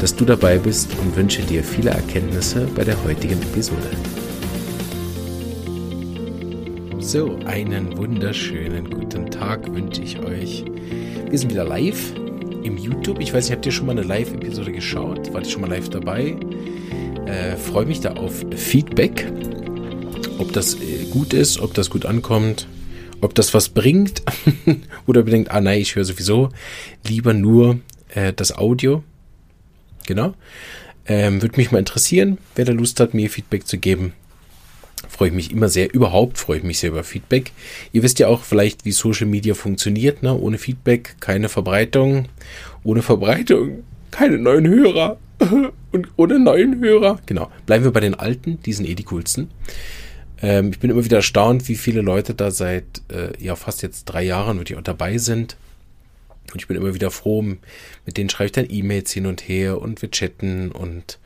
dass 0.00 0.14
du 0.14 0.24
dabei 0.24 0.58
bist 0.58 0.90
und 1.00 1.16
wünsche 1.16 1.42
dir 1.42 1.62
viele 1.62 1.90
Erkenntnisse 1.90 2.68
bei 2.74 2.84
der 2.84 3.02
heutigen 3.04 3.40
Episode. 3.42 3.90
So, 6.98 7.38
einen 7.44 7.96
wunderschönen 7.96 8.90
guten 8.90 9.30
Tag 9.30 9.72
wünsche 9.74 10.02
ich 10.02 10.18
euch. 10.20 10.64
Wir 11.28 11.38
sind 11.38 11.50
wieder 11.50 11.64
live 11.64 12.14
im 12.62 12.78
YouTube. 12.78 13.20
Ich 13.20 13.32
weiß 13.32 13.44
nicht, 13.44 13.56
habt 13.56 13.66
ihr 13.66 13.72
schon 13.72 13.86
mal 13.86 13.92
eine 13.92 14.02
Live-Episode 14.02 14.72
geschaut? 14.72 15.32
Wart 15.32 15.46
ihr 15.46 15.52
schon 15.52 15.60
mal 15.60 15.70
live 15.70 15.90
dabei? 15.90 16.36
Äh, 17.26 17.56
Freue 17.56 17.86
mich 17.86 18.00
da 18.00 18.14
auf 18.14 18.44
Feedback, 18.56 19.30
ob 20.38 20.52
das 20.52 20.74
äh, 20.74 21.04
gut 21.10 21.32
ist, 21.32 21.60
ob 21.60 21.74
das 21.74 21.90
gut 21.90 22.06
ankommt, 22.06 22.66
ob 23.20 23.34
das 23.34 23.54
was 23.54 23.68
bringt 23.68 24.22
oder 25.06 25.22
bedenkt, 25.22 25.50
ah 25.50 25.60
nein, 25.60 25.80
ich 25.80 25.94
höre 25.94 26.04
sowieso 26.04 26.48
lieber 27.06 27.34
nur 27.34 27.78
äh, 28.14 28.32
das 28.32 28.56
Audio. 28.56 29.02
Genau. 30.06 30.34
Ähm, 31.06 31.42
Würde 31.42 31.56
mich 31.56 31.70
mal 31.70 31.78
interessieren, 31.78 32.38
wer 32.54 32.64
da 32.64 32.72
Lust 32.72 33.00
hat, 33.00 33.14
mir 33.14 33.28
Feedback 33.30 33.66
zu 33.66 33.78
geben. 33.78 34.12
Freue 35.08 35.28
ich 35.28 35.34
mich 35.34 35.52
immer 35.52 35.68
sehr. 35.68 35.92
Überhaupt 35.92 36.38
freue 36.38 36.58
ich 36.58 36.64
mich 36.64 36.78
sehr 36.78 36.90
über 36.90 37.04
Feedback. 37.04 37.52
Ihr 37.92 38.02
wisst 38.02 38.18
ja 38.18 38.28
auch 38.28 38.42
vielleicht, 38.42 38.84
wie 38.84 38.92
Social 38.92 39.26
Media 39.26 39.54
funktioniert. 39.54 40.22
Ne? 40.22 40.34
Ohne 40.34 40.58
Feedback 40.58 41.16
keine 41.20 41.48
Verbreitung. 41.48 42.26
Ohne 42.82 43.02
Verbreitung 43.02 43.84
keine 44.10 44.38
neuen 44.38 44.66
Hörer. 44.66 45.18
Und 45.92 46.08
ohne 46.16 46.38
neuen 46.38 46.80
Hörer. 46.80 47.20
Genau. 47.26 47.50
Bleiben 47.66 47.84
wir 47.84 47.92
bei 47.92 48.00
den 48.00 48.14
alten. 48.14 48.60
Die 48.62 48.72
sind 48.72 48.88
eh 48.88 48.94
die 48.94 49.04
coolsten. 49.04 49.50
Ähm, 50.42 50.70
ich 50.70 50.78
bin 50.78 50.90
immer 50.90 51.04
wieder 51.04 51.18
erstaunt, 51.18 51.68
wie 51.68 51.76
viele 51.76 52.00
Leute 52.00 52.34
da 52.34 52.50
seit 52.50 53.02
äh, 53.12 53.32
ja 53.42 53.56
fast 53.56 53.82
jetzt 53.82 54.04
drei 54.04 54.24
Jahren 54.24 54.58
wirklich 54.58 54.78
auch 54.78 54.82
dabei 54.82 55.18
sind. 55.18 55.56
Und 56.54 56.62
ich 56.62 56.68
bin 56.68 56.76
immer 56.76 56.94
wieder 56.94 57.10
froh, 57.10 57.42
mit 57.42 58.16
denen 58.16 58.30
schreibe 58.30 58.46
ich 58.46 58.52
dann 58.52 58.66
E-Mails 58.70 59.12
hin 59.12 59.26
und 59.26 59.48
her 59.48 59.80
und 59.80 60.00
wir 60.02 60.10
chatten 60.10 60.70
und 60.70 61.18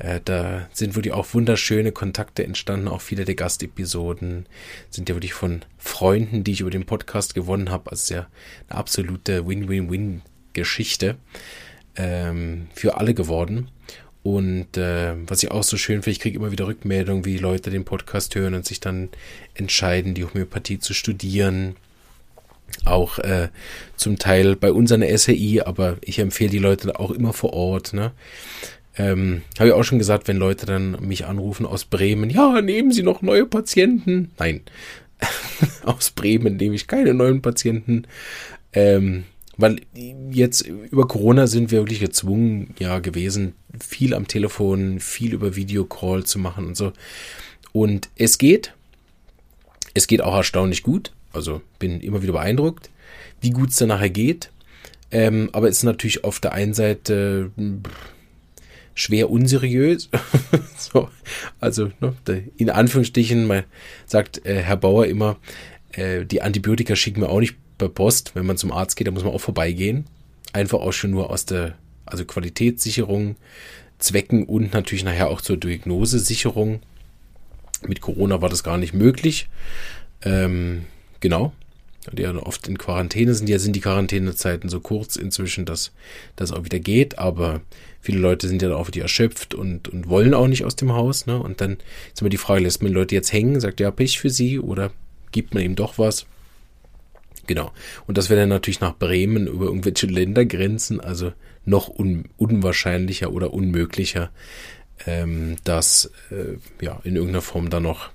äh, 0.00 0.20
da 0.24 0.68
sind 0.72 0.96
wirklich 0.96 1.14
auch 1.14 1.32
wunderschöne 1.32 1.92
Kontakte 1.92 2.44
entstanden, 2.44 2.88
auch 2.88 3.00
viele 3.00 3.24
der 3.24 3.36
Gastepisoden 3.36 4.46
sind 4.90 5.08
ja 5.08 5.14
wirklich 5.14 5.32
von 5.32 5.62
Freunden, 5.78 6.42
die 6.42 6.52
ich 6.52 6.60
über 6.60 6.70
den 6.70 6.86
Podcast 6.86 7.34
gewonnen 7.34 7.70
habe. 7.70 7.92
Also 7.92 8.14
ja 8.14 8.26
eine 8.68 8.78
absolute 8.78 9.46
Win-Win-Win-Geschichte 9.46 11.16
ähm, 11.94 12.66
für 12.74 12.96
alle 12.96 13.14
geworden. 13.14 13.68
Und 14.24 14.76
äh, 14.76 15.14
was 15.28 15.42
ich 15.44 15.52
auch 15.52 15.62
so 15.62 15.76
schön 15.76 16.02
finde, 16.02 16.12
ich 16.12 16.20
kriege 16.20 16.38
immer 16.38 16.50
wieder 16.50 16.66
Rückmeldungen, 16.66 17.24
wie 17.24 17.36
Leute 17.36 17.70
den 17.70 17.84
Podcast 17.84 18.34
hören 18.34 18.54
und 18.54 18.66
sich 18.66 18.80
dann 18.80 19.10
entscheiden, 19.52 20.14
die 20.14 20.24
Homöopathie 20.24 20.80
zu 20.80 20.94
studieren 20.94 21.76
auch 22.84 23.18
äh, 23.18 23.48
zum 23.96 24.18
Teil 24.18 24.56
bei 24.56 24.72
uns 24.72 24.92
an 24.92 25.00
der 25.00 25.16
SAI, 25.16 25.62
aber 25.64 25.96
ich 26.00 26.18
empfehle 26.18 26.50
die 26.50 26.58
Leute 26.58 26.98
auch 26.98 27.10
immer 27.10 27.32
vor 27.32 27.52
Ort. 27.52 27.92
Ne? 27.92 28.12
Ähm, 28.96 29.42
Habe 29.58 29.68
ich 29.68 29.74
auch 29.74 29.84
schon 29.84 29.98
gesagt, 29.98 30.28
wenn 30.28 30.36
Leute 30.36 30.66
dann 30.66 30.92
mich 31.00 31.26
anrufen 31.26 31.66
aus 31.66 31.84
Bremen, 31.84 32.30
ja, 32.30 32.60
nehmen 32.60 32.92
Sie 32.92 33.02
noch 33.02 33.22
neue 33.22 33.46
Patienten? 33.46 34.30
Nein, 34.38 34.60
aus 35.84 36.10
Bremen 36.10 36.56
nehme 36.56 36.74
ich 36.74 36.86
keine 36.86 37.14
neuen 37.14 37.42
Patienten. 37.42 38.06
Ähm, 38.72 39.24
weil 39.56 39.80
jetzt 40.30 40.62
über 40.62 41.06
Corona 41.06 41.46
sind 41.46 41.70
wir 41.70 41.80
wirklich 41.80 42.00
gezwungen, 42.00 42.74
ja, 42.78 42.98
gewesen, 42.98 43.54
viel 43.80 44.14
am 44.14 44.26
Telefon, 44.26 44.98
viel 45.00 45.32
über 45.32 45.54
Videocall 45.54 46.24
zu 46.24 46.38
machen 46.38 46.66
und 46.66 46.76
so. 46.76 46.92
Und 47.72 48.08
es 48.16 48.38
geht. 48.38 48.74
Es 49.94 50.08
geht 50.08 50.22
auch 50.22 50.34
erstaunlich 50.34 50.82
gut. 50.82 51.12
Also 51.34 51.62
bin 51.78 52.00
immer 52.00 52.22
wieder 52.22 52.32
beeindruckt, 52.32 52.90
wie 53.40 53.50
gut 53.50 53.70
es 53.70 53.76
dann 53.76 53.88
nachher 53.88 54.10
geht. 54.10 54.50
Ähm, 55.10 55.50
aber 55.52 55.68
es 55.68 55.78
ist 55.78 55.84
natürlich 55.84 56.24
auf 56.24 56.40
der 56.40 56.52
einen 56.52 56.74
Seite 56.74 57.50
schwer 58.94 59.30
unseriös. 59.30 60.08
so, 60.76 61.08
also 61.60 61.90
ne, 62.00 62.14
in 62.56 62.70
Anführungsstrichen, 62.70 63.46
man 63.46 63.64
sagt 64.06 64.44
äh, 64.46 64.62
Herr 64.62 64.76
Bauer 64.76 65.06
immer, 65.06 65.36
äh, 65.92 66.24
die 66.24 66.42
Antibiotika 66.42 66.96
schicken 66.96 67.20
wir 67.20 67.30
auch 67.30 67.40
nicht 67.40 67.56
per 67.78 67.88
Post. 67.88 68.34
Wenn 68.34 68.46
man 68.46 68.56
zum 68.56 68.72
Arzt 68.72 68.96
geht, 68.96 69.06
da 69.06 69.10
muss 69.10 69.24
man 69.24 69.32
auch 69.32 69.40
vorbeigehen. 69.40 70.06
Einfach 70.52 70.78
auch 70.78 70.92
schon 70.92 71.10
nur 71.10 71.30
aus 71.30 71.46
der 71.46 71.76
also 72.06 72.24
Qualitätssicherung 72.24 73.36
Zwecken 73.98 74.44
und 74.44 74.74
natürlich 74.74 75.04
nachher 75.04 75.28
auch 75.28 75.40
zur 75.40 75.56
Diagnosesicherung. 75.56 76.80
Mit 77.86 78.00
Corona 78.00 78.42
war 78.42 78.48
das 78.48 78.64
gar 78.64 78.78
nicht 78.78 78.94
möglich. 78.94 79.48
Ähm, 80.22 80.84
Genau. 81.24 81.54
Die 82.12 82.20
ja 82.20 82.36
oft 82.36 82.68
in 82.68 82.76
Quarantäne 82.76 83.34
sind. 83.34 83.48
Ja, 83.48 83.58
sind 83.58 83.74
die 83.74 83.80
Quarantänezeiten 83.80 84.68
so 84.68 84.78
kurz 84.78 85.16
inzwischen, 85.16 85.64
dass 85.64 85.90
das 86.36 86.52
auch 86.52 86.66
wieder 86.66 86.80
geht. 86.80 87.18
Aber 87.18 87.62
viele 88.02 88.18
Leute 88.18 88.46
sind 88.46 88.60
ja 88.60 88.76
auch 88.76 88.88
wieder 88.88 89.00
erschöpft 89.00 89.54
und, 89.54 89.88
und 89.88 90.06
wollen 90.06 90.34
auch 90.34 90.48
nicht 90.48 90.66
aus 90.66 90.76
dem 90.76 90.92
Haus. 90.92 91.24
Ne? 91.24 91.40
Und 91.40 91.62
dann 91.62 91.78
ist 92.12 92.20
immer 92.20 92.28
die 92.28 92.36
Frage, 92.36 92.62
lässt 92.62 92.82
man 92.82 92.92
Leute 92.92 93.14
jetzt 93.14 93.32
hängen, 93.32 93.58
sagt 93.58 93.80
ja 93.80 93.90
Pech 93.90 94.20
für 94.20 94.28
sie 94.28 94.58
oder 94.58 94.92
gibt 95.32 95.54
man 95.54 95.62
ihm 95.62 95.76
doch 95.76 95.96
was? 95.96 96.26
Genau. 97.46 97.72
Und 98.06 98.18
das 98.18 98.28
wäre 98.28 98.40
dann 98.40 98.50
natürlich 98.50 98.80
nach 98.80 98.98
Bremen 98.98 99.46
über 99.46 99.64
irgendwelche 99.64 100.06
Ländergrenzen, 100.06 101.00
also 101.00 101.32
noch 101.64 101.88
un 101.88 102.26
unwahrscheinlicher 102.36 103.32
oder 103.32 103.54
unmöglicher, 103.54 104.30
ähm, 105.06 105.56
dass 105.64 106.10
äh, 106.30 106.58
ja 106.84 107.00
in 107.02 107.16
irgendeiner 107.16 107.40
Form 107.40 107.70
da 107.70 107.80
noch 107.80 108.10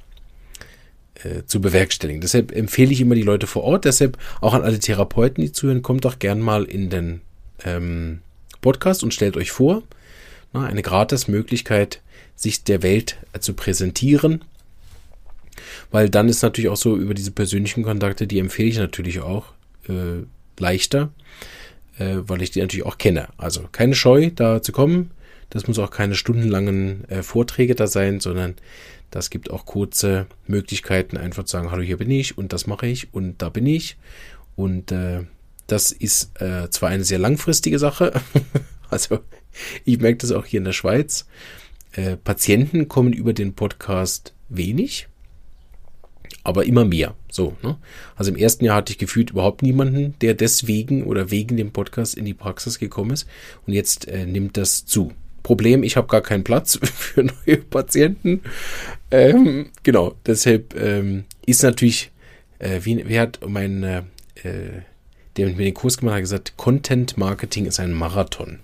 äh, 1.24 1.44
zu 1.46 1.62
bewerkstelligen. 1.62 2.22
Deshalb 2.22 2.52
empfehle 2.52 2.92
ich 2.92 3.02
immer 3.02 3.16
die 3.16 3.24
Leute 3.24 3.48
vor 3.48 3.64
Ort. 3.64 3.86
Deshalb 3.86 4.18
auch 4.42 4.54
an 4.54 4.64
alle 4.64 4.80
Therapeuten, 4.80 5.44
die 5.44 5.52
zuhören, 5.52 5.82
kommt 5.82 6.06
doch 6.06 6.20
gern 6.20 6.40
mal 6.40 6.64
in 6.64 6.90
den 6.90 7.22
ähm, 7.64 8.20
Podcast 8.62 9.04
und 9.04 9.14
stellt 9.14 9.38
euch 9.38 9.52
vor. 9.52 9.84
Na, 10.54 10.66
eine 10.66 10.82
gratis 10.82 11.28
Möglichkeit, 11.28 12.02
sich 12.36 12.64
der 12.64 12.82
Welt 12.82 13.18
äh, 13.34 13.40
zu 13.40 13.54
präsentieren. 13.54 14.44
Weil 15.92 16.10
dann 16.10 16.30
ist 16.30 16.42
natürlich 16.42 16.70
auch 16.70 16.78
so 16.78 16.96
über 16.98 17.14
diese 17.14 17.32
persönlichen 17.32 17.84
Kontakte, 17.84 18.28
die 18.28 18.40
empfehle 18.40 18.70
ich 18.70 18.78
natürlich 18.78 19.20
auch 19.20 19.54
äh, 19.88 20.24
leichter, 20.58 21.12
äh, 21.98 22.18
weil 22.22 22.42
ich 22.42 22.52
die 22.52 22.62
natürlich 22.62 22.86
auch 22.86 22.98
kenne. 22.98 23.28
Also 23.38 23.68
keine 23.72 23.96
Scheu, 23.96 24.32
da 24.34 24.62
zu 24.62 24.72
kommen. 24.72 25.12
Das 25.50 25.68
muss 25.68 25.80
auch 25.80 25.92
keine 25.92 26.16
stundenlangen 26.16 27.10
äh, 27.10 27.24
Vorträge 27.24 27.76
da 27.76 27.88
sein, 27.88 28.20
sondern 28.20 28.56
das 29.12 29.30
gibt 29.30 29.50
auch 29.52 29.66
kurze 29.66 30.28
Möglichkeiten, 30.48 31.18
einfach 31.18 31.44
zu 31.44 31.54
sagen, 31.54 31.72
hallo, 31.72 31.82
hier 31.82 31.98
bin 31.98 32.12
ich 32.12 32.38
und 32.38 32.54
das 32.54 32.68
mache 32.68 32.88
ich 32.88 33.14
und 33.14 33.42
da 33.42 33.50
bin 33.50 33.66
ich. 33.66 33.98
Und 34.56 34.92
äh, 34.92 35.24
das 35.68 35.92
ist 35.92 36.42
äh, 36.42 36.70
zwar 36.70 36.90
eine 36.90 37.04
sehr 37.04 37.20
langfristige 37.20 37.80
Sache, 37.80 38.14
also 38.90 39.20
ich 39.86 40.00
merke 40.00 40.18
das 40.18 40.32
auch 40.32 40.46
hier 40.46 40.60
in 40.60 40.66
der 40.66 40.74
Schweiz. 40.74 41.26
Äh, 41.94 42.18
Patienten 42.18 42.88
kommen 42.88 43.14
über 43.14 43.34
den 43.34 43.54
Podcast 43.54 44.34
wenig, 44.48 45.08
aber 46.44 46.66
immer 46.66 46.86
mehr. 46.86 47.16
So, 47.32 47.56
ne? 47.64 47.78
Also 48.16 48.32
im 48.32 48.38
ersten 48.38 48.66
Jahr 48.66 48.78
hatte 48.78 48.94
ich 48.94 49.00
gefühlt 49.00 49.32
überhaupt 49.32 49.62
niemanden, 49.62 50.16
der 50.22 50.34
deswegen 50.34 51.04
oder 51.04 51.32
wegen 51.32 51.58
dem 51.58 51.72
Podcast 51.72 52.16
in 52.16 52.26
die 52.26 52.34
Praxis 52.34 52.80
gekommen 52.80 53.12
ist. 53.12 53.28
Und 53.66 53.74
jetzt 53.74 54.08
äh, 54.08 54.26
nimmt 54.26 54.58
das 54.58 54.86
zu. 54.86 55.12
Problem, 55.44 55.84
ich 55.84 55.98
habe 55.98 56.08
gar 56.08 56.22
keinen 56.22 56.44
Platz 56.44 56.80
für 56.84 57.24
neue 57.24 57.58
Patienten. 57.58 58.42
Ähm, 59.12 59.68
genau, 59.84 60.16
deshalb 60.26 60.76
ähm, 60.80 61.26
ist 61.46 61.64
natürlich, 61.64 62.12
äh, 62.60 62.80
wie, 62.84 63.08
wie 63.08 63.20
hat 63.20 63.40
mein, 63.48 63.84
äh, 63.84 64.02
der 65.38 65.48
mit 65.48 65.58
mir 65.58 65.66
den 65.66 65.74
Kurs 65.74 65.98
gemacht 65.98 66.16
hat, 66.16 66.22
gesagt, 66.22 66.58
Content 66.58 67.18
Marketing 67.18 67.66
ist 67.66 67.80
ein 67.80 67.94
Marathon. 67.94 68.60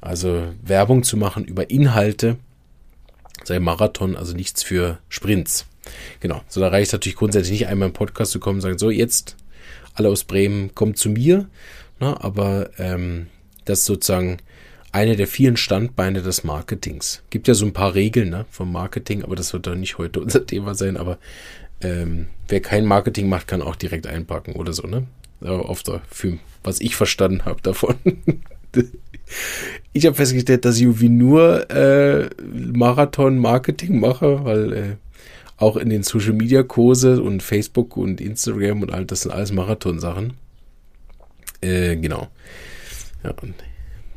Also 0.00 0.54
Werbung 0.62 1.02
zu 1.02 1.16
machen 1.16 1.44
über 1.44 1.70
Inhalte, 1.70 2.36
sei 3.44 3.58
Marathon, 3.58 4.16
also 4.16 4.34
nichts 4.34 4.62
für 4.62 4.98
Sprints. 5.08 5.66
Genau, 6.20 6.42
so 6.48 6.60
da 6.60 6.68
reicht 6.68 6.92
natürlich 6.92 7.16
grundsätzlich 7.16 7.60
nicht 7.60 7.68
einmal 7.68 7.88
im 7.88 7.94
Podcast 7.94 8.32
zu 8.32 8.40
kommen 8.40 8.56
und 8.56 8.62
sagen, 8.62 8.78
so 8.78 8.90
jetzt 8.90 9.36
alle 9.94 10.08
aus 10.08 10.24
Bremen, 10.24 10.74
kommt 10.74 10.98
zu 10.98 11.10
mir. 11.10 11.48
Na, 11.98 12.18
aber 12.20 12.70
ähm, 12.78 13.26
das 13.64 13.84
sozusagen 13.84 14.38
eine 14.92 15.16
der 15.16 15.26
vielen 15.26 15.56
Standbeine 15.56 16.22
des 16.22 16.44
Marketings. 16.44 17.22
Gibt 17.30 17.48
ja 17.48 17.54
so 17.54 17.64
ein 17.64 17.72
paar 17.72 17.94
Regeln 17.94 18.30
ne, 18.30 18.46
vom 18.50 18.72
Marketing, 18.72 19.22
aber 19.22 19.36
das 19.36 19.52
wird 19.52 19.66
doch 19.66 19.74
nicht 19.74 19.98
heute 19.98 20.20
unser 20.22 20.46
Thema 20.46 20.74
sein. 20.74 20.96
Aber 20.96 21.18
ähm, 21.80 22.26
wer 22.48 22.60
kein 22.60 22.84
Marketing 22.84 23.28
macht, 23.28 23.48
kann 23.48 23.62
auch 23.62 23.76
direkt 23.76 24.06
einpacken 24.06 24.54
oder 24.54 24.72
so, 24.72 24.86
ne? 24.86 25.06
Aber 25.40 25.68
oft 25.70 25.90
für 26.10 26.38
was 26.62 26.80
ich 26.80 26.96
verstanden 26.96 27.46
habe 27.46 27.62
davon. 27.62 27.94
ich 29.92 30.06
habe 30.06 30.16
festgestellt, 30.16 30.66
dass 30.66 30.76
ich 30.76 30.82
irgendwie 30.82 31.08
nur 31.08 31.70
äh, 31.70 32.28
Marathon-Marketing 32.42 33.98
mache, 33.98 34.44
weil 34.44 34.72
äh, 34.72 34.96
auch 35.56 35.76
in 35.76 35.88
den 35.88 36.02
Social 36.02 36.34
Media 36.34 36.62
Kurse 36.62 37.22
und 37.22 37.42
Facebook 37.42 37.96
und 37.96 38.20
Instagram 38.20 38.82
und 38.82 38.92
all 38.92 39.06
das 39.06 39.22
sind 39.22 39.30
alles 39.30 39.52
Marathon-Sachen. 39.52 40.34
Äh, 41.62 41.96
genau. 41.96 42.28
Ja, 43.22 43.32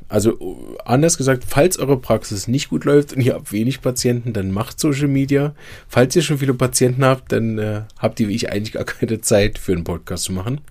also 0.09 0.77
anders 0.85 1.17
gesagt, 1.17 1.43
falls 1.47 1.77
eure 1.77 1.97
Praxis 1.97 2.47
nicht 2.47 2.69
gut 2.69 2.85
läuft 2.85 3.13
und 3.13 3.21
ihr 3.21 3.33
habt 3.33 3.51
wenig 3.51 3.81
Patienten, 3.81 4.33
dann 4.33 4.51
macht 4.51 4.79
Social 4.79 5.07
Media. 5.07 5.55
Falls 5.87 6.15
ihr 6.15 6.21
schon 6.21 6.37
viele 6.37 6.53
Patienten 6.53 7.03
habt, 7.05 7.31
dann 7.31 7.57
äh, 7.57 7.81
habt 7.97 8.19
ihr 8.19 8.27
wie 8.27 8.35
ich 8.35 8.51
eigentlich 8.51 8.73
gar 8.73 8.85
keine 8.85 9.21
Zeit 9.21 9.57
für 9.57 9.73
einen 9.73 9.83
Podcast 9.83 10.25
zu 10.25 10.33
machen. 10.33 10.61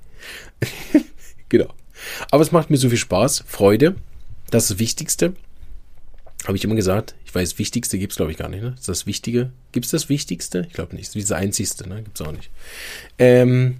genau. 1.49 1.73
Aber 2.31 2.43
es 2.43 2.53
macht 2.53 2.71
mir 2.71 2.77
so 2.77 2.89
viel 2.89 2.99
Spaß, 2.99 3.45
Freude. 3.47 3.97
Das 4.51 4.65
ist 4.65 4.71
das 4.73 4.79
Wichtigste. 4.79 5.35
Habe 6.47 6.57
ich 6.57 6.65
immer 6.65 6.75
gesagt. 6.75 7.15
Ich 7.25 7.35
weiß, 7.35 7.59
Wichtigste 7.59 7.99
gibt 7.99 8.13
es, 8.13 8.17
glaube 8.17 8.33
ich, 8.33 8.39
gar 8.39 8.49
nicht. 8.49 8.63
Ne? 8.63 8.75
ist 8.77 8.89
das 8.89 9.07
Wichtige. 9.07 9.53
Gibt 9.71 9.87
es 9.87 9.93
das 9.93 10.09
Wichtigste? 10.09 10.67
Ich 10.69 10.75
glaube 10.75 10.97
nicht. 10.97 11.15
Das 11.15 11.33
Einzigste. 11.33 11.89
Ne? 11.89 12.03
Gibt 12.03 12.21
es 12.21 12.27
auch 12.27 12.33
nicht. 12.33 12.51
Ähm, 13.19 13.77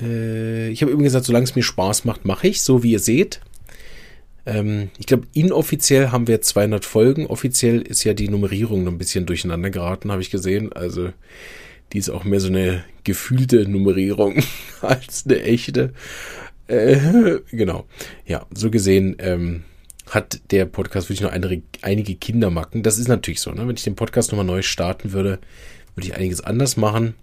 äh, 0.00 0.68
ich 0.68 0.82
habe 0.82 0.92
immer 0.92 1.02
gesagt, 1.02 1.26
solange 1.26 1.44
es 1.44 1.56
mir 1.56 1.62
Spaß 1.62 2.04
macht, 2.04 2.24
mache 2.24 2.48
ich. 2.48 2.62
So 2.62 2.82
wie 2.82 2.92
ihr 2.92 3.00
seht. 3.00 3.40
Ähm, 4.46 4.90
ich 4.98 5.06
glaube, 5.06 5.26
inoffiziell 5.34 6.08
haben 6.08 6.28
wir 6.28 6.40
200 6.40 6.84
Folgen. 6.84 7.26
Offiziell 7.26 7.82
ist 7.82 8.04
ja 8.04 8.14
die 8.14 8.28
Nummerierung 8.28 8.84
noch 8.84 8.92
ein 8.92 8.98
bisschen 8.98 9.26
durcheinander 9.26 9.70
geraten, 9.70 10.12
habe 10.12 10.22
ich 10.22 10.30
gesehen. 10.30 10.72
Also 10.72 11.10
die 11.92 11.98
ist 11.98 12.10
auch 12.10 12.24
mehr 12.24 12.40
so 12.40 12.48
eine 12.48 12.84
gefühlte 13.04 13.68
Nummerierung 13.68 14.42
als 14.80 15.24
eine 15.26 15.42
echte. 15.42 15.92
Äh, 16.68 17.40
genau. 17.50 17.86
Ja, 18.24 18.46
so 18.54 18.70
gesehen 18.70 19.16
ähm, 19.18 19.64
hat 20.10 20.40
der 20.50 20.64
Podcast 20.66 21.08
wirklich 21.08 21.22
noch 21.22 21.32
eine, 21.32 21.62
einige 21.82 22.14
Kindermacken. 22.14 22.82
Das 22.82 22.98
ist 22.98 23.08
natürlich 23.08 23.40
so. 23.40 23.50
Ne? 23.50 23.66
Wenn 23.66 23.76
ich 23.76 23.84
den 23.84 23.96
Podcast 23.96 24.30
nochmal 24.30 24.46
neu 24.46 24.62
starten 24.62 25.12
würde, 25.12 25.38
würde 25.94 26.08
ich 26.08 26.14
einiges 26.14 26.40
anders 26.40 26.76
machen. 26.76 27.14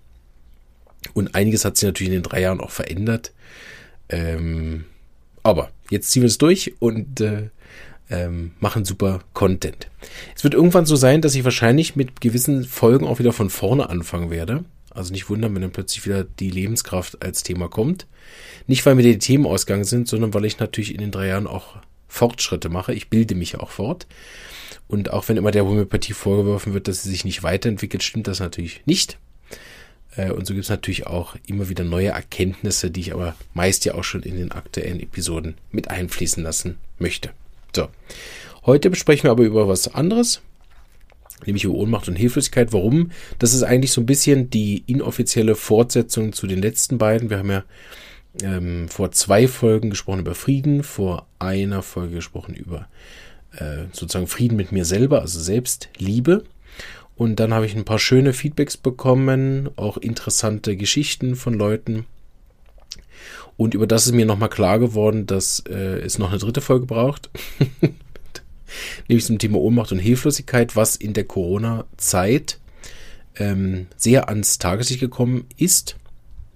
Und 1.14 1.36
einiges 1.36 1.66
hat 1.66 1.78
sich 1.78 1.88
natürlich 1.88 2.14
in 2.14 2.22
den 2.22 2.24
drei 2.24 2.42
Jahren 2.42 2.62
auch 2.62 2.72
verändert. 2.72 3.34
Ähm, 4.10 4.86
aber 5.44 5.70
jetzt 5.90 6.12
ziehen 6.12 6.24
wir 6.24 6.28
es 6.28 6.38
durch 6.38 6.74
und 6.80 7.22
äh, 7.22 7.50
ähm, 8.10 8.52
machen 8.60 8.86
super 8.86 9.22
Content. 9.34 9.90
Es 10.36 10.44
wird 10.44 10.54
irgendwann 10.54 10.86
so 10.86 10.96
sein, 10.96 11.22
dass 11.22 11.36
ich 11.36 11.44
wahrscheinlich 11.44 11.96
mit 11.96 12.22
gewissen 12.22 12.64
Folgen 12.64 13.08
auch 13.08 13.20
wieder 13.20 13.34
von 13.34 13.50
vorne 13.50 13.90
anfangen 13.90 14.30
werde. 14.30 14.64
Also 14.90 15.12
nicht 15.12 15.30
wundern, 15.30 15.56
wenn 15.56 15.62
dann 15.62 15.72
plötzlich 15.72 16.06
wieder 16.06 16.24
die 16.24 16.52
Lebenskraft 16.52 17.24
als 17.24 17.44
Thema 17.44 17.68
kommt. 17.68 18.06
Nicht, 18.68 18.86
weil 18.86 18.96
mir 18.96 19.04
die 19.04 19.18
Themen 19.18 19.46
ausgegangen 19.46 19.86
sind, 19.86 20.08
sondern 20.08 20.34
weil 20.34 20.46
ich 20.46 20.60
natürlich 20.60 20.94
in 20.94 21.02
den 21.02 21.12
drei 21.12 21.28
Jahren 21.28 21.48
auch 21.48 21.78
Fortschritte 22.08 22.70
mache. 22.70 22.94
Ich 22.94 23.10
bilde 23.10 23.34
mich 23.34 23.60
auch 23.60 23.72
fort. 23.72 24.06
Und 24.88 25.12
auch 25.12 25.28
wenn 25.28 25.38
immer 25.38 25.52
der 25.52 25.66
Homöopathie 25.66 26.14
vorgeworfen 26.14 26.74
wird, 26.74 26.88
dass 26.88 27.02
sie 27.02 27.10
sich 27.10 27.26
nicht 27.26 27.42
weiterentwickelt, 27.42 28.04
stimmt 28.04 28.28
das 28.28 28.40
natürlich 28.40 28.84
nicht. 28.86 29.18
Äh, 30.16 30.32
und 30.32 30.46
so 30.46 30.54
gibt 30.54 30.64
es 30.64 30.70
natürlich 30.70 31.08
auch 31.08 31.36
immer 31.48 31.70
wieder 31.70 31.84
neue 31.84 32.10
Erkenntnisse, 32.10 32.92
die 32.92 33.02
ich 33.02 33.14
aber 33.14 33.36
meist 33.54 33.86
ja 33.86 33.96
auch 33.96 34.04
schon 34.04 34.24
in 34.24 34.38
den 34.38 34.52
aktuellen 34.52 35.00
Episoden 35.00 35.56
mit 35.72 35.90
einfließen 35.90 36.44
lassen 36.44 36.78
möchte. 37.00 37.32
So, 37.76 37.88
heute 38.66 38.90
besprechen 38.90 39.24
wir 39.24 39.32
aber 39.32 39.44
über 39.44 39.68
was 39.68 39.94
anderes, 39.94 40.42
nämlich 41.46 41.64
über 41.64 41.76
Ohnmacht 41.76 42.08
und 42.08 42.16
Hilflosigkeit. 42.16 42.74
Warum? 42.74 43.12
Das 43.40 43.54
ist 43.54 43.64
eigentlich 43.64 43.92
so 43.92 44.02
ein 44.02 44.06
bisschen 44.06 44.50
die 44.50 44.84
inoffizielle 44.88 45.56
Fortsetzung 45.56 46.34
zu 46.34 46.48
den 46.48 46.62
letzten 46.62 46.98
beiden. 46.98 47.30
Wir 47.30 47.40
haben 47.40 47.52
ja 47.52 47.64
ähm, 48.42 48.88
vor 48.90 49.12
zwei 49.12 49.48
Folgen 49.48 49.90
gesprochen 49.90 50.20
über 50.20 50.36
Frieden, 50.36 50.84
vor 50.84 51.28
einer 51.40 51.82
Folge 51.82 52.16
gesprochen 52.16 52.56
über 52.56 52.88
äh, 53.58 53.86
sozusagen 53.92 54.28
Frieden 54.28 54.56
mit 54.56 54.72
mir 54.72 54.86
selber, 54.86 55.22
also 55.22 55.40
Selbstliebe. 55.40 56.44
Und 57.16 57.40
dann 57.40 57.54
habe 57.54 57.66
ich 57.66 57.76
ein 57.76 57.86
paar 57.86 58.00
schöne 58.00 58.34
Feedbacks 58.34 58.78
bekommen, 58.78 59.70
auch 59.76 59.98
interessante 59.98 60.76
Geschichten 60.76 61.36
von 61.36 61.54
Leuten. 61.54 62.06
Und 63.56 63.76
über 63.76 63.86
das 63.86 64.08
ist 64.08 64.14
mir 64.14 64.26
nochmal 64.26 64.50
klar 64.50 64.80
geworden, 64.80 65.28
dass 65.28 65.64
äh, 65.70 66.00
es 66.00 66.18
noch 66.18 66.32
eine 66.32 66.40
dritte 66.40 66.62
Folge 66.62 66.88
braucht. 66.88 67.30
Nämlich 69.08 69.26
zum 69.26 69.38
Thema 69.38 69.60
Ohnmacht 69.60 69.92
und 69.92 70.00
Hilflosigkeit, 70.00 70.76
was 70.76 70.96
in 70.96 71.14
der 71.14 71.26
Corona-Zeit 71.26 72.60
ähm, 73.36 73.88
sehr 73.96 74.30
ans 74.30 74.58
Tageslicht 74.58 75.00
gekommen 75.00 75.46
ist. 75.58 75.96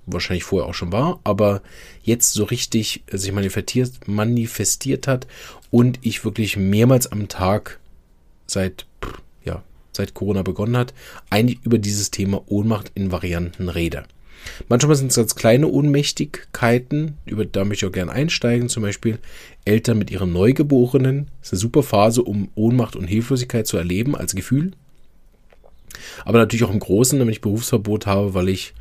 Wahrscheinlich 0.08 0.44
vorher 0.44 0.70
auch 0.70 0.74
schon 0.74 0.92
war, 0.92 1.20
aber 1.24 1.62
jetzt 2.02 2.34
so 2.34 2.46
richtig 2.46 3.04
sich 3.12 3.32
manifestiert, 3.34 4.08
manifestiert 4.08 5.06
hat 5.06 5.28
und 5.70 6.00
ich 6.02 6.24
wirklich 6.24 6.56
mehrmals 6.56 7.12
am 7.12 7.28
Tag 7.28 7.80
seit 8.48 8.86
seit 9.98 10.14
Corona 10.14 10.42
begonnen 10.42 10.78
hat, 10.78 10.94
eigentlich 11.30 11.60
über 11.64 11.78
dieses 11.78 12.12
Thema 12.12 12.42
Ohnmacht 12.48 12.92
in 12.96 13.12
Varianten 13.12 13.70
rede. 13.70 14.06
Manchmal 14.70 14.96
sind 14.96 15.10
es 15.10 15.18
ganz 15.18 15.36
kleine 15.36 15.68
Ohnmächtigkeiten, 15.68 17.18
über 17.26 17.46
da 17.46 17.66
möchte 17.66 17.86
ich 17.86 17.90
auch 17.90 17.94
gerne 17.94 18.12
einsteigen, 18.12 18.70
zum 18.70 18.84
Beispiel 18.84 19.20
Eltern 19.66 19.98
mit 19.98 20.10
ihren 20.12 20.32
Neugeborenen. 20.32 21.28
Das 21.42 21.50
ist 21.50 21.54
eine 21.54 21.60
super 21.60 21.84
Phase, 21.84 22.24
um 22.24 22.50
Ohnmacht 22.56 22.96
und 22.96 23.08
Hilflosigkeit 23.08 23.68
zu 23.68 23.78
erleben 23.78 24.16
als 24.16 24.36
Gefühl. 24.36 24.72
Aber 26.26 26.40
natürlich 26.40 26.64
auch 26.64 26.74
im 26.74 26.80
Großen, 26.80 27.20
wenn 27.20 27.30
ich 27.30 27.42
Berufsverbot 27.42 28.06
habe, 28.06 28.34
weil 28.34 28.50
ich 28.50 28.74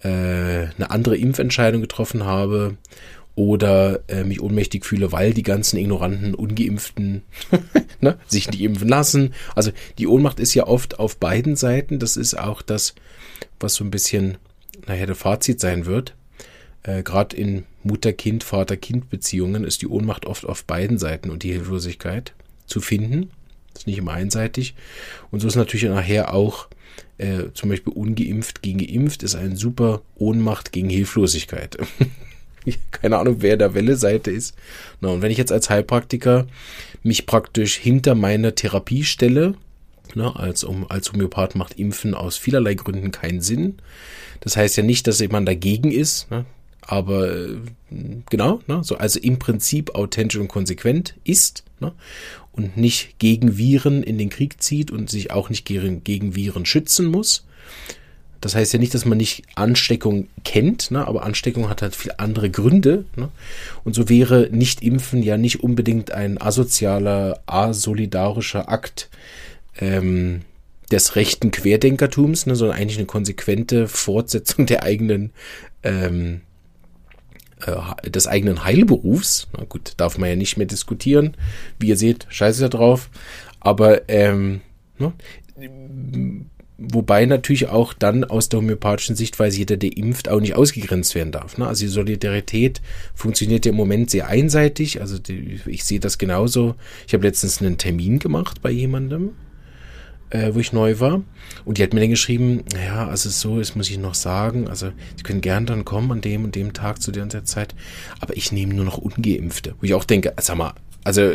äh, 0.00 0.08
eine 0.08 0.90
andere 0.90 1.16
Impfentscheidung 1.16 1.80
getroffen 1.80 2.24
habe 2.24 2.76
oder 3.34 4.00
äh, 4.08 4.24
mich 4.24 4.40
ohnmächtig 4.40 4.84
fühle, 4.84 5.12
weil 5.12 5.32
die 5.32 5.42
ganzen 5.42 5.78
ignoranten, 5.78 6.34
ungeimpften 6.34 7.22
ne, 8.00 8.18
sich 8.26 8.50
nicht 8.50 8.60
impfen 8.60 8.88
lassen. 8.88 9.34
Also 9.54 9.72
die 9.98 10.06
Ohnmacht 10.06 10.38
ist 10.38 10.54
ja 10.54 10.66
oft 10.66 10.98
auf 10.98 11.16
beiden 11.16 11.56
Seiten. 11.56 11.98
Das 11.98 12.16
ist 12.16 12.38
auch 12.38 12.60
das, 12.60 12.94
was 13.58 13.74
so 13.74 13.84
ein 13.84 13.90
bisschen 13.90 14.36
nachher 14.86 15.06
der 15.06 15.14
Fazit 15.14 15.60
sein 15.60 15.86
wird. 15.86 16.14
Äh, 16.82 17.02
Gerade 17.02 17.36
in 17.36 17.64
Mutter-Kind, 17.84 18.44
Vater-Kind-Beziehungen 18.44 19.64
ist 19.64 19.82
die 19.82 19.88
Ohnmacht 19.88 20.26
oft 20.26 20.44
auf 20.44 20.64
beiden 20.64 20.98
Seiten 20.98 21.30
und 21.30 21.42
die 21.42 21.52
Hilflosigkeit 21.52 22.34
zu 22.66 22.80
finden. 22.80 23.30
Das 23.72 23.82
ist 23.82 23.86
nicht 23.86 23.98
immer 23.98 24.12
einseitig. 24.12 24.74
Und 25.30 25.40
so 25.40 25.48
ist 25.48 25.56
natürlich 25.56 25.88
nachher 25.88 26.34
auch 26.34 26.68
äh, 27.16 27.44
zum 27.54 27.70
Beispiel 27.70 27.92
ungeimpft 27.92 28.62
gegen 28.62 28.78
geimpft 28.78 29.22
ist 29.22 29.34
eine 29.34 29.56
super 29.56 30.02
Ohnmacht 30.16 30.72
gegen 30.72 30.90
Hilflosigkeit. 30.90 31.78
keine 32.90 33.18
Ahnung, 33.18 33.36
wer 33.40 33.56
der 33.56 33.74
Welle-Seite 33.74 34.30
ist. 34.30 34.54
Na, 35.00 35.08
und 35.08 35.22
wenn 35.22 35.30
ich 35.30 35.38
jetzt 35.38 35.52
als 35.52 35.70
Heilpraktiker 35.70 36.46
mich 37.02 37.26
praktisch 37.26 37.76
hinter 37.76 38.14
meiner 38.14 38.54
Therapie 38.54 39.04
stelle, 39.04 39.54
ne, 40.14 40.34
als, 40.36 40.64
um, 40.64 40.90
als 40.90 41.12
Homöopath 41.12 41.54
macht 41.54 41.78
Impfen 41.78 42.14
aus 42.14 42.36
vielerlei 42.36 42.74
Gründen 42.74 43.10
keinen 43.10 43.40
Sinn. 43.40 43.76
Das 44.40 44.56
heißt 44.56 44.76
ja 44.76 44.82
nicht, 44.82 45.06
dass 45.06 45.20
jemand 45.20 45.48
dagegen 45.48 45.90
ist, 45.90 46.30
ne, 46.30 46.44
aber 46.80 47.32
äh, 47.34 47.56
genau, 48.28 48.60
ne, 48.66 48.82
so, 48.82 48.96
also 48.96 49.20
im 49.20 49.38
Prinzip 49.38 49.94
authentisch 49.94 50.40
und 50.40 50.48
konsequent 50.48 51.14
ist 51.24 51.64
ne, 51.80 51.92
und 52.52 52.76
nicht 52.76 53.18
gegen 53.18 53.56
Viren 53.56 54.02
in 54.02 54.18
den 54.18 54.30
Krieg 54.30 54.62
zieht 54.62 54.90
und 54.90 55.08
sich 55.10 55.30
auch 55.30 55.48
nicht 55.48 55.64
gegen, 55.64 56.04
gegen 56.04 56.34
Viren 56.34 56.66
schützen 56.66 57.06
muss, 57.06 57.46
das 58.42 58.56
heißt 58.56 58.72
ja 58.72 58.80
nicht, 58.80 58.92
dass 58.92 59.04
man 59.04 59.18
nicht 59.18 59.44
Ansteckung 59.54 60.28
kennt, 60.44 60.90
ne? 60.90 61.06
aber 61.06 61.22
Ansteckung 61.22 61.68
hat 61.68 61.80
halt 61.80 61.94
viele 61.94 62.18
andere 62.18 62.50
Gründe. 62.50 63.04
Ne? 63.14 63.28
Und 63.84 63.94
so 63.94 64.08
wäre 64.08 64.48
Nicht-Impfen 64.50 65.22
ja 65.22 65.38
nicht 65.38 65.62
unbedingt 65.62 66.10
ein 66.10 66.42
asozialer, 66.42 67.40
asolidarischer 67.46 68.68
Akt 68.68 69.10
ähm, 69.80 70.40
des 70.90 71.14
rechten 71.14 71.52
Querdenkertums, 71.52 72.46
ne? 72.46 72.56
sondern 72.56 72.76
eigentlich 72.76 72.98
eine 72.98 73.06
konsequente 73.06 73.86
Fortsetzung 73.86 74.66
der 74.66 74.82
eigenen 74.82 75.30
ähm, 75.84 76.40
äh, 77.64 78.10
des 78.10 78.26
eigenen 78.26 78.64
Heilberufs. 78.64 79.46
Na 79.56 79.64
gut, 79.64 79.94
darf 79.98 80.18
man 80.18 80.28
ja 80.28 80.34
nicht 80.34 80.56
mehr 80.56 80.66
diskutieren. 80.66 81.36
Wie 81.78 81.86
ihr 81.86 81.96
seht, 81.96 82.26
scheiße 82.28 82.62
da 82.62 82.68
drauf. 82.68 83.08
Aber 83.60 84.08
ähm, 84.08 84.62
ne? 84.98 85.12
Wobei 86.90 87.26
natürlich 87.26 87.68
auch 87.68 87.92
dann 87.92 88.24
aus 88.24 88.48
der 88.48 88.58
homöopathischen 88.58 89.14
Sichtweise 89.14 89.58
jeder, 89.58 89.76
der 89.76 89.96
impft, 89.96 90.28
auch 90.28 90.40
nicht 90.40 90.56
ausgegrenzt 90.56 91.14
werden 91.14 91.30
darf. 91.30 91.56
Ne? 91.56 91.66
Also 91.66 91.84
die 91.84 91.90
Solidarität 91.90 92.80
funktioniert 93.14 93.64
ja 93.64 93.70
im 93.70 93.76
Moment 93.76 94.10
sehr 94.10 94.26
einseitig. 94.28 95.00
Also 95.00 95.18
die, 95.18 95.60
ich 95.66 95.84
sehe 95.84 96.00
das 96.00 96.18
genauso. 96.18 96.74
Ich 97.06 97.14
habe 97.14 97.24
letztens 97.24 97.60
einen 97.60 97.78
Termin 97.78 98.18
gemacht 98.18 98.62
bei 98.62 98.70
jemandem, 98.70 99.30
äh, 100.30 100.54
wo 100.54 100.58
ich 100.58 100.72
neu 100.72 100.98
war. 100.98 101.22
Und 101.64 101.78
die 101.78 101.84
hat 101.84 101.94
mir 101.94 102.00
dann 102.00 102.10
geschrieben, 102.10 102.64
ja, 102.74 103.06
also 103.06 103.28
so, 103.28 103.58
das 103.58 103.76
muss 103.76 103.90
ich 103.90 103.98
noch 103.98 104.14
sagen. 104.14 104.66
Also 104.66 104.90
Sie 105.16 105.22
können 105.22 105.40
gern 105.40 105.66
dann 105.66 105.84
kommen 105.84 106.10
an 106.10 106.20
dem 106.20 106.42
und 106.44 106.56
dem 106.56 106.72
Tag 106.72 107.00
zu 107.00 107.12
der 107.12 107.22
und 107.22 107.32
der 107.32 107.44
Zeit. 107.44 107.74
Aber 108.20 108.36
ich 108.36 108.50
nehme 108.50 108.74
nur 108.74 108.84
noch 108.84 108.98
Ungeimpfte. 108.98 109.74
Wo 109.78 109.86
ich 109.86 109.94
auch 109.94 110.04
denke, 110.04 110.32
sag 110.40 110.56
mal, 110.56 110.74
also 111.04 111.32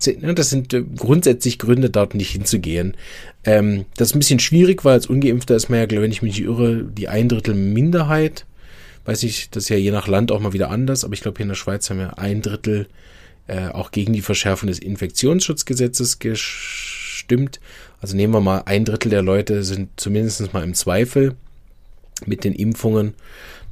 das 0.00 0.50
sind 0.50 0.72
äh, 0.72 0.82
grundsätzlich 0.96 1.58
Gründe, 1.58 1.90
dort 1.90 2.14
nicht 2.14 2.30
hinzugehen. 2.30 2.96
Ähm, 3.44 3.84
das 3.96 4.08
ist 4.08 4.14
ein 4.14 4.20
bisschen 4.20 4.40
schwierig, 4.40 4.84
weil 4.84 4.94
als 4.94 5.06
Ungeimpfter 5.06 5.56
ist 5.56 5.68
man 5.68 5.80
ja, 5.80 5.90
wenn 5.90 6.10
ich 6.10 6.22
mich 6.22 6.38
nicht 6.38 6.46
irre, 6.46 6.84
die 6.84 7.08
ein 7.08 7.28
Drittel 7.28 7.54
Minderheit. 7.54 8.46
Weiß 9.04 9.22
ich, 9.22 9.50
das 9.50 9.64
ist 9.64 9.68
ja 9.70 9.76
je 9.76 9.90
nach 9.90 10.08
Land 10.08 10.32
auch 10.32 10.40
mal 10.40 10.52
wieder 10.52 10.70
anders, 10.70 11.04
aber 11.04 11.14
ich 11.14 11.20
glaube, 11.20 11.38
hier 11.38 11.44
in 11.44 11.48
der 11.48 11.56
Schweiz 11.56 11.88
haben 11.88 11.98
wir 11.98 12.18
ein 12.18 12.42
Drittel 12.42 12.86
äh, 13.46 13.68
auch 13.68 13.90
gegen 13.90 14.12
die 14.12 14.20
Verschärfung 14.20 14.68
des 14.68 14.78
Infektionsschutzgesetzes 14.78 16.18
gestimmt. 16.18 17.60
Also 18.00 18.16
nehmen 18.16 18.32
wir 18.32 18.40
mal, 18.40 18.62
ein 18.66 18.84
Drittel 18.84 19.10
der 19.10 19.22
Leute 19.22 19.64
sind 19.64 19.88
zumindest 19.96 20.52
mal 20.52 20.62
im 20.62 20.74
Zweifel 20.74 21.34
mit 22.26 22.44
den 22.44 22.54
Impfungen. 22.54 23.14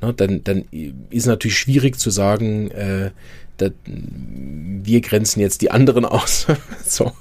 Na, 0.00 0.12
dann, 0.12 0.44
dann 0.44 0.64
ist 1.10 1.26
natürlich 1.26 1.58
schwierig 1.58 1.98
zu 1.98 2.10
sagen, 2.10 2.70
äh, 2.70 3.10
dat, 3.56 3.72
wir 3.84 5.00
grenzen 5.00 5.40
jetzt 5.40 5.62
die 5.62 5.70
anderen 5.70 6.04
aus. 6.04 6.46
so, 6.86 7.12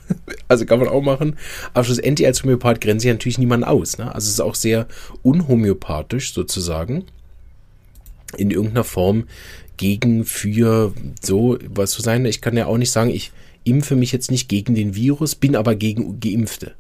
also 0.48 0.66
kann 0.66 0.80
man 0.80 0.88
auch 0.88 1.02
machen. 1.02 1.36
Aber 1.74 1.84
schlussendlich 1.84 2.28
als 2.28 2.44
Homöopath 2.44 2.80
grenze 2.80 3.08
ich 3.08 3.14
natürlich 3.14 3.40
niemanden 3.40 3.66
aus. 3.66 3.98
Ne? 3.98 4.14
Also 4.14 4.28
es 4.28 4.34
ist 4.34 4.42
auch 4.42 4.56
sehr 4.56 4.88
unhomöopathisch 5.24 6.34
sozusagen 6.34 7.06
in 8.38 8.52
irgendeiner 8.52 8.84
Form 8.84 9.26
gegen, 9.78 10.26
für 10.26 10.94
so 11.22 11.58
was 11.68 11.92
zu 11.92 12.02
sein. 12.02 12.26
Ich 12.26 12.42
kann 12.42 12.58
ja 12.58 12.68
auch 12.68 12.78
nicht 12.78 12.92
sagen, 12.92 13.10
ich 13.10 13.32
impfe 13.64 13.96
mich 13.96 14.12
jetzt 14.12 14.32
nicht 14.32 14.50
gegen 14.50 14.76
den 14.76 14.96
Virus, 14.96 15.36
bin 15.36 15.56
aber 15.56 15.76
gegen 15.76 16.20
Geimpfte. 16.20 16.74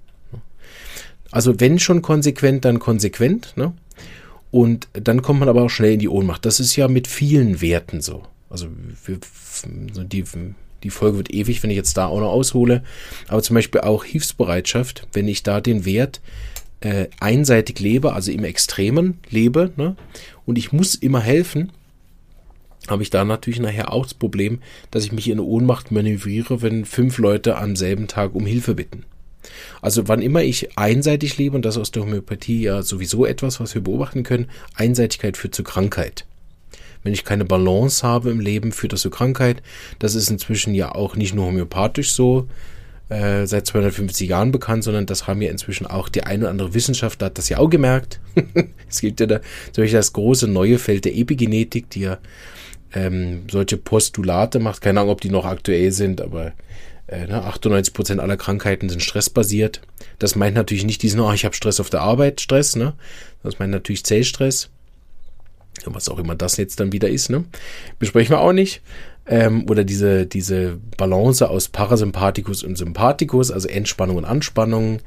Also 1.31 1.59
wenn 1.59 1.79
schon 1.79 2.01
konsequent, 2.01 2.65
dann 2.65 2.79
konsequent. 2.79 3.53
Ne? 3.55 3.73
Und 4.51 4.87
dann 4.93 5.21
kommt 5.21 5.39
man 5.39 5.49
aber 5.49 5.63
auch 5.63 5.69
schnell 5.69 5.93
in 5.93 5.99
die 5.99 6.09
Ohnmacht. 6.09 6.45
Das 6.45 6.59
ist 6.59 6.75
ja 6.75 6.87
mit 6.87 7.07
vielen 7.07 7.61
Werten 7.61 8.01
so. 8.01 8.23
Also 8.49 8.67
wir, 9.05 9.19
die, 10.05 10.23
die 10.83 10.89
Folge 10.89 11.17
wird 11.17 11.33
ewig, 11.33 11.63
wenn 11.63 11.69
ich 11.69 11.75
jetzt 11.75 11.97
da 11.97 12.07
auch 12.07 12.19
noch 12.19 12.31
aushole. 12.31 12.83
Aber 13.27 13.43
zum 13.43 13.55
Beispiel 13.55 13.81
auch 13.81 14.05
Hilfsbereitschaft, 14.05 15.07
wenn 15.13 15.27
ich 15.27 15.43
da 15.43 15.59
den 15.59 15.85
Wert 15.85 16.21
äh, 16.79 17.07
einseitig 17.19 17.79
lebe, 17.79 18.13
also 18.13 18.31
im 18.31 18.43
Extremen 18.43 19.19
lebe, 19.29 19.71
ne? 19.75 19.95
und 20.45 20.57
ich 20.57 20.71
muss 20.71 20.95
immer 20.95 21.21
helfen, 21.21 21.71
habe 22.87 23.03
ich 23.03 23.09
da 23.09 23.25
natürlich 23.25 23.59
nachher 23.59 23.91
auch 23.91 24.03
das 24.03 24.13
Problem, 24.13 24.59
dass 24.91 25.03
ich 25.03 25.11
mich 25.11 25.27
in 25.29 25.39
Ohnmacht 25.39 25.91
manövriere, 25.91 26.61
wenn 26.61 26.85
fünf 26.85 27.17
Leute 27.17 27.57
am 27.57 27.75
selben 27.75 28.07
Tag 28.07 28.33
um 28.33 28.45
Hilfe 28.45 28.75
bitten. 28.75 29.03
Also 29.81 30.07
wann 30.07 30.21
immer 30.21 30.43
ich 30.43 30.77
einseitig 30.77 31.37
lebe, 31.37 31.55
und 31.55 31.63
das 31.63 31.75
ist 31.75 31.81
aus 31.81 31.91
der 31.91 32.03
Homöopathie 32.03 32.61
ja 32.61 32.81
sowieso 32.81 33.25
etwas, 33.25 33.59
was 33.59 33.73
wir 33.75 33.81
beobachten 33.81 34.23
können, 34.23 34.49
Einseitigkeit 34.75 35.37
führt 35.37 35.55
zu 35.55 35.63
Krankheit. 35.63 36.25
Wenn 37.03 37.13
ich 37.13 37.23
keine 37.23 37.45
Balance 37.45 38.05
habe 38.05 38.31
im 38.31 38.39
Leben, 38.39 38.71
führt 38.71 38.93
das 38.93 39.01
zu 39.01 39.09
Krankheit. 39.09 39.61
Das 39.99 40.15
ist 40.15 40.29
inzwischen 40.29 40.73
ja 40.73 40.93
auch 40.93 41.15
nicht 41.15 41.33
nur 41.33 41.45
homöopathisch 41.45 42.11
so, 42.11 42.47
äh, 43.09 43.45
seit 43.47 43.65
250 43.65 44.27
Jahren 44.27 44.51
bekannt, 44.51 44.83
sondern 44.83 45.05
das 45.05 45.27
haben 45.27 45.41
ja 45.41 45.49
inzwischen 45.49 45.87
auch 45.87 46.09
die 46.09 46.23
eine 46.23 46.43
oder 46.43 46.49
andere 46.49 46.73
Wissenschaftler 46.73 47.27
hat 47.27 47.37
das 47.37 47.49
ja 47.49 47.59
auch 47.59 47.69
gemerkt. 47.69 48.19
es 48.89 48.99
gibt 48.99 49.19
ja 49.19 49.25
da 49.25 49.39
zum 49.71 49.83
Beispiel 49.83 49.99
das 49.99 50.13
große 50.13 50.47
neue 50.47 50.77
Feld 50.79 51.05
der 51.05 51.15
Epigenetik, 51.15 51.89
die 51.89 52.01
ja 52.01 52.17
ähm, 52.93 53.43
solche 53.49 53.77
Postulate 53.77 54.59
macht. 54.59 54.81
Keine 54.81 54.99
Ahnung, 54.99 55.13
ob 55.13 55.21
die 55.21 55.29
noch 55.29 55.45
aktuell 55.45 55.91
sind, 55.91 56.19
aber 56.19 56.53
äh, 57.07 57.25
98% 57.25 57.69
ne, 57.69 57.81
Prozent 57.93 58.19
aller 58.21 58.37
Krankheiten 58.37 58.89
sind 58.89 59.01
stressbasiert. 59.01 59.81
Das 60.19 60.35
meint 60.35 60.55
natürlich 60.55 60.85
nicht 60.85 61.01
diesen, 61.03 61.19
oh, 61.19 61.31
ich 61.31 61.45
habe 61.45 61.55
Stress 61.55 61.79
auf 61.79 61.89
der 61.89 62.01
Arbeit, 62.01 62.41
Stress, 62.41 62.75
ne? 62.75 62.93
Das 63.43 63.59
meint 63.59 63.71
natürlich 63.71 64.03
Zellstress. 64.03 64.69
Was 65.85 66.09
auch 66.09 66.19
immer 66.19 66.35
das 66.35 66.57
jetzt 66.57 66.79
dann 66.79 66.91
wieder 66.91 67.09
ist, 67.09 67.29
ne? 67.29 67.45
Besprechen 67.99 68.31
wir 68.31 68.41
auch 68.41 68.53
nicht 68.53 68.81
ähm, 69.27 69.65
oder 69.69 69.83
diese, 69.83 70.25
diese 70.25 70.79
Balance 70.97 71.49
aus 71.49 71.67
Parasympathikus 71.67 72.63
und 72.63 72.77
Sympathikus, 72.77 73.51
also 73.51 73.67
Entspannung 73.67 74.17
und 74.17 74.25
Anspannung. 74.25 74.99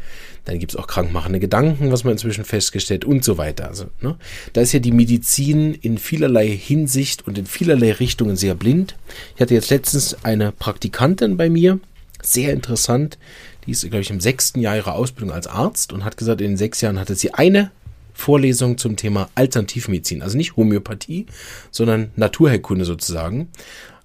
Dann 0.44 0.58
gibt 0.58 0.72
es 0.72 0.76
auch 0.78 0.86
krankmachende 0.86 1.40
Gedanken, 1.40 1.92
was 1.92 2.04
man 2.04 2.12
inzwischen 2.12 2.44
festgestellt 2.44 3.04
und 3.04 3.24
so 3.24 3.38
weiter. 3.38 3.68
Also, 3.68 3.86
ne? 4.00 4.16
Da 4.52 4.60
ist 4.60 4.72
ja 4.72 4.80
die 4.80 4.92
Medizin 4.92 5.74
in 5.74 5.98
vielerlei 5.98 6.48
Hinsicht 6.48 7.26
und 7.26 7.38
in 7.38 7.46
vielerlei 7.46 7.92
Richtungen 7.92 8.36
sehr 8.36 8.54
blind. 8.54 8.96
Ich 9.34 9.40
hatte 9.40 9.54
jetzt 9.54 9.70
letztens 9.70 10.16
eine 10.24 10.52
Praktikantin 10.52 11.36
bei 11.36 11.50
mir, 11.50 11.78
sehr 12.22 12.52
interessant. 12.52 13.18
Die 13.66 13.72
ist, 13.72 13.82
glaube 13.82 14.00
ich, 14.00 14.10
im 14.10 14.20
sechsten 14.20 14.60
Jahr 14.60 14.76
ihrer 14.76 14.94
Ausbildung 14.94 15.32
als 15.32 15.46
Arzt 15.46 15.92
und 15.92 16.04
hat 16.04 16.16
gesagt, 16.16 16.40
in 16.40 16.52
den 16.52 16.56
sechs 16.56 16.80
Jahren 16.80 16.98
hatte 16.98 17.14
sie 17.14 17.34
eine 17.34 17.70
Vorlesung 18.14 18.78
zum 18.78 18.96
Thema 18.96 19.30
Alternativmedizin. 19.34 20.22
Also 20.22 20.36
nicht 20.36 20.56
Homöopathie, 20.56 21.26
sondern 21.70 22.10
Naturheilkunde 22.16 22.84
sozusagen. 22.84 23.48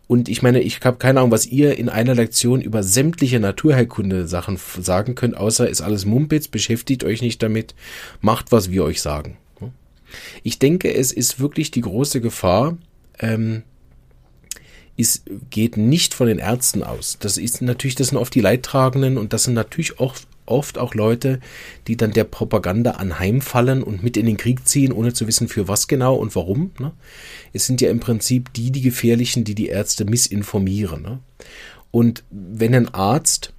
Und 0.08 0.30
ich 0.30 0.42
meine, 0.42 0.62
ich 0.62 0.82
habe 0.82 0.98
keine 0.98 1.20
Ahnung, 1.20 1.32
was 1.32 1.48
ihr 1.48 1.78
in 1.78 1.90
einer 1.90 2.14
Lektion 2.14 2.62
über 2.62 2.84
sämtliche 2.84 3.40
Naturheilkunde-Sachen 3.40 4.60
sagen 4.80 5.16
könnt, 5.16 5.36
außer 5.36 5.68
ist 5.68 5.82
alles 5.82 6.06
Mumpitz, 6.06 6.48
beschäftigt 6.48 7.04
euch 7.04 7.22
nicht 7.22 7.42
damit, 7.42 7.74
macht, 8.22 8.52
was 8.52 8.70
wir 8.70 8.84
euch 8.84 9.02
sagen. 9.02 9.38
Ich 10.44 10.60
denke, 10.60 10.94
es 10.94 11.12
ist 11.12 11.40
wirklich 11.40 11.72
die 11.72 11.82
große 11.82 12.22
Gefahr, 12.22 12.78
ähm, 13.20 13.64
es 14.98 15.24
geht 15.50 15.78
nicht 15.78 16.14
von 16.14 16.28
den 16.28 16.40
Ärzten 16.40 16.84
aus. 16.84 17.18
Das 17.20 17.38
ist 17.38 17.62
natürlich, 17.62 17.96
das 17.96 18.08
sind 18.10 18.18
oft 18.18 18.34
die 18.34 18.42
Leidtragenden 18.42 19.18
und 19.18 19.34
das 19.34 19.44
sind 19.44 19.54
natürlich 19.54 20.00
auch 20.00 20.16
oft 20.46 20.78
auch 20.78 20.94
Leute, 20.94 21.40
die 21.88 21.98
dann 21.98 22.12
der 22.12 22.24
Propaganda 22.24 22.92
anheimfallen 22.92 23.84
und 23.84 24.04
mit 24.04 24.16
in 24.16 24.26
den 24.26 24.38
Krieg 24.38 24.68
ziehen, 24.68 24.92
ohne 24.92 25.14
zu 25.14 25.28
wissen, 25.28 25.48
für 25.48 25.68
was 25.68 25.88
genau 25.88 26.16
und 26.16 26.36
warum. 26.36 26.72
Ne? 26.80 26.92
Es 27.54 27.66
sind 27.66 27.82
ja 27.82 27.90
im 27.90 28.00
Prinzip 28.00 28.54
die, 28.54 28.72
die 28.72 28.82
Gefährlichen, 28.82 29.44
die 29.44 29.56
die 29.56 29.68
Ärzte 29.68 30.06
missinformieren. 30.06 31.02
Ne? 31.02 31.20
Und 31.92 32.24
wenn 32.30 32.76
ein 32.76 32.94
Arzt 32.94 33.54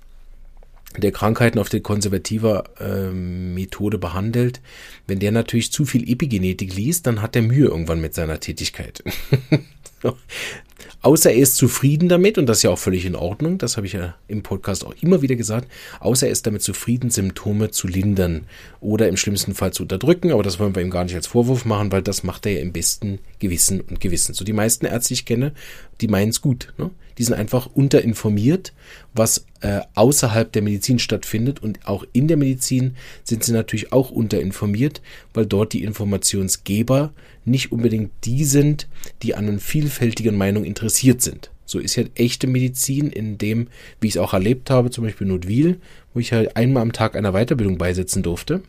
der 0.96 1.12
Krankheiten 1.12 1.58
auf 1.58 1.68
die 1.68 1.80
konservative 1.80 2.64
äh, 2.80 3.12
Methode 3.12 3.98
behandelt, 3.98 4.60
wenn 5.06 5.18
der 5.18 5.32
natürlich 5.32 5.72
zu 5.72 5.84
viel 5.84 6.08
Epigenetik 6.08 6.74
liest, 6.74 7.06
dann 7.06 7.20
hat 7.20 7.36
er 7.36 7.42
Mühe 7.42 7.66
irgendwann 7.66 8.00
mit 8.00 8.14
seiner 8.14 8.40
Tätigkeit. 8.40 9.02
Außer 11.06 11.30
er 11.30 11.36
ist 11.36 11.56
zufrieden 11.56 12.08
damit, 12.08 12.36
und 12.36 12.46
das 12.46 12.56
ist 12.56 12.62
ja 12.64 12.70
auch 12.70 12.80
völlig 12.80 13.06
in 13.06 13.14
Ordnung, 13.14 13.58
das 13.58 13.76
habe 13.76 13.86
ich 13.86 13.92
ja 13.92 14.16
im 14.26 14.42
Podcast 14.42 14.84
auch 14.84 14.92
immer 15.00 15.22
wieder 15.22 15.36
gesagt, 15.36 15.70
außer 16.00 16.26
er 16.26 16.32
ist 16.32 16.48
damit 16.48 16.62
zufrieden, 16.62 17.10
Symptome 17.10 17.70
zu 17.70 17.86
lindern 17.86 18.48
oder 18.80 19.06
im 19.06 19.16
schlimmsten 19.16 19.54
Fall 19.54 19.72
zu 19.72 19.84
unterdrücken, 19.84 20.32
aber 20.32 20.42
das 20.42 20.58
wollen 20.58 20.74
wir 20.74 20.82
ihm 20.82 20.90
gar 20.90 21.04
nicht 21.04 21.14
als 21.14 21.28
Vorwurf 21.28 21.64
machen, 21.64 21.92
weil 21.92 22.02
das 22.02 22.24
macht 22.24 22.44
er 22.44 22.54
ja 22.54 22.58
im 22.58 22.72
besten 22.72 23.20
Gewissen 23.38 23.82
und 23.82 24.00
Gewissen. 24.00 24.34
So 24.34 24.44
die 24.44 24.52
meisten 24.52 24.84
Ärzte, 24.84 25.10
die 25.10 25.14
ich 25.14 25.26
kenne, 25.26 25.52
die 26.00 26.08
meinen 26.08 26.30
es 26.30 26.40
gut. 26.40 26.74
Ne? 26.76 26.90
Die 27.18 27.24
sind 27.24 27.34
einfach 27.34 27.66
unterinformiert, 27.66 28.72
was 29.14 29.46
äh, 29.60 29.80
außerhalb 29.94 30.52
der 30.52 30.62
Medizin 30.62 30.98
stattfindet 30.98 31.62
und 31.62 31.86
auch 31.86 32.04
in 32.12 32.28
der 32.28 32.36
Medizin 32.36 32.96
sind 33.24 33.42
sie 33.42 33.52
natürlich 33.52 33.92
auch 33.92 34.10
unterinformiert, 34.10 35.00
weil 35.32 35.46
dort 35.46 35.72
die 35.72 35.82
Informationsgeber 35.82 37.12
nicht 37.44 37.72
unbedingt 37.72 38.10
die 38.24 38.44
sind, 38.44 38.88
die 39.22 39.34
an 39.34 39.48
einer 39.48 39.58
vielfältigen 39.58 40.36
Meinung 40.36 40.64
interessiert 40.64 41.22
sind. 41.22 41.50
So 41.64 41.80
ist 41.80 41.96
ja 41.96 42.04
echte 42.14 42.46
Medizin 42.46 43.08
in 43.08 43.38
dem, 43.38 43.68
wie 44.00 44.06
ich 44.06 44.14
es 44.14 44.20
auch 44.20 44.32
erlebt 44.32 44.70
habe, 44.70 44.90
zum 44.90 45.04
Beispiel 45.04 45.26
Notwil, 45.26 45.80
wo 46.14 46.20
ich 46.20 46.32
halt 46.32 46.56
einmal 46.56 46.82
am 46.82 46.92
Tag 46.92 47.16
einer 47.16 47.32
Weiterbildung 47.32 47.76
beisetzen 47.76 48.22
durfte, 48.22 48.62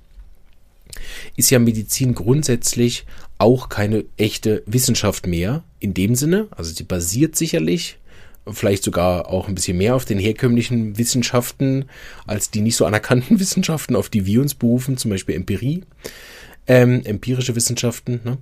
ist 1.35 1.51
ja 1.51 1.59
Medizin 1.59 2.15
grundsätzlich 2.15 3.05
auch 3.37 3.69
keine 3.69 4.05
echte 4.17 4.63
Wissenschaft 4.65 5.27
mehr 5.27 5.63
in 5.79 5.93
dem 5.93 6.15
Sinne. 6.15 6.47
Also 6.51 6.73
sie 6.73 6.83
basiert 6.83 7.35
sicherlich 7.35 7.97
vielleicht 8.51 8.83
sogar 8.83 9.29
auch 9.29 9.47
ein 9.47 9.55
bisschen 9.55 9.77
mehr 9.77 9.95
auf 9.95 10.05
den 10.05 10.19
herkömmlichen 10.19 10.97
Wissenschaften 10.97 11.85
als 12.25 12.51
die 12.51 12.61
nicht 12.61 12.75
so 12.75 12.85
anerkannten 12.85 13.39
Wissenschaften, 13.39 13.95
auf 13.95 14.09
die 14.09 14.25
wir 14.25 14.41
uns 14.41 14.55
berufen, 14.55 14.97
zum 14.97 15.11
Beispiel 15.11 15.35
Empirie, 15.35 15.83
ähm, 16.67 17.01
empirische 17.05 17.55
Wissenschaften, 17.55 18.19
ne? 18.23 18.37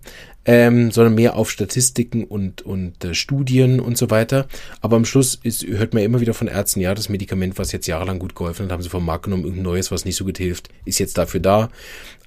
ähm, 0.45 0.91
sondern 0.91 1.13
mehr 1.15 1.35
auf 1.35 1.51
Statistiken 1.51 2.23
und, 2.23 2.63
und 2.63 3.03
äh, 3.05 3.13
Studien 3.13 3.79
und 3.79 3.97
so 3.97 4.09
weiter. 4.09 4.47
Aber 4.81 4.95
am 4.95 5.05
Schluss 5.05 5.39
ist, 5.43 5.65
hört 5.65 5.93
man 5.93 6.03
immer 6.03 6.21
wieder 6.21 6.33
von 6.33 6.47
Ärzten, 6.47 6.79
ja, 6.79 6.95
das 6.95 7.09
Medikament, 7.09 7.57
was 7.59 7.71
jetzt 7.71 7.87
jahrelang 7.87 8.17
gut 8.17 8.35
geholfen 8.35 8.65
hat, 8.65 8.71
haben 8.71 8.81
sie 8.81 8.89
vom 8.89 9.05
Markt 9.05 9.25
genommen, 9.25 9.43
irgendein 9.43 9.65
neues, 9.65 9.91
was 9.91 10.05
nicht 10.05 10.15
so 10.15 10.25
gut 10.25 10.39
hilft, 10.39 10.69
ist 10.85 10.99
jetzt 10.99 11.17
dafür 11.17 11.39
da. 11.39 11.69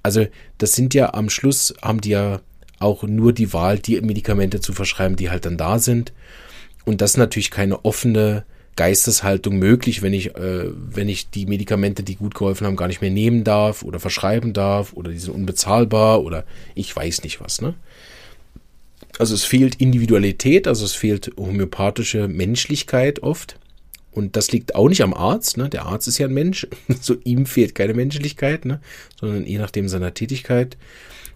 Also 0.03 0.27
das 0.59 0.73
sind 0.75 0.95
ja 0.95 1.15
am 1.15 1.31
Schluss, 1.31 1.75
haben 1.83 2.01
die 2.01 2.11
ja 2.11 2.41
auch 2.79 3.03
nur 3.03 3.33
die 3.33 3.53
Wahl, 3.53 3.79
die 3.79 4.01
Medikamente 4.01 4.61
zu 4.61 4.73
verschreiben, 4.73 5.17
die 5.17 5.31
halt 5.31 5.47
dann 5.47 5.57
da 5.57 5.79
sind. 5.79 6.13
Und 6.89 7.03
das 7.03 7.11
ist 7.11 7.17
natürlich 7.19 7.51
keine 7.51 7.85
offene 7.85 8.45
Geisteshaltung 8.77 9.59
möglich, 9.59 10.01
wenn 10.01 10.15
ich, 10.15 10.35
äh, 10.37 10.71
wenn 10.73 11.07
ich 11.11 11.29
die 11.29 11.45
Medikamente, 11.45 12.03
die 12.03 12.17
gut 12.17 12.35
geholfen 12.35 12.67
haben, 12.67 12.77
gar 12.77 12.89
nicht 12.89 13.03
mehr 13.03 13.11
nehmen 13.11 13.45
darf 13.45 13.83
oder 13.83 14.01
verschreiben 14.01 14.55
darf 14.55 14.95
oder 14.95 15.11
die 15.11 15.19
sind 15.19 15.35
unbezahlbar 15.35 16.25
oder 16.25 16.47
ich 16.75 16.97
weiß 16.97 17.25
nicht 17.25 17.43
was. 17.43 17.61
Ne? 17.61 17.75
Also 19.19 19.35
es 19.35 19.45
fehlt 19.45 19.75
Individualität, 19.75 20.67
also 20.67 20.87
es 20.87 20.95
fehlt 20.95 21.31
homöopathische 21.37 22.27
Menschlichkeit 22.27 23.23
oft. 23.23 23.59
Und 24.11 24.37
das 24.37 24.51
liegt 24.51 24.75
auch 24.75 24.89
nicht 24.89 25.03
am 25.03 25.13
Arzt. 25.13 25.59
Ne? 25.59 25.69
Der 25.69 25.85
Arzt 25.85 26.09
ist 26.09 26.17
ja 26.17 26.27
ein 26.27 26.33
Mensch. 26.33 26.67
so 27.03 27.17
ihm 27.23 27.45
fehlt 27.45 27.75
keine 27.75 27.93
Menschlichkeit, 27.93 28.65
ne? 28.65 28.81
sondern 29.21 29.45
je 29.45 29.59
nachdem 29.59 29.91
seiner 29.91 30.15
Tätigkeit. 30.15 30.79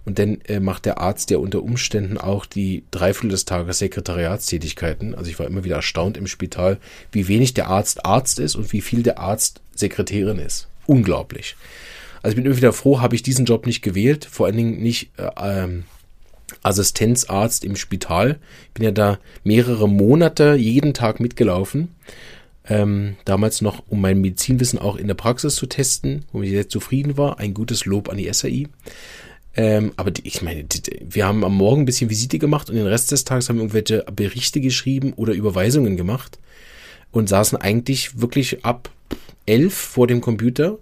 Und 0.04 0.18
dann 0.18 0.40
äh, 0.42 0.58
macht 0.58 0.84
der 0.84 0.98
Arzt 0.98 1.30
ja 1.30 1.38
unter 1.38 1.62
Umständen 1.62 2.18
auch 2.18 2.44
die 2.44 2.84
Dreiviertel 2.90 3.30
des 3.30 3.44
Tages 3.44 3.78
Sekretariatstätigkeiten. 3.78 5.14
Also 5.14 5.30
ich 5.30 5.38
war 5.38 5.46
immer 5.46 5.64
wieder 5.64 5.76
erstaunt 5.76 6.16
im 6.16 6.26
Spital, 6.26 6.78
wie 7.12 7.28
wenig 7.28 7.54
der 7.54 7.68
Arzt 7.68 8.04
Arzt 8.04 8.38
ist 8.40 8.56
und 8.56 8.72
wie 8.72 8.80
viel 8.80 9.02
der 9.02 9.18
Arzt 9.18 9.60
Sekretärin 9.74 10.38
ist. 10.38 10.68
Unglaublich. 10.86 11.56
Also 12.22 12.32
ich 12.32 12.36
bin 12.36 12.46
immer 12.46 12.56
wieder 12.56 12.72
froh, 12.72 13.00
habe 13.00 13.14
ich 13.14 13.22
diesen 13.22 13.46
Job 13.46 13.66
nicht 13.66 13.82
gewählt, 13.82 14.24
vor 14.24 14.46
allen 14.46 14.56
Dingen 14.56 14.82
nicht 14.82 15.10
äh, 15.18 15.30
ähm, 15.40 15.84
Assistenzarzt 16.62 17.64
im 17.64 17.76
Spital. 17.76 18.38
Bin 18.74 18.84
ja 18.84 18.90
da 18.90 19.18
mehrere 19.44 19.88
Monate 19.88 20.54
jeden 20.54 20.94
Tag 20.94 21.20
mitgelaufen. 21.20 21.88
Ähm, 22.68 23.16
damals 23.24 23.60
noch, 23.60 23.82
um 23.88 24.00
mein 24.00 24.20
Medizinwissen 24.20 24.78
auch 24.78 24.96
in 24.96 25.08
der 25.08 25.14
Praxis 25.14 25.56
zu 25.56 25.66
testen, 25.66 26.24
wo 26.32 26.42
ich 26.42 26.50
sehr 26.50 26.68
zufrieden 26.68 27.16
war. 27.16 27.40
Ein 27.40 27.54
gutes 27.54 27.86
Lob 27.86 28.08
an 28.08 28.18
die 28.18 28.32
SAI. 28.32 28.68
Ähm, 29.54 29.92
aber 29.96 30.10
die, 30.10 30.26
ich 30.26 30.42
meine, 30.42 30.64
die, 30.64 30.82
wir 31.02 31.26
haben 31.26 31.44
am 31.44 31.56
Morgen 31.56 31.82
ein 31.82 31.86
bisschen 31.86 32.10
Visite 32.10 32.38
gemacht 32.38 32.70
und 32.70 32.76
den 32.76 32.86
Rest 32.86 33.12
des 33.12 33.24
Tages 33.24 33.48
haben 33.48 33.56
wir 33.56 33.64
irgendwelche 33.64 34.04
Berichte 34.14 34.60
geschrieben 34.60 35.12
oder 35.14 35.34
Überweisungen 35.34 35.96
gemacht 35.96 36.38
und 37.10 37.28
saßen 37.28 37.58
eigentlich 37.58 38.20
wirklich 38.20 38.64
ab 38.64 38.90
elf 39.46 39.74
vor 39.74 40.06
dem 40.06 40.20
Computer. 40.20 40.78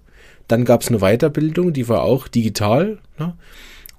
Dann 0.47 0.65
gab 0.65 0.83
es 0.83 0.89
eine 0.89 0.99
Weiterbildung, 0.99 1.73
die 1.73 1.89
war 1.89 2.03
auch 2.03 2.29
digital. 2.29 2.99
Ne? 3.19 3.35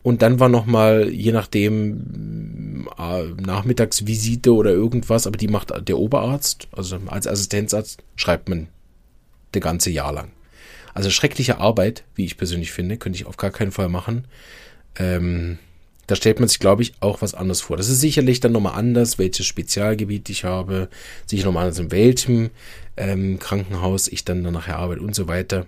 Und 0.04 0.22
dann 0.22 0.40
war 0.40 0.50
nochmal, 0.50 1.10
je 1.10 1.32
nachdem, 1.32 2.88
äh, 2.98 3.24
Nachmittagsvisite 3.40 4.54
oder 4.54 4.72
irgendwas, 4.72 5.28
aber 5.28 5.38
die 5.38 5.48
macht 5.48 5.72
der 5.88 5.98
Oberarzt. 5.98 6.68
Also 6.72 6.98
als 7.08 7.28
Assistenzarzt 7.28 8.02
schreibt 8.16 8.50
man 8.50 8.68
der 9.54 9.62
ganze 9.62 9.92
Jahr 9.92 10.12
lang. 10.12 10.32
Also 10.94 11.10
schreckliche 11.10 11.58
Arbeit, 11.60 12.04
wie 12.16 12.26
ich 12.26 12.38
persönlich 12.38 12.72
finde, 12.72 12.98
könnte 12.98 13.18
ich 13.18 13.26
auf 13.26 13.38
gar 13.38 13.52
keinen 13.52 13.72
Fall 13.72 13.90
machen. 13.90 14.26
Ähm, 14.98 15.58
da 16.08 16.16
stellt 16.16 16.40
man 16.40 16.50
sich, 16.50 16.60
glaube 16.60 16.82
ich, 16.82 16.94
auch 17.00 17.22
was 17.22 17.34
anderes 17.34 17.62
vor. 17.62 17.78
Das 17.78 17.88
ist 17.88 18.02
sicherlich 18.02 18.42
dann 18.42 18.52
nochmal 18.52 18.78
anders, 18.78 19.18
welches 19.18 19.46
Spezialgebiet 19.46 20.30
ich 20.30 20.44
habe, 20.44 20.90
sicher 21.26 21.46
nochmal 21.46 21.64
anders, 21.64 21.80
in 21.80 21.92
welchem 21.92 22.50
ähm, 22.98 23.40
Krankenhaus 23.40 24.10
ich 24.10 24.26
dann 24.26 24.42
nachher 24.42 24.78
arbeite 24.78 25.02
und 25.02 25.16
so 25.16 25.28
weiter. 25.28 25.68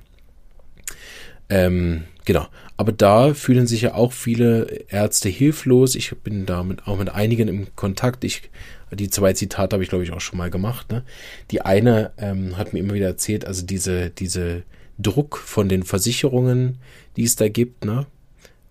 Ähm, 1.50 2.04
genau. 2.26 2.48
Aber 2.76 2.92
da 2.92 3.34
fühlen 3.34 3.68
sich 3.68 3.84
ja 3.84 3.94
auch 3.94 4.12
viele 4.12 4.86
Ärzte 4.90 5.30
hilflos. 5.30 5.96
Ich 5.96 6.14
bin 6.24 6.46
damit 6.46 6.88
auch 6.88 6.98
mit 6.98 7.10
einigen 7.10 7.48
im 7.48 7.76
Kontakt. 7.76 8.24
Ich, 8.24 8.50
die 8.92 9.10
zwei 9.10 9.34
Zitate 9.34 9.76
habe 9.76 9.84
ich, 9.84 9.90
glaube 9.90 10.04
ich, 10.04 10.12
auch 10.12 10.22
schon 10.22 10.40
mal 10.40 10.50
gemacht. 10.50 10.92
Ne? 10.92 11.04
Die 11.52 11.62
eine 11.62 12.12
ähm, 12.18 12.58
hat 12.58 12.74
mir 12.74 12.80
immer 12.80 12.96
wieder 12.96 13.08
erzählt, 13.08 13.46
also 13.46 13.66
diese, 13.66 14.10
diese 14.10 14.64
Druck 15.00 15.38
von 15.38 15.70
den 15.70 15.84
Versicherungen, 15.84 16.78
die 17.16 17.24
es 17.24 17.36
da 17.36 17.50
gibt, 17.50 17.86
ne? 17.86 18.06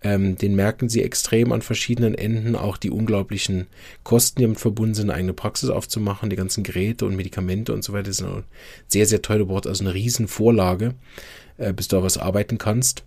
Ähm, 0.04 0.36
den 0.36 0.56
merken 0.56 0.88
sie 0.88 1.02
extrem 1.02 1.52
an 1.52 1.62
verschiedenen 1.62 2.14
Enden. 2.14 2.56
Auch 2.56 2.76
die 2.76 2.90
unglaublichen 2.90 3.68
Kosten, 4.02 4.40
die 4.40 4.42
damit 4.42 4.58
verbunden 4.58 4.94
sind, 4.94 5.10
eine 5.10 5.18
eigene 5.18 5.32
Praxis 5.32 5.70
aufzumachen. 5.70 6.28
Die 6.28 6.36
ganzen 6.36 6.64
Geräte 6.64 7.06
und 7.06 7.14
Medikamente 7.14 7.72
und 7.72 7.84
so 7.84 7.92
weiter 7.92 8.12
sind 8.12 8.44
sehr, 8.88 9.06
sehr 9.06 9.22
teuer. 9.22 9.38
Du 9.38 9.46
brauchst 9.46 9.68
also 9.68 9.84
eine 9.84 9.94
riesen 9.94 10.26
Vorlage, 10.26 10.94
äh, 11.56 11.72
bis 11.72 11.88
du 11.88 11.96
da 11.96 12.02
was 12.02 12.18
arbeiten 12.18 12.58
kannst. 12.58 13.04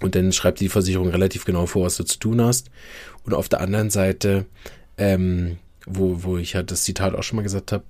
Und 0.00 0.14
dann 0.14 0.32
schreibt 0.32 0.60
die 0.60 0.68
Versicherung 0.68 1.08
relativ 1.08 1.44
genau 1.44 1.66
vor, 1.66 1.86
was 1.86 1.96
du 1.96 2.04
zu 2.04 2.18
tun 2.18 2.40
hast. 2.40 2.70
Und 3.24 3.34
auf 3.34 3.48
der 3.48 3.60
anderen 3.60 3.90
Seite, 3.90 4.46
ähm, 4.98 5.58
wo, 5.86 6.24
wo 6.24 6.36
ich 6.36 6.54
ja 6.54 6.62
das 6.62 6.82
Zitat 6.82 7.14
auch 7.14 7.22
schon 7.22 7.36
mal 7.36 7.42
gesagt 7.42 7.72
habe, 7.72 7.84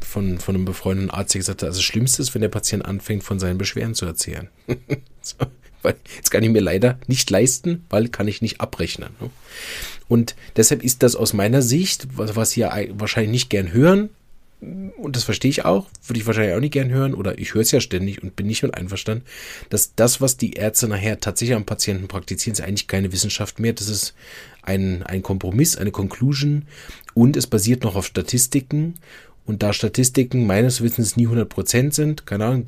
von, 0.00 0.38
von 0.38 0.54
einem 0.54 0.64
befreundeten 0.64 1.10
Arzt, 1.10 1.34
der 1.34 1.40
gesagt 1.40 1.62
hat, 1.62 1.68
also 1.68 1.78
das 1.78 1.84
Schlimmste 1.84 2.22
ist, 2.22 2.34
wenn 2.34 2.42
der 2.42 2.48
Patient 2.48 2.84
anfängt, 2.84 3.22
von 3.22 3.38
seinen 3.38 3.58
Beschwerden 3.58 3.94
zu 3.94 4.06
erzählen. 4.06 4.48
so, 5.20 5.36
weil 5.82 5.94
jetzt 6.16 6.30
kann 6.30 6.42
ich 6.42 6.50
mir 6.50 6.62
leider 6.62 6.98
nicht 7.06 7.28
leisten, 7.30 7.84
weil 7.90 8.08
kann 8.08 8.28
ich 8.28 8.42
nicht 8.42 8.60
abrechnen. 8.60 9.10
Ne? 9.20 9.30
Und 10.08 10.34
deshalb 10.56 10.82
ist 10.82 11.02
das 11.02 11.14
aus 11.14 11.34
meiner 11.34 11.60
Sicht, 11.60 12.08
was, 12.16 12.34
was 12.34 12.52
Sie 12.52 12.62
wahrscheinlich 12.62 13.30
nicht 13.32 13.50
gern 13.50 13.72
hören, 13.72 14.08
und 14.60 15.14
das 15.14 15.22
verstehe 15.22 15.50
ich 15.50 15.64
auch, 15.64 15.86
würde 16.04 16.18
ich 16.18 16.26
wahrscheinlich 16.26 16.54
auch 16.56 16.60
nicht 16.60 16.72
gern 16.72 16.90
hören, 16.90 17.14
oder 17.14 17.38
ich 17.38 17.54
höre 17.54 17.62
es 17.62 17.70
ja 17.70 17.80
ständig 17.80 18.22
und 18.22 18.34
bin 18.34 18.48
nicht 18.48 18.64
mit 18.64 18.74
einverstanden, 18.74 19.24
dass 19.70 19.94
das, 19.94 20.20
was 20.20 20.36
die 20.36 20.54
Ärzte 20.54 20.88
nachher 20.88 21.20
tatsächlich 21.20 21.56
am 21.56 21.64
Patienten 21.64 22.08
praktizieren, 22.08 22.54
ist 22.54 22.60
eigentlich 22.60 22.88
keine 22.88 23.12
Wissenschaft 23.12 23.60
mehr. 23.60 23.72
Das 23.72 23.88
ist 23.88 24.14
ein, 24.68 25.02
ein 25.02 25.22
Kompromiss, 25.22 25.76
eine 25.76 25.90
Conclusion 25.90 26.66
und 27.14 27.36
es 27.36 27.46
basiert 27.46 27.82
noch 27.82 27.96
auf 27.96 28.06
Statistiken. 28.06 28.94
Und 29.46 29.62
da 29.62 29.72
Statistiken 29.72 30.46
meines 30.46 30.82
Wissens 30.82 31.16
nie 31.16 31.26
100% 31.26 31.92
sind, 31.92 32.26
keine 32.26 32.44
Ahnung, 32.44 32.66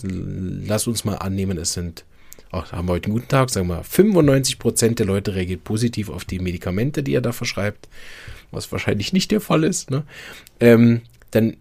lass 0.67 0.87
uns 0.87 1.05
mal 1.05 1.17
annehmen, 1.17 1.59
es 1.59 1.75
sind, 1.75 2.07
ach, 2.51 2.73
haben 2.73 2.89
wir 2.89 2.95
heute 2.95 3.07
einen 3.07 3.17
guten 3.17 3.29
Tag, 3.29 3.51
sagen 3.51 3.69
wir, 3.69 3.85
95% 3.85 4.95
der 4.95 5.05
Leute 5.05 5.35
reagiert 5.35 5.63
positiv 5.63 6.09
auf 6.09 6.25
die 6.25 6.39
Medikamente, 6.39 7.03
die 7.03 7.13
er 7.13 7.21
da 7.21 7.33
verschreibt, 7.33 7.91
was 8.51 8.73
wahrscheinlich 8.73 9.13
nicht 9.13 9.31
der 9.31 9.43
Fall 9.43 9.65
ist. 9.65 9.91
Ne? 9.91 10.05
Ähm, 10.59 11.03
dann 11.31 11.59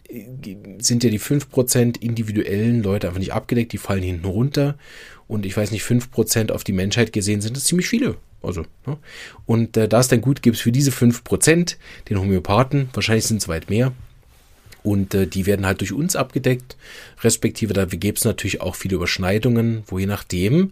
sind 0.80 1.04
ja 1.04 1.10
die 1.10 1.20
5% 1.20 2.02
individuellen 2.02 2.82
Leute 2.82 3.08
einfach 3.08 3.20
nicht 3.20 3.34
abgedeckt, 3.34 3.74
die 3.74 3.78
fallen 3.78 4.04
hinten 4.04 4.26
runter. 4.26 4.78
Und 5.28 5.46
ich 5.46 5.56
weiß 5.56 5.72
nicht, 5.72 5.84
5% 5.84 6.52
auf 6.52 6.64
die 6.64 6.72
Menschheit 6.72 7.12
gesehen 7.12 7.42
sind 7.42 7.58
das 7.58 7.66
ziemlich 7.66 7.90
viele. 7.90 8.16
Also, 8.42 8.66
ne? 8.86 8.98
Und 9.46 9.76
äh, 9.78 9.88
da 9.88 10.00
es 10.00 10.08
dann 10.08 10.22
gut 10.22 10.42
gibt 10.42 10.58
für 10.58 10.72
diese 10.72 10.92
5% 10.92 11.76
den 12.10 12.20
Homöopathen, 12.20 12.90
wahrscheinlich 12.94 13.26
sind 13.26 13.42
es 13.42 13.48
weit 13.48 13.70
mehr. 13.70 13.92
Und 14.82 15.14
äh, 15.14 15.28
die 15.28 15.46
werden 15.46 15.66
halt 15.66 15.82
durch 15.82 15.92
uns 15.92 16.16
abgedeckt, 16.16 16.78
respektive 17.22 17.74
da 17.74 17.86
gibt 17.86 18.20
es 18.20 18.26
natürlich 18.26 18.62
auch 18.62 18.76
viele 18.76 18.96
Überschneidungen, 18.96 19.84
wo 19.88 20.00
je 20.00 20.06
nachdem, 20.06 20.72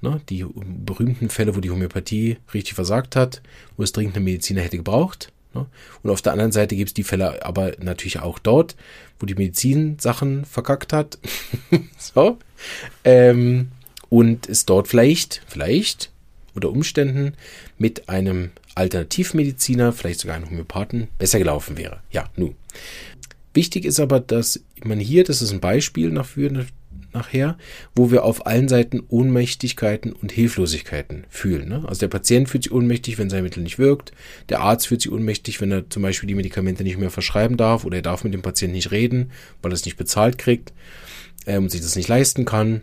ne, 0.00 0.20
die 0.28 0.46
berühmten 0.84 1.28
Fälle, 1.28 1.56
wo 1.56 1.60
die 1.60 1.70
Homöopathie 1.70 2.36
richtig 2.54 2.74
versagt 2.74 3.16
hat, 3.16 3.42
wo 3.76 3.82
es 3.82 3.92
dringend 3.92 4.14
eine 4.14 4.24
Mediziner 4.24 4.60
hätte 4.60 4.76
gebraucht, 4.76 5.32
Ne? 5.54 5.66
Und 6.02 6.10
auf 6.10 6.22
der 6.22 6.32
anderen 6.32 6.52
Seite 6.52 6.76
gibt 6.76 6.88
es 6.88 6.94
die 6.94 7.04
Fälle 7.04 7.44
aber 7.44 7.72
natürlich 7.80 8.20
auch 8.20 8.38
dort, 8.38 8.76
wo 9.18 9.26
die 9.26 9.34
Medizin 9.34 9.98
Sachen 9.98 10.44
verkackt 10.44 10.92
hat. 10.92 11.18
so. 11.98 12.38
Ähm, 13.04 13.68
und 14.08 14.48
es 14.48 14.66
dort 14.66 14.88
vielleicht, 14.88 15.42
vielleicht 15.46 16.10
unter 16.58 16.70
Umständen 16.70 17.34
mit 17.78 18.08
einem 18.08 18.50
Alternativmediziner, 18.74 19.92
vielleicht 19.92 20.20
sogar 20.20 20.36
einem 20.36 20.50
Homöopathen, 20.50 21.08
besser 21.18 21.38
gelaufen 21.38 21.76
wäre. 21.76 22.00
Ja, 22.10 22.28
nun. 22.36 22.54
Wichtig 23.54 23.84
ist 23.84 23.98
aber, 23.98 24.20
dass 24.20 24.60
man 24.84 25.00
hier, 25.00 25.24
das 25.24 25.42
ist 25.42 25.52
ein 25.52 25.60
Beispiel 25.60 26.10
dafür, 26.10 26.66
nachher, 27.12 27.56
wo 27.94 28.10
wir 28.10 28.24
auf 28.24 28.46
allen 28.46 28.68
Seiten 28.68 29.02
Ohnmächtigkeiten 29.08 30.12
und 30.12 30.32
Hilflosigkeiten 30.32 31.24
fühlen. 31.28 31.68
Ne? 31.68 31.84
Also 31.86 32.00
der 32.00 32.08
Patient 32.08 32.48
fühlt 32.48 32.64
sich 32.64 32.72
ohnmächtig, 32.72 33.18
wenn 33.18 33.30
sein 33.30 33.42
Mittel 33.42 33.62
nicht 33.62 33.78
wirkt. 33.78 34.12
Der 34.48 34.60
Arzt 34.60 34.86
fühlt 34.86 35.02
sich 35.02 35.10
ohnmächtig, 35.10 35.60
wenn 35.60 35.72
er 35.72 35.88
zum 35.90 36.02
Beispiel 36.02 36.28
die 36.28 36.34
Medikamente 36.34 36.84
nicht 36.84 36.98
mehr 36.98 37.10
verschreiben 37.10 37.56
darf 37.56 37.84
oder 37.84 37.96
er 37.96 38.02
darf 38.02 38.24
mit 38.24 38.34
dem 38.34 38.42
Patienten 38.42 38.76
nicht 38.76 38.90
reden, 38.90 39.32
weil 39.62 39.72
er 39.72 39.74
es 39.74 39.84
nicht 39.84 39.96
bezahlt 39.96 40.38
kriegt 40.38 40.72
ähm, 41.46 41.64
und 41.64 41.70
sich 41.70 41.80
das 41.80 41.96
nicht 41.96 42.08
leisten 42.08 42.44
kann. 42.44 42.82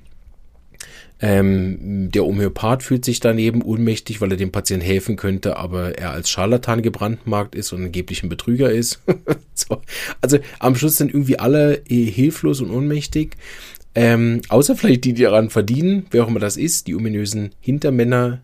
Ähm, 1.27 2.11
der 2.11 2.23
Homöopath 2.23 2.83
fühlt 2.83 3.03
sich 3.03 3.19
daneben 3.19 3.63
ohnmächtig, 3.63 4.21
weil 4.21 4.29
er 4.29 4.37
dem 4.37 4.51
Patienten 4.51 4.85
helfen 4.85 5.15
könnte, 5.15 5.57
aber 5.57 5.97
er 5.97 6.11
als 6.11 6.29
Scharlatan 6.29 6.83
gebrandmarkt 6.83 7.55
ist 7.55 7.73
und 7.73 7.83
angeblich 7.83 8.21
ein 8.21 8.29
Betrüger 8.29 8.69
ist. 8.71 9.01
so. 9.55 9.81
Also 10.21 10.37
am 10.59 10.75
Schluss 10.75 10.97
sind 10.97 11.11
irgendwie 11.11 11.39
alle 11.39 11.81
äh, 11.89 12.05
hilflos 12.05 12.61
und 12.61 12.69
ohnmächtig. 12.69 13.37
Ähm, 13.95 14.41
außer 14.49 14.75
vielleicht 14.75 15.03
die, 15.03 15.13
die 15.13 15.23
daran 15.23 15.49
verdienen, 15.49 16.05
wer 16.11 16.23
auch 16.23 16.27
immer 16.27 16.39
das 16.39 16.57
ist, 16.57 16.85
die 16.85 16.93
ominösen 16.93 17.55
Hintermänner 17.59 18.41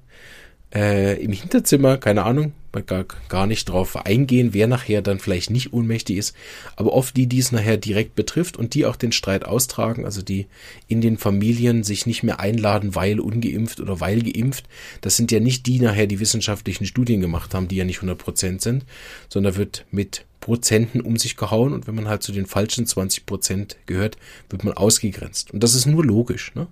äh, 0.73 1.21
im 1.21 1.31
Hinterzimmer, 1.31 1.97
keine 1.97 2.23
Ahnung, 2.23 2.53
gar, 2.85 3.05
gar 3.27 3.47
nicht 3.47 3.67
drauf 3.67 4.05
eingehen, 4.05 4.53
wer 4.53 4.67
nachher 4.67 5.01
dann 5.01 5.19
vielleicht 5.19 5.49
nicht 5.49 5.73
ohnmächtig 5.73 6.17
ist, 6.17 6.35
aber 6.77 6.93
oft 6.93 7.17
die, 7.17 7.27
die 7.27 7.39
es 7.39 7.51
nachher 7.51 7.77
direkt 7.77 8.15
betrifft 8.15 8.57
und 8.57 8.73
die 8.73 8.85
auch 8.85 8.95
den 8.95 9.11
Streit 9.11 9.43
austragen, 9.43 10.05
also 10.05 10.21
die 10.21 10.47
in 10.87 11.01
den 11.01 11.17
Familien 11.17 11.83
sich 11.83 12.05
nicht 12.05 12.23
mehr 12.23 12.39
einladen, 12.39 12.95
weil 12.95 13.19
ungeimpft 13.19 13.81
oder 13.81 13.99
weil 13.99 14.21
geimpft, 14.21 14.65
das 15.01 15.17
sind 15.17 15.31
ja 15.31 15.41
nicht 15.41 15.65
die 15.65 15.79
nachher, 15.79 16.07
die 16.07 16.19
wissenschaftlichen 16.21 16.85
Studien 16.85 17.19
gemacht 17.19 17.53
haben, 17.53 17.67
die 17.67 17.75
ja 17.75 17.85
nicht 17.85 17.99
100% 17.99 18.61
sind, 18.61 18.85
sondern 19.27 19.57
wird 19.57 19.85
mit 19.91 20.25
Prozenten 20.39 21.01
um 21.01 21.17
sich 21.17 21.35
gehauen 21.37 21.73
und 21.73 21.87
wenn 21.87 21.95
man 21.95 22.07
halt 22.07 22.23
zu 22.23 22.31
den 22.31 22.47
falschen 22.47 22.85
20 22.87 23.25
Prozent 23.25 23.77
gehört, 23.85 24.17
wird 24.49 24.63
man 24.63 24.73
ausgegrenzt. 24.73 25.51
Und 25.51 25.61
das 25.61 25.75
ist 25.75 25.85
nur 25.85 26.03
logisch, 26.03 26.55
ne? 26.55 26.67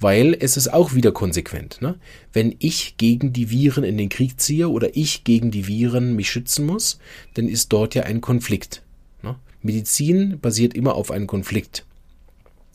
Weil 0.00 0.36
es 0.38 0.56
ist 0.56 0.72
auch 0.72 0.94
wieder 0.94 1.12
konsequent. 1.12 1.80
Ne? 1.80 1.98
Wenn 2.32 2.54
ich 2.60 2.96
gegen 2.98 3.32
die 3.32 3.50
Viren 3.50 3.84
in 3.84 3.98
den 3.98 4.08
Krieg 4.08 4.40
ziehe 4.40 4.68
oder 4.68 4.96
ich 4.96 5.24
gegen 5.24 5.50
die 5.50 5.66
Viren 5.66 6.14
mich 6.14 6.30
schützen 6.30 6.66
muss, 6.66 6.98
dann 7.34 7.48
ist 7.48 7.72
dort 7.72 7.94
ja 7.94 8.04
ein 8.04 8.20
Konflikt. 8.20 8.82
Ne? 9.22 9.36
Medizin 9.62 10.38
basiert 10.40 10.74
immer 10.74 10.94
auf 10.94 11.10
einem 11.10 11.26
Konflikt. 11.26 11.84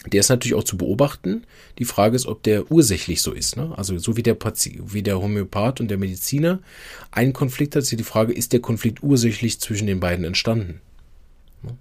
Der 0.05 0.19
ist 0.19 0.29
natürlich 0.29 0.55
auch 0.55 0.65
zu 0.65 0.77
beobachten. 0.77 1.45
Die 1.79 1.85
Frage 1.85 2.15
ist, 2.15 2.25
ob 2.25 2.43
der 2.43 2.69
ursächlich 2.71 3.21
so 3.21 3.31
ist. 3.31 3.55
Ne? 3.55 3.73
Also 3.77 3.97
so 3.97 4.17
wie 4.17 4.23
der, 4.23 4.33
Pati 4.33 4.81
wie 4.85 5.01
der 5.01 5.21
Homöopath 5.21 5.79
und 5.79 5.87
der 5.89 5.97
Mediziner 5.97 6.59
einen 7.11 7.31
Konflikt 7.31 7.75
hat, 7.75 7.83
ist 7.83 7.91
die 7.91 8.03
Frage, 8.03 8.33
ist 8.33 8.51
der 8.51 8.59
Konflikt 8.59 9.01
ursächlich 9.01 9.61
zwischen 9.61 9.87
den 9.87 10.01
beiden 10.01 10.25
entstanden? 10.25 10.81
Ne? 11.61 11.77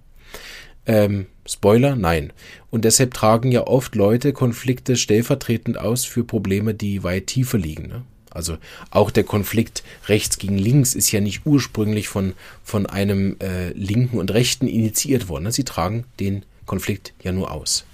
Ähm, 0.86 1.26
Spoiler, 1.46 1.96
nein. 1.96 2.32
Und 2.70 2.84
deshalb 2.84 3.14
tragen 3.14 3.50
ja 3.50 3.66
oft 3.66 3.94
Leute 3.94 4.32
Konflikte 4.32 4.96
stellvertretend 4.96 5.78
aus 5.78 6.04
für 6.04 6.24
Probleme, 6.24 6.74
die 6.74 7.02
weit 7.02 7.26
tiefer 7.26 7.58
liegen. 7.58 7.88
Ne? 7.88 8.02
Also 8.30 8.58
auch 8.90 9.10
der 9.10 9.24
Konflikt 9.24 9.82
rechts 10.06 10.38
gegen 10.38 10.56
links 10.56 10.94
ist 10.94 11.10
ja 11.10 11.20
nicht 11.20 11.42
ursprünglich 11.44 12.08
von, 12.08 12.34
von 12.62 12.86
einem 12.86 13.36
äh, 13.40 13.70
Linken 13.70 14.18
und 14.18 14.32
Rechten 14.32 14.68
initiiert 14.68 15.28
worden. 15.28 15.44
Ne? 15.44 15.52
Sie 15.52 15.64
tragen 15.64 16.04
den 16.20 16.44
Konflikt 16.64 17.12
ja 17.22 17.32
nur 17.32 17.50
aus. 17.50 17.84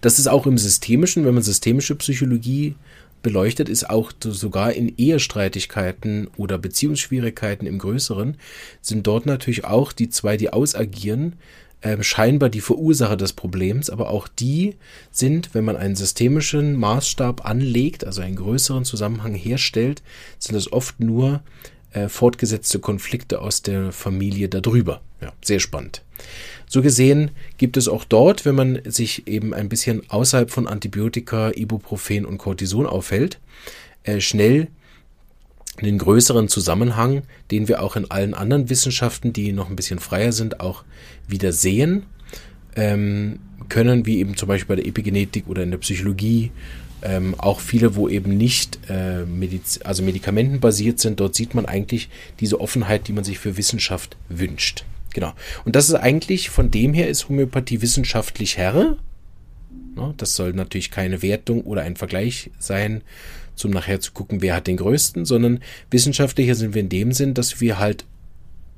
Das 0.00 0.18
ist 0.18 0.28
auch 0.28 0.46
im 0.46 0.58
Systemischen, 0.58 1.24
wenn 1.24 1.34
man 1.34 1.42
systemische 1.42 1.94
Psychologie 1.94 2.74
beleuchtet, 3.22 3.68
ist 3.68 3.90
auch 3.90 4.12
sogar 4.20 4.72
in 4.72 4.94
Ehestreitigkeiten 4.96 6.28
oder 6.36 6.58
Beziehungsschwierigkeiten 6.58 7.66
im 7.66 7.78
Größeren, 7.78 8.36
sind 8.80 9.06
dort 9.06 9.26
natürlich 9.26 9.64
auch 9.64 9.92
die 9.92 10.08
zwei, 10.08 10.36
die 10.36 10.52
ausagieren, 10.52 11.34
äh, 11.80 12.02
scheinbar 12.02 12.48
die 12.48 12.60
Verursacher 12.60 13.16
des 13.16 13.32
Problems, 13.32 13.90
aber 13.90 14.10
auch 14.10 14.28
die 14.28 14.76
sind, 15.10 15.54
wenn 15.54 15.64
man 15.64 15.76
einen 15.76 15.96
systemischen 15.96 16.74
Maßstab 16.74 17.44
anlegt, 17.44 18.04
also 18.04 18.20
einen 18.20 18.36
größeren 18.36 18.84
Zusammenhang 18.84 19.34
herstellt, 19.34 20.02
sind 20.38 20.56
es 20.56 20.72
oft 20.72 21.00
nur 21.00 21.42
äh, 21.92 22.08
fortgesetzte 22.08 22.80
Konflikte 22.80 23.40
aus 23.40 23.62
der 23.62 23.92
Familie 23.92 24.48
darüber. 24.48 25.00
Ja, 25.20 25.32
sehr 25.42 25.60
spannend. 25.60 26.02
So 26.68 26.82
gesehen 26.82 27.30
gibt 27.56 27.76
es 27.76 27.88
auch 27.88 28.04
dort, 28.04 28.44
wenn 28.44 28.54
man 28.54 28.80
sich 28.84 29.26
eben 29.26 29.54
ein 29.54 29.68
bisschen 29.68 30.02
außerhalb 30.10 30.50
von 30.50 30.66
Antibiotika, 30.66 31.50
Ibuprofen 31.54 32.26
und 32.26 32.38
Cortison 32.38 32.86
aufhält, 32.86 33.38
äh, 34.02 34.20
schnell 34.20 34.68
einen 35.82 35.98
größeren 35.98 36.48
Zusammenhang, 36.48 37.22
den 37.50 37.68
wir 37.68 37.82
auch 37.82 37.96
in 37.96 38.10
allen 38.10 38.34
anderen 38.34 38.70
Wissenschaften, 38.70 39.32
die 39.32 39.52
noch 39.52 39.70
ein 39.70 39.76
bisschen 39.76 39.98
freier 39.98 40.32
sind, 40.32 40.60
auch 40.60 40.84
wieder 41.26 41.52
sehen 41.52 42.04
ähm, 42.76 43.38
können, 43.68 44.06
wie 44.06 44.18
eben 44.18 44.36
zum 44.36 44.48
Beispiel 44.48 44.76
bei 44.76 44.82
der 44.82 44.86
Epigenetik 44.86 45.48
oder 45.48 45.62
in 45.62 45.70
der 45.70 45.78
Psychologie. 45.78 46.50
Ähm, 47.00 47.36
auch 47.38 47.60
viele, 47.60 47.94
wo 47.94 48.08
eben 48.08 48.36
nicht 48.36 48.80
äh, 48.88 49.24
Mediz 49.24 49.78
also 49.84 50.02
medikamentenbasiert 50.02 50.98
sind, 50.98 51.20
dort 51.20 51.36
sieht 51.36 51.54
man 51.54 51.64
eigentlich 51.64 52.08
diese 52.40 52.60
Offenheit, 52.60 53.06
die 53.06 53.12
man 53.12 53.22
sich 53.22 53.38
für 53.38 53.56
Wissenschaft 53.56 54.16
wünscht. 54.28 54.84
Genau. 55.14 55.32
Und 55.64 55.76
das 55.76 55.88
ist 55.88 55.94
eigentlich, 55.94 56.50
von 56.50 56.70
dem 56.70 56.94
her 56.94 57.08
ist 57.08 57.28
Homöopathie 57.28 57.82
wissenschaftlich 57.82 58.56
Herr. 58.56 58.96
Das 60.16 60.36
soll 60.36 60.52
natürlich 60.52 60.90
keine 60.90 61.22
Wertung 61.22 61.62
oder 61.62 61.82
ein 61.82 61.96
Vergleich 61.96 62.50
sein, 62.58 63.02
zum 63.58 63.70
nachher 63.70 64.00
zu 64.00 64.12
gucken, 64.12 64.42
wer 64.42 64.54
hat 64.54 64.66
den 64.66 64.76
größten, 64.76 65.24
sondern 65.24 65.60
wissenschaftlicher 65.90 66.54
sind 66.54 66.74
wir 66.74 66.80
in 66.80 66.88
dem 66.88 67.12
Sinn, 67.12 67.34
dass 67.34 67.60
wir 67.60 67.78
halt, 67.78 68.04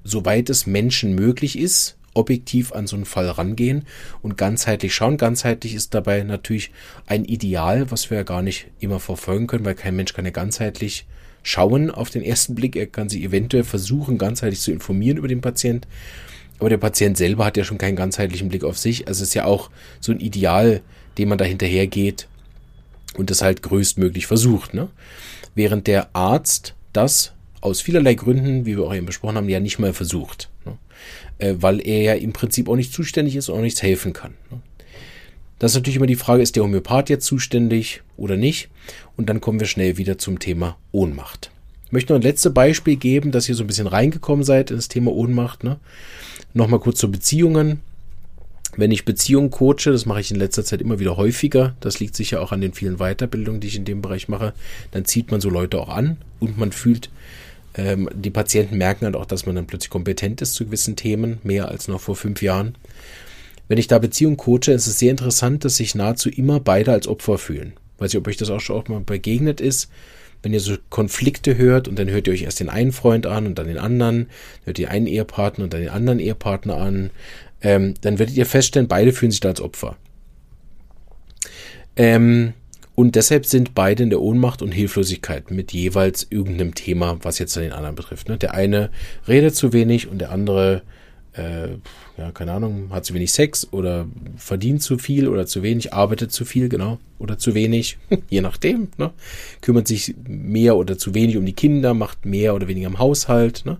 soweit 0.05 0.51
es 0.51 0.66
Menschen 0.66 1.14
möglich 1.14 1.59
ist, 1.59 1.97
objektiv 2.14 2.73
an 2.73 2.87
so 2.87 2.97
einen 2.97 3.05
Fall 3.05 3.29
rangehen 3.29 3.85
und 4.23 4.37
ganzheitlich 4.37 4.95
schauen. 4.95 5.16
Ganzheitlich 5.16 5.75
ist 5.75 5.95
dabei 5.95 6.23
natürlich 6.23 6.73
ein 7.07 7.25
Ideal, 7.25 7.90
was 7.90 8.11
wir 8.11 8.19
ja 8.19 8.25
gar 8.25 8.43
nicht 8.43 8.66
immer 8.81 9.01
verfolgen 9.01 9.47
können, 9.47 9.64
weil 9.64 9.75
kein 9.75 9.97
Mensch 9.97 10.12
kann 10.12 10.25
ja 10.25 10.31
ganzheitlich 10.31 11.07
schauen 11.43 11.90
auf 11.90 12.11
den 12.11 12.23
ersten 12.23 12.55
Blick. 12.55 12.77
Er 12.77 12.87
kann 12.87 13.09
sich 13.09 13.23
eventuell 13.23 13.64
versuchen, 13.64 14.19
ganzheitlich 14.19 14.61
zu 14.61 14.73
informieren 14.73 15.19
über 15.19 15.29
den 15.29 15.40
Patient. 15.40 15.87
Aber 16.59 16.69
der 16.69 16.79
Patient 16.79 17.16
selber 17.16 17.45
hat 17.47 17.57
ja 17.57 17.64
schon 17.64 17.79
keinen 17.79 17.97
ganzheitlichen 17.97 18.49
Blick 18.49 18.64
auf 18.64 18.77
sich. 18.77 19.09
Also 19.09 19.23
es 19.23 19.29
ist 19.31 19.35
ja 19.35 19.45
auch 19.45 19.71
so 20.01 20.12
ein 20.12 20.21
Ideal, 20.21 20.83
dem 21.16 21.31
man 21.31 21.38
da 21.38 21.45
hinterher 21.45 21.87
geht 21.87 22.29
und 23.16 23.31
das 23.31 23.42
halt 23.42 23.62
größtmöglich 23.62 24.27
versucht. 24.27 24.75
Ne? 24.75 24.88
Während 25.55 25.87
der 25.87 26.14
Arzt 26.14 26.75
das 26.92 27.33
aus 27.61 27.81
vielerlei 27.81 28.14
Gründen, 28.14 28.66
wie 28.66 28.77
wir 28.77 28.85
auch 28.85 28.94
eben 28.94 29.07
besprochen 29.07 29.37
haben, 29.37 29.49
ja 29.49 29.61
nicht 29.61 29.79
mal 29.79 29.92
versucht. 29.92 30.49
Ne? 30.64 30.79
Äh, 31.38 31.55
weil 31.59 31.87
er 31.87 32.03
ja 32.03 32.14
im 32.14 32.33
Prinzip 32.33 32.68
auch 32.68 32.77
nicht 32.77 32.92
zuständig 32.92 33.37
ist 33.37 33.49
und 33.49 33.59
auch 33.59 33.62
nichts 33.62 33.83
helfen 33.83 34.12
kann. 34.12 34.35
Ne? 34.51 34.61
Das 35.59 35.73
ist 35.73 35.77
natürlich 35.77 35.96
immer 35.96 36.07
die 36.07 36.16
Frage, 36.16 36.42
ist 36.42 36.57
der 36.57 36.62
Homöopath 36.62 37.11
jetzt 37.11 37.27
zuständig 37.27 38.03
oder 38.16 38.37
nicht? 38.37 38.70
Und 39.16 39.29
dann 39.29 39.42
kommen 39.42 39.61
wir 39.61 39.66
schnell 39.66 39.99
wieder 39.99 40.16
zum 40.16 40.38
Thema 40.38 40.79
Ohnmacht. 40.90 41.51
Ich 41.85 41.92
möchte 41.92 42.12
noch 42.12 42.20
ein 42.20 42.23
letztes 42.23 42.55
Beispiel 42.55 42.96
geben, 42.96 43.31
dass 43.31 43.49
ihr 43.49 43.55
so 43.55 43.64
ein 43.64 43.66
bisschen 43.66 43.87
reingekommen 43.87 44.42
seid 44.42 44.70
in 44.70 44.77
das 44.77 44.88
Thema 44.88 45.12
Ohnmacht. 45.12 45.62
Ne? 45.62 45.79
Nochmal 46.55 46.81
kurz 46.81 46.99
zu 46.99 47.11
Beziehungen. 47.11 47.81
Wenn 48.76 48.92
ich 48.92 49.04
Beziehungen 49.04 49.50
coache, 49.50 49.90
das 49.90 50.06
mache 50.06 50.20
ich 50.20 50.30
in 50.30 50.37
letzter 50.37 50.64
Zeit 50.64 50.80
immer 50.80 50.98
wieder 50.98 51.16
häufiger, 51.16 51.74
das 51.80 51.98
liegt 52.00 52.14
sicher 52.16 52.40
auch 52.40 52.52
an 52.52 52.61
den 52.61 52.72
vielen 52.72 52.98
Weiterbildungen, 52.98 53.61
die 53.61 53.68
ich 53.68 53.76
in 53.76 53.85
dem 53.85 54.00
Bereich 54.00 54.28
mache, 54.28 54.52
dann 54.92 55.04
zieht 55.04 55.30
man 55.30 55.40
so 55.40 55.50
Leute 55.50 55.78
auch 55.78 55.88
an 55.88 56.18
und 56.38 56.56
man 56.56 56.72
fühlt, 56.72 57.11
ähm, 57.74 58.09
die 58.14 58.30
Patienten 58.30 58.78
merken 58.78 59.06
halt 59.06 59.16
auch, 59.16 59.26
dass 59.26 59.46
man 59.46 59.56
dann 59.56 59.66
plötzlich 59.66 59.90
kompetent 59.90 60.40
ist 60.40 60.54
zu 60.54 60.64
gewissen 60.64 60.96
Themen, 60.96 61.38
mehr 61.42 61.68
als 61.68 61.88
noch 61.88 62.00
vor 62.00 62.16
fünf 62.16 62.42
Jahren. 62.42 62.76
Wenn 63.68 63.78
ich 63.78 63.88
da 63.88 63.98
Beziehungen 63.98 64.37
coache, 64.37 64.72
ist 64.72 64.87
es 64.87 64.98
sehr 64.98 65.11
interessant, 65.11 65.64
dass 65.64 65.76
sich 65.76 65.94
nahezu 65.94 66.28
immer 66.28 66.61
beide 66.61 66.92
als 66.92 67.06
Opfer 67.06 67.38
fühlen. 67.38 67.72
Weiß 67.98 68.12
ich, 68.12 68.18
ob 68.18 68.26
euch 68.28 68.37
das 68.37 68.50
auch 68.50 68.61
schon 68.61 68.76
auch 68.76 68.88
mal 68.88 69.00
begegnet 69.00 69.61
ist 69.61 69.90
wenn 70.42 70.52
ihr 70.52 70.61
so 70.61 70.76
Konflikte 70.88 71.56
hört 71.56 71.88
und 71.88 71.98
dann 71.98 72.09
hört 72.09 72.26
ihr 72.26 72.33
euch 72.33 72.42
erst 72.42 72.61
den 72.61 72.68
einen 72.68 72.92
Freund 72.92 73.26
an 73.26 73.46
und 73.46 73.59
dann 73.59 73.66
den 73.66 73.78
anderen, 73.78 74.28
hört 74.64 74.78
ihr 74.78 74.90
einen 74.90 75.06
Ehepartner 75.06 75.64
und 75.64 75.72
dann 75.72 75.80
den 75.80 75.90
anderen 75.90 76.18
Ehepartner 76.18 76.76
an, 76.76 77.11
ähm, 77.61 77.94
dann 78.01 78.18
werdet 78.18 78.37
ihr 78.37 78.46
feststellen, 78.46 78.88
beide 78.88 79.12
fühlen 79.12 79.31
sich 79.31 79.40
da 79.40 79.51
als 79.51 79.61
Opfer. 79.61 79.96
Ähm, 81.96 82.55
und 82.94 83.14
deshalb 83.14 83.46
sind 83.46 83.75
beide 83.75 84.03
in 84.03 84.11
der 84.11 84.20
Ohnmacht 84.20 84.62
und 84.62 84.73
Hilflosigkeit 84.73 85.51
mit 85.51 85.73
jeweils 85.73 86.27
irgendeinem 86.29 86.75
Thema, 86.75 87.18
was 87.23 87.38
jetzt 87.38 87.57
den 87.57 87.73
anderen 87.73 87.96
betrifft. 87.96 88.29
Ne? 88.29 88.37
Der 88.37 88.55
eine 88.55 88.90
redet 89.27 89.57
zu 89.57 89.73
wenig 89.73 90.09
und 90.09 90.18
der 90.18 90.31
andere 90.31 90.83
äh, 91.33 91.68
ja, 92.18 92.33
keine 92.33 92.53
Ahnung, 92.53 92.90
hat 92.90 93.05
zu 93.05 93.14
wenig 93.14 93.33
Sex 93.33 93.68
oder 93.73 94.07
verdient 94.37 94.83
zu 94.83 94.99
viel 94.99 95.29
oder 95.29 95.46
zu 95.46 95.62
wenig, 95.62 95.92
arbeitet 95.92 96.33
zu 96.33 96.44
viel, 96.44 96.68
genau, 96.68 96.99
oder 97.18 97.38
zu 97.38 97.55
wenig, 97.55 97.99
je 98.29 98.40
nachdem, 98.40 98.88
ne? 98.99 99.12
kümmert 99.61 99.88
sich 99.88 100.14
mehr 100.27 100.77
oder 100.77 100.99
zu 100.99 101.14
wenig 101.14 101.37
um 101.37 101.46
die 101.46 101.53
Kinder, 101.53 101.94
macht 101.94 102.27
mehr 102.27 102.55
oder 102.55 102.68
weniger 102.68 102.88
im 102.88 102.99
Haushalt. 102.99 103.64
Ne? 103.64 103.79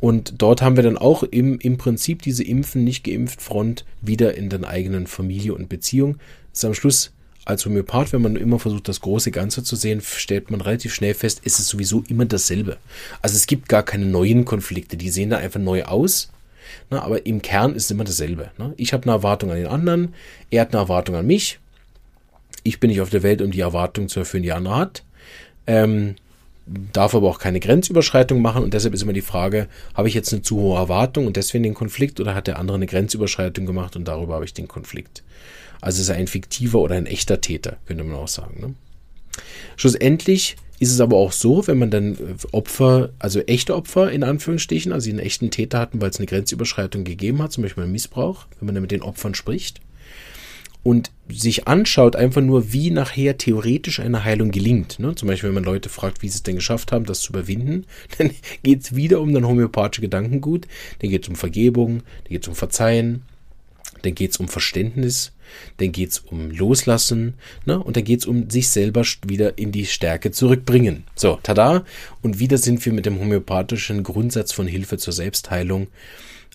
Und 0.00 0.34
dort 0.38 0.62
haben 0.62 0.76
wir 0.76 0.82
dann 0.82 0.98
auch 0.98 1.22
im, 1.22 1.58
im 1.58 1.78
Prinzip 1.78 2.22
diese 2.22 2.44
Impfen, 2.44 2.84
nicht 2.84 3.04
geimpft 3.04 3.40
Front 3.40 3.84
wieder 4.02 4.34
in 4.34 4.50
den 4.50 4.64
eigenen 4.64 5.06
Familie 5.06 5.54
und 5.54 5.68
Beziehung. 5.68 6.18
Das 6.52 6.60
ist 6.60 6.64
am 6.64 6.74
Schluss 6.74 7.12
als 7.44 7.64
Homöopath, 7.64 8.12
wenn 8.12 8.22
man 8.22 8.36
immer 8.36 8.58
versucht, 8.58 8.88
das 8.88 9.00
große 9.00 9.30
Ganze 9.30 9.62
zu 9.62 9.76
sehen, 9.76 10.02
stellt 10.02 10.50
man 10.50 10.60
relativ 10.60 10.92
schnell 10.92 11.14
fest, 11.14 11.40
ist 11.44 11.60
es 11.60 11.68
sowieso 11.68 12.02
immer 12.08 12.24
dasselbe. 12.24 12.76
Also 13.22 13.36
es 13.36 13.46
gibt 13.46 13.68
gar 13.68 13.84
keine 13.84 14.04
neuen 14.04 14.44
Konflikte, 14.44 14.96
die 14.96 15.10
sehen 15.10 15.30
da 15.30 15.38
einfach 15.38 15.60
neu 15.60 15.84
aus 15.84 16.30
Ne, 16.90 17.02
aber 17.02 17.26
im 17.26 17.42
Kern 17.42 17.74
ist 17.74 17.84
es 17.84 17.90
immer 17.90 18.04
dasselbe. 18.04 18.50
Ne? 18.58 18.74
Ich 18.76 18.92
habe 18.92 19.04
eine 19.04 19.12
Erwartung 19.12 19.50
an 19.50 19.56
den 19.56 19.66
anderen, 19.66 20.14
er 20.50 20.62
hat 20.62 20.72
eine 20.72 20.82
Erwartung 20.82 21.16
an 21.16 21.26
mich. 21.26 21.58
Ich 22.62 22.80
bin 22.80 22.90
nicht 22.90 23.00
auf 23.00 23.10
der 23.10 23.22
Welt, 23.22 23.42
um 23.42 23.50
die 23.50 23.60
Erwartung 23.60 24.08
zu 24.08 24.20
erfüllen, 24.20 24.42
die 24.42 24.52
andere 24.52 24.76
hat. 24.76 25.02
Ähm, 25.66 26.16
darf 26.66 27.14
aber 27.14 27.28
auch 27.28 27.38
keine 27.38 27.60
Grenzüberschreitung 27.60 28.42
machen 28.42 28.64
und 28.64 28.74
deshalb 28.74 28.92
ist 28.94 29.02
immer 29.02 29.12
die 29.12 29.20
Frage, 29.20 29.68
habe 29.94 30.08
ich 30.08 30.14
jetzt 30.14 30.32
eine 30.32 30.42
zu 30.42 30.56
hohe 30.56 30.76
Erwartung 30.76 31.26
und 31.26 31.36
deswegen 31.36 31.62
den 31.62 31.74
Konflikt 31.74 32.18
oder 32.20 32.34
hat 32.34 32.48
der 32.48 32.58
andere 32.58 32.76
eine 32.76 32.86
Grenzüberschreitung 32.86 33.66
gemacht 33.66 33.96
und 33.96 34.06
darüber 34.08 34.34
habe 34.34 34.44
ich 34.44 34.54
den 34.54 34.66
Konflikt. 34.66 35.22
Also 35.80 36.00
ist 36.00 36.08
er 36.08 36.16
ein 36.16 36.26
fiktiver 36.26 36.80
oder 36.80 36.96
ein 36.96 37.06
echter 37.06 37.40
Täter, 37.40 37.76
könnte 37.86 38.02
man 38.02 38.16
auch 38.16 38.28
sagen. 38.28 38.60
Ne? 38.60 38.74
Schlussendlich 39.76 40.56
ist 40.78 40.92
es 40.92 41.00
aber 41.00 41.16
auch 41.16 41.32
so, 41.32 41.66
wenn 41.66 41.78
man 41.78 41.90
dann 41.90 42.14
äh, 42.14 42.18
Opfer, 42.52 43.10
also 43.18 43.40
echte 43.40 43.76
Opfer 43.76 44.10
in 44.10 44.24
Anführungsstrichen, 44.24 44.92
also 44.92 45.08
einen 45.08 45.20
echten 45.20 45.50
Täter 45.50 45.78
hatten, 45.78 46.00
weil 46.00 46.10
es 46.10 46.18
eine 46.18 46.26
Grenzüberschreitung 46.26 47.04
gegeben 47.04 47.42
hat, 47.42 47.52
zum 47.52 47.62
Beispiel 47.62 47.84
einen 47.84 47.92
Missbrauch, 47.92 48.46
wenn 48.58 48.66
man 48.66 48.74
dann 48.74 48.82
mit 48.82 48.90
den 48.90 49.02
Opfern 49.02 49.34
spricht 49.34 49.80
und 50.86 51.10
sich 51.28 51.66
anschaut 51.66 52.14
einfach 52.14 52.42
nur, 52.42 52.72
wie 52.72 52.92
nachher 52.92 53.36
theoretisch 53.36 53.98
eine 53.98 54.22
Heilung 54.22 54.52
gelingt. 54.52 55.00
Ne? 55.00 55.16
Zum 55.16 55.26
Beispiel, 55.26 55.48
wenn 55.48 55.54
man 55.56 55.64
Leute 55.64 55.88
fragt, 55.88 56.22
wie 56.22 56.28
sie 56.28 56.36
es 56.36 56.42
denn 56.44 56.54
geschafft 56.54 56.92
haben, 56.92 57.06
das 57.06 57.22
zu 57.22 57.32
überwinden, 57.32 57.86
dann 58.18 58.30
geht 58.62 58.82
es 58.82 58.94
wieder 58.94 59.20
um 59.20 59.34
dann 59.34 59.48
homöopathische 59.48 60.02
Gedankengut, 60.02 60.68
dann 61.00 61.10
geht 61.10 61.24
es 61.24 61.28
um 61.28 61.34
Vergebung, 61.34 62.04
dann 62.22 62.30
geht 62.30 62.42
es 62.44 62.48
um 62.48 62.54
Verzeihen, 62.54 63.22
dann 64.02 64.14
geht 64.14 64.30
es 64.30 64.36
um 64.36 64.46
Verständnis, 64.46 65.32
dann 65.78 65.90
geht 65.90 66.10
es 66.10 66.18
um 66.20 66.52
Loslassen 66.52 67.34
ne? 67.64 67.82
und 67.82 67.96
dann 67.96 68.04
geht 68.04 68.20
es 68.20 68.26
um 68.26 68.48
sich 68.48 68.68
selber 68.68 69.02
wieder 69.26 69.58
in 69.58 69.72
die 69.72 69.86
Stärke 69.86 70.30
zurückbringen. 70.30 71.02
So, 71.16 71.40
tada. 71.42 71.84
Und 72.22 72.38
wieder 72.38 72.58
sind 72.58 72.86
wir 72.86 72.92
mit 72.92 73.06
dem 73.06 73.18
homöopathischen 73.18 74.04
Grundsatz 74.04 74.52
von 74.52 74.68
Hilfe 74.68 74.98
zur 74.98 75.12
Selbstheilung. 75.12 75.88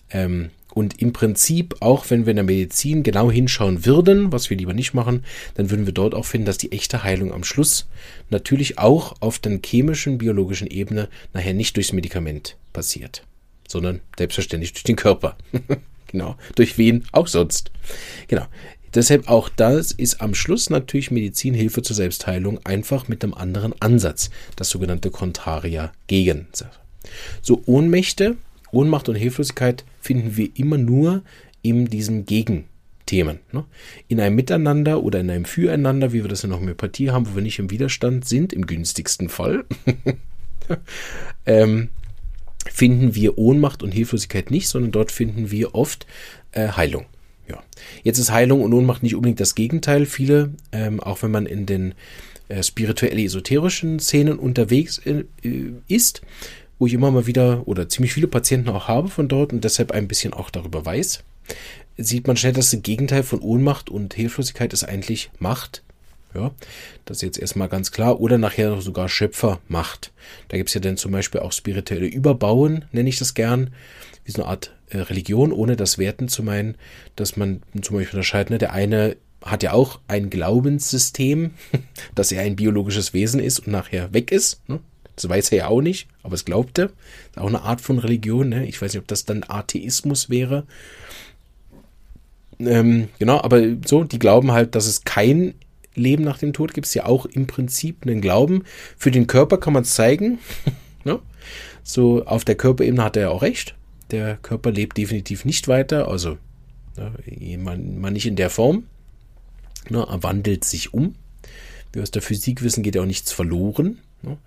Ähm, 0.08 0.48
und 0.74 1.00
im 1.00 1.12
Prinzip, 1.12 1.76
auch 1.80 2.10
wenn 2.10 2.26
wir 2.26 2.30
in 2.30 2.36
der 2.36 2.44
Medizin 2.44 3.02
genau 3.02 3.30
hinschauen 3.30 3.84
würden, 3.84 4.32
was 4.32 4.50
wir 4.50 4.56
lieber 4.56 4.74
nicht 4.74 4.94
machen, 4.94 5.24
dann 5.54 5.70
würden 5.70 5.86
wir 5.86 5.92
dort 5.92 6.14
auch 6.14 6.24
finden, 6.24 6.46
dass 6.46 6.58
die 6.58 6.72
echte 6.72 7.02
Heilung 7.02 7.32
am 7.32 7.44
Schluss 7.44 7.86
natürlich 8.30 8.78
auch 8.78 9.14
auf 9.20 9.38
der 9.38 9.60
chemischen, 9.64 10.18
biologischen 10.18 10.66
Ebene 10.66 11.08
nachher 11.32 11.54
nicht 11.54 11.76
durchs 11.76 11.92
Medikament 11.92 12.56
passiert, 12.72 13.24
sondern 13.68 14.00
selbstverständlich 14.16 14.72
durch 14.72 14.84
den 14.84 14.96
Körper. 14.96 15.36
Genau. 16.12 16.36
Durch 16.54 16.76
wen 16.76 17.06
auch 17.12 17.26
sonst. 17.26 17.70
Genau. 18.28 18.46
Deshalb 18.94 19.28
auch 19.28 19.48
das 19.48 19.92
ist 19.92 20.20
am 20.20 20.34
Schluss 20.34 20.68
natürlich 20.68 21.10
Medizinhilfe 21.10 21.80
zur 21.80 21.96
Selbstheilung 21.96 22.60
einfach 22.64 23.08
mit 23.08 23.24
einem 23.24 23.32
anderen 23.32 23.72
Ansatz. 23.80 24.30
Das 24.54 24.68
sogenannte 24.68 25.10
Contraria 25.10 25.92
gegen. 26.06 26.46
So 27.40 27.62
Ohnmächte, 27.64 28.36
Ohnmacht 28.72 29.08
und 29.08 29.14
Hilflosigkeit 29.14 29.84
finden 30.00 30.36
wir 30.36 30.50
immer 30.54 30.78
nur 30.78 31.22
in 31.62 31.86
diesem 31.86 32.26
Gegenthemen. 32.26 33.38
Ne? 33.52 33.64
In 34.08 34.20
einem 34.20 34.34
Miteinander 34.34 35.02
oder 35.02 35.20
in 35.20 35.30
einem 35.30 35.44
Füreinander, 35.44 36.12
wie 36.12 36.22
wir 36.22 36.28
das 36.28 36.42
in 36.42 36.50
der 36.50 36.58
Homöopathie 36.58 37.10
haben, 37.10 37.28
wo 37.28 37.36
wir 37.36 37.42
nicht 37.42 37.58
im 37.58 37.70
Widerstand 37.70 38.26
sind, 38.26 38.52
im 38.52 38.66
günstigsten 38.66 39.28
Fall. 39.28 39.64
ähm, 41.46 41.88
finden 42.70 43.14
wir 43.14 43.38
Ohnmacht 43.38 43.82
und 43.82 43.92
Hilflosigkeit 43.92 44.50
nicht, 44.50 44.68
sondern 44.68 44.92
dort 44.92 45.12
finden 45.12 45.50
wir 45.50 45.74
oft 45.74 46.06
äh, 46.52 46.68
Heilung. 46.68 47.06
Ja. 47.48 47.62
Jetzt 48.02 48.18
ist 48.18 48.32
Heilung 48.32 48.62
und 48.62 48.72
Ohnmacht 48.72 49.02
nicht 49.02 49.14
unbedingt 49.14 49.40
das 49.40 49.54
Gegenteil. 49.54 50.06
Viele, 50.06 50.54
ähm, 50.70 51.00
auch 51.00 51.22
wenn 51.22 51.30
man 51.30 51.46
in 51.46 51.66
den 51.66 51.94
äh, 52.48 52.62
spirituelle, 52.62 53.22
esoterischen 53.22 53.98
Szenen 53.98 54.38
unterwegs 54.38 54.98
äh, 54.98 55.24
ist, 55.88 56.22
wo 56.82 56.86
ich 56.86 56.94
immer 56.94 57.12
mal 57.12 57.28
wieder 57.28 57.62
oder 57.68 57.88
ziemlich 57.88 58.12
viele 58.12 58.26
Patienten 58.26 58.68
auch 58.68 58.88
habe 58.88 59.06
von 59.06 59.28
dort 59.28 59.52
und 59.52 59.62
deshalb 59.62 59.92
ein 59.92 60.08
bisschen 60.08 60.32
auch 60.32 60.50
darüber 60.50 60.84
weiß, 60.84 61.22
sieht 61.96 62.26
man 62.26 62.36
schnell, 62.36 62.54
dass 62.54 62.72
das 62.72 62.82
Gegenteil 62.82 63.22
von 63.22 63.38
Ohnmacht 63.38 63.88
und 63.88 64.14
Hilflosigkeit 64.14 64.72
ist 64.72 64.82
eigentlich 64.82 65.30
Macht. 65.38 65.84
Ja, 66.34 66.50
das 67.04 67.18
ist 67.18 67.22
jetzt 67.22 67.38
erstmal 67.38 67.68
ganz 67.68 67.92
klar. 67.92 68.20
Oder 68.20 68.36
nachher 68.36 68.80
sogar 68.80 69.08
Schöpfermacht. 69.08 70.10
Da 70.48 70.56
gibt 70.56 70.70
es 70.70 70.74
ja 70.74 70.80
dann 70.80 70.96
zum 70.96 71.12
Beispiel 71.12 71.42
auch 71.42 71.52
spirituelle 71.52 72.08
Überbauen, 72.08 72.84
nenne 72.90 73.08
ich 73.08 73.18
das 73.20 73.34
gern, 73.34 73.70
wie 74.24 74.32
so 74.32 74.42
eine 74.42 74.50
Art 74.50 74.74
äh, 74.88 74.98
Religion, 74.98 75.52
ohne 75.52 75.76
das 75.76 75.98
Werten 75.98 76.26
zu 76.26 76.42
meinen, 76.42 76.74
dass 77.14 77.36
man 77.36 77.62
zum 77.80 77.96
Beispiel 77.96 78.18
unterscheidet, 78.18 78.50
ne, 78.50 78.58
der 78.58 78.72
eine 78.72 79.16
hat 79.40 79.62
ja 79.62 79.72
auch 79.72 80.00
ein 80.08 80.30
Glaubenssystem, 80.30 81.52
dass 82.16 82.32
er 82.32 82.42
ein 82.42 82.56
biologisches 82.56 83.14
Wesen 83.14 83.38
ist 83.38 83.60
und 83.60 83.68
nachher 83.68 84.12
weg 84.12 84.32
ist. 84.32 84.68
Ne? 84.68 84.80
Das 85.16 85.28
weiß 85.28 85.52
er 85.52 85.58
ja 85.58 85.66
auch 85.68 85.82
nicht, 85.82 86.08
aber 86.22 86.34
es 86.34 86.44
glaubt 86.44 86.78
er. 86.78 86.86
Ist 86.86 87.38
auch 87.38 87.46
eine 87.46 87.62
Art 87.62 87.80
von 87.80 87.98
Religion. 87.98 88.48
Ne? 88.48 88.66
Ich 88.66 88.80
weiß 88.80 88.92
nicht, 88.94 89.00
ob 89.00 89.08
das 89.08 89.24
dann 89.24 89.44
Atheismus 89.46 90.30
wäre. 90.30 90.64
Ähm, 92.58 93.08
genau, 93.18 93.40
aber 93.40 93.62
so, 93.84 94.04
die 94.04 94.18
glauben 94.18 94.52
halt, 94.52 94.74
dass 94.74 94.86
es 94.86 95.04
kein 95.04 95.54
Leben 95.94 96.24
nach 96.24 96.38
dem 96.38 96.52
Tod 96.52 96.74
gibt. 96.74 96.86
Es 96.86 96.94
ja 96.94 97.06
auch 97.06 97.26
im 97.26 97.46
Prinzip 97.46 98.02
einen 98.02 98.20
Glauben. 98.20 98.64
Für 98.96 99.10
den 99.10 99.26
Körper 99.26 99.58
kann 99.58 99.72
man 99.72 99.82
es 99.82 99.94
zeigen. 99.94 100.38
ne? 101.04 101.18
So, 101.82 102.24
auf 102.24 102.44
der 102.44 102.54
Körperebene 102.54 103.02
hat 103.02 103.16
er 103.16 103.22
ja 103.22 103.28
auch 103.30 103.42
recht. 103.42 103.74
Der 104.10 104.36
Körper 104.36 104.70
lebt 104.70 104.96
definitiv 104.98 105.44
nicht 105.44 105.68
weiter. 105.68 106.08
Also, 106.08 106.38
ne, 106.96 107.58
man, 107.58 107.98
man 107.98 108.12
nicht 108.12 108.26
in 108.26 108.36
der 108.36 108.50
Form. 108.50 108.84
Ne, 109.90 110.06
er 110.08 110.22
wandelt 110.22 110.64
sich 110.64 110.94
um. 110.94 111.14
Wie 111.92 111.96
wir 111.96 112.02
aus 112.02 112.10
der 112.10 112.22
Physik 112.22 112.62
wissen, 112.62 112.82
geht 112.82 112.94
ja 112.94 113.02
auch 113.02 113.06
nichts 113.06 113.32
verloren. 113.32 113.98
Ne? 114.22 114.38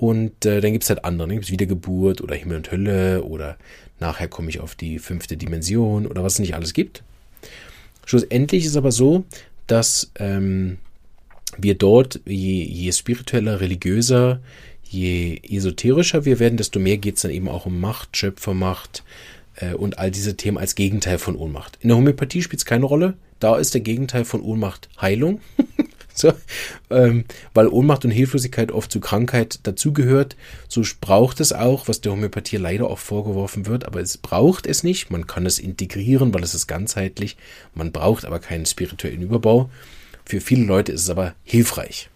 Und 0.00 0.46
äh, 0.46 0.62
dann 0.62 0.72
gibt 0.72 0.84
es 0.84 0.88
halt 0.88 1.04
andere. 1.04 1.28
Dann 1.28 1.36
gibt 1.36 1.44
es 1.44 1.50
Wiedergeburt 1.50 2.22
oder 2.22 2.34
Himmel 2.34 2.56
und 2.56 2.72
Hölle 2.72 3.22
oder 3.22 3.58
nachher 3.98 4.28
komme 4.28 4.48
ich 4.48 4.58
auf 4.58 4.74
die 4.74 4.98
fünfte 4.98 5.36
Dimension 5.36 6.06
oder 6.06 6.24
was 6.24 6.34
es 6.34 6.38
nicht 6.38 6.54
alles 6.54 6.72
gibt. 6.72 7.02
Schlussendlich 8.06 8.64
ist 8.64 8.76
aber 8.76 8.92
so, 8.92 9.24
dass 9.66 10.10
ähm, 10.18 10.78
wir 11.58 11.74
dort, 11.74 12.20
je, 12.24 12.64
je 12.64 12.90
spiritueller, 12.92 13.60
religiöser, 13.60 14.40
je 14.82 15.38
esoterischer 15.46 16.24
wir 16.24 16.38
werden, 16.38 16.56
desto 16.56 16.80
mehr 16.80 16.96
geht 16.96 17.16
es 17.16 17.22
dann 17.22 17.30
eben 17.30 17.50
auch 17.50 17.66
um 17.66 17.78
Macht, 17.78 18.16
Schöpfermacht 18.16 19.04
äh, 19.56 19.74
und 19.74 19.98
all 19.98 20.10
diese 20.10 20.34
Themen 20.34 20.56
als 20.56 20.76
Gegenteil 20.76 21.18
von 21.18 21.36
Ohnmacht. 21.36 21.76
In 21.82 21.88
der 21.88 21.98
Homöopathie 21.98 22.40
spielt 22.40 22.60
es 22.60 22.64
keine 22.64 22.86
Rolle. 22.86 23.18
Da 23.38 23.58
ist 23.58 23.74
der 23.74 23.82
Gegenteil 23.82 24.24
von 24.24 24.40
Ohnmacht 24.40 24.88
Heilung. 24.98 25.42
so, 26.20 26.32
ähm, 26.90 27.24
weil 27.54 27.68
Ohnmacht 27.68 28.04
und 28.04 28.10
Hilflosigkeit 28.10 28.72
oft 28.72 28.92
zu 28.92 29.00
Krankheit 29.00 29.60
dazugehört. 29.64 30.36
So 30.68 30.82
braucht 31.00 31.40
es 31.40 31.52
auch, 31.52 31.88
was 31.88 32.00
der 32.00 32.12
Homöopathie 32.12 32.56
leider 32.56 32.88
auch 32.88 32.98
vorgeworfen 32.98 33.66
wird, 33.66 33.86
aber 33.86 34.00
es 34.00 34.18
braucht 34.18 34.66
es 34.66 34.82
nicht. 34.82 35.10
Man 35.10 35.26
kann 35.26 35.46
es 35.46 35.58
integrieren, 35.58 36.32
weil 36.32 36.42
es 36.42 36.54
ist 36.54 36.66
ganzheitlich. 36.66 37.36
Man 37.74 37.92
braucht 37.92 38.24
aber 38.24 38.38
keinen 38.38 38.66
spirituellen 38.66 39.22
Überbau. 39.22 39.70
Für 40.24 40.40
viele 40.40 40.64
Leute 40.64 40.92
ist 40.92 41.02
es 41.02 41.10
aber 41.10 41.34
hilfreich. 41.42 42.10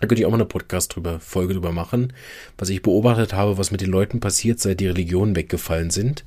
Da 0.00 0.06
könnte 0.06 0.20
ich 0.20 0.26
auch 0.26 0.30
mal 0.30 0.36
eine 0.36 0.44
Podcast 0.44 0.94
drüber, 0.94 1.20
Folge 1.20 1.54
drüber 1.54 1.72
machen, 1.72 2.12
was 2.58 2.68
ich 2.68 2.82
beobachtet 2.82 3.32
habe, 3.32 3.56
was 3.56 3.70
mit 3.70 3.80
den 3.80 3.90
Leuten 3.90 4.20
passiert, 4.20 4.60
seit 4.60 4.80
die 4.80 4.88
Religionen 4.88 5.34
weggefallen 5.34 5.90
sind 5.90 6.24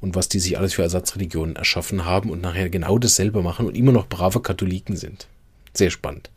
und 0.00 0.14
was 0.14 0.30
die 0.30 0.38
sich 0.38 0.56
alles 0.56 0.74
für 0.74 0.82
Ersatzreligionen 0.82 1.56
erschaffen 1.56 2.06
haben 2.06 2.30
und 2.30 2.40
nachher 2.40 2.70
genau 2.70 2.98
dasselbe 2.98 3.42
machen 3.42 3.66
und 3.66 3.76
immer 3.76 3.92
noch 3.92 4.08
brave 4.08 4.40
Katholiken 4.40 4.96
sind. 4.96 5.28
Sehr 5.74 5.90
spannend. 5.90 6.30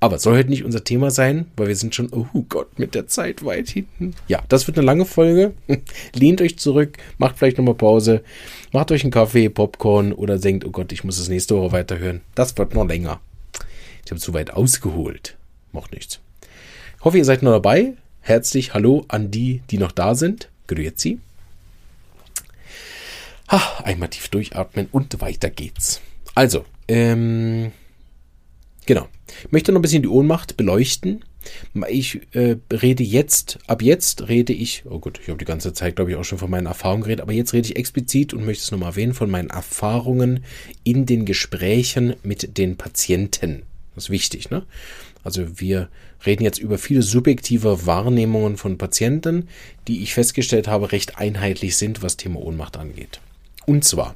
Aber 0.00 0.18
soll 0.18 0.36
heute 0.36 0.50
nicht 0.50 0.64
unser 0.64 0.82
Thema 0.82 1.10
sein, 1.12 1.46
weil 1.56 1.68
wir 1.68 1.76
sind 1.76 1.94
schon, 1.94 2.10
oh 2.12 2.42
Gott, 2.48 2.78
mit 2.78 2.94
der 2.96 3.06
Zeit 3.06 3.44
weit 3.44 3.68
hinten. 3.68 4.14
Ja, 4.26 4.42
das 4.48 4.66
wird 4.66 4.78
eine 4.78 4.86
lange 4.86 5.04
Folge. 5.04 5.52
Lehnt 6.12 6.40
euch 6.40 6.58
zurück, 6.58 6.98
macht 7.16 7.38
vielleicht 7.38 7.58
nochmal 7.58 7.74
Pause, 7.74 8.24
macht 8.72 8.90
euch 8.90 9.04
einen 9.04 9.12
Kaffee, 9.12 9.48
Popcorn 9.48 10.12
oder 10.12 10.38
denkt, 10.38 10.64
oh 10.64 10.70
Gott, 10.70 10.90
ich 10.90 11.04
muss 11.04 11.18
es 11.18 11.28
nächste 11.28 11.56
Woche 11.56 11.70
weiterhören. 11.72 12.20
Das 12.34 12.56
wird 12.58 12.74
noch 12.74 12.86
länger. 12.86 13.20
Ich 14.04 14.10
habe 14.10 14.20
zu 14.20 14.34
weit 14.34 14.50
ausgeholt. 14.52 15.36
Macht 15.70 15.92
nichts. 15.92 16.18
Ich 16.98 17.04
hoffe, 17.04 17.18
ihr 17.18 17.24
seid 17.24 17.42
noch 17.42 17.52
dabei. 17.52 17.94
Herzlich 18.22 18.74
Hallo 18.74 19.04
an 19.06 19.30
die, 19.30 19.62
die 19.70 19.78
noch 19.78 19.92
da 19.92 20.16
sind. 20.16 20.48
Grüezi. 20.66 21.20
Ha, 23.50 23.82
einmal 23.84 24.08
tief 24.08 24.28
durchatmen 24.28 24.88
und 24.90 25.20
weiter 25.20 25.50
geht's. 25.50 26.00
Also, 26.34 26.64
ähm, 26.88 27.72
genau. 28.86 29.08
Ich 29.44 29.52
möchte 29.52 29.72
noch 29.72 29.78
ein 29.78 29.82
bisschen 29.82 30.02
die 30.02 30.08
Ohnmacht 30.08 30.56
beleuchten. 30.56 31.24
Ich 31.88 32.20
äh, 32.32 32.56
rede 32.70 33.02
jetzt, 33.02 33.58
ab 33.66 33.82
jetzt 33.82 34.28
rede 34.28 34.52
ich, 34.52 34.84
oh 34.84 34.98
gut, 34.98 35.18
ich 35.22 35.28
habe 35.28 35.38
die 35.38 35.46
ganze 35.46 35.72
Zeit, 35.72 35.96
glaube 35.96 36.10
ich, 36.10 36.16
auch 36.16 36.24
schon 36.24 36.38
von 36.38 36.50
meinen 36.50 36.66
Erfahrungen 36.66 37.02
geredet, 37.02 37.22
aber 37.22 37.32
jetzt 37.32 37.54
rede 37.54 37.66
ich 37.66 37.76
explizit 37.76 38.34
und 38.34 38.44
möchte 38.44 38.62
es 38.62 38.70
nochmal 38.70 38.90
erwähnen, 38.90 39.14
von 39.14 39.30
meinen 39.30 39.48
Erfahrungen 39.48 40.44
in 40.84 41.06
den 41.06 41.24
Gesprächen 41.24 42.14
mit 42.22 42.58
den 42.58 42.76
Patienten. 42.76 43.62
Das 43.94 44.04
ist 44.04 44.10
wichtig, 44.10 44.50
ne? 44.50 44.64
Also 45.24 45.60
wir 45.60 45.88
reden 46.24 46.44
jetzt 46.44 46.58
über 46.58 46.78
viele 46.78 47.02
subjektive 47.02 47.86
Wahrnehmungen 47.86 48.56
von 48.56 48.78
Patienten, 48.78 49.48
die 49.88 50.02
ich 50.02 50.14
festgestellt 50.14 50.68
habe, 50.68 50.92
recht 50.92 51.18
einheitlich 51.18 51.76
sind, 51.76 52.02
was 52.02 52.16
Thema 52.16 52.40
Ohnmacht 52.40 52.76
angeht. 52.76 53.20
Und 53.66 53.84
zwar, 53.84 54.14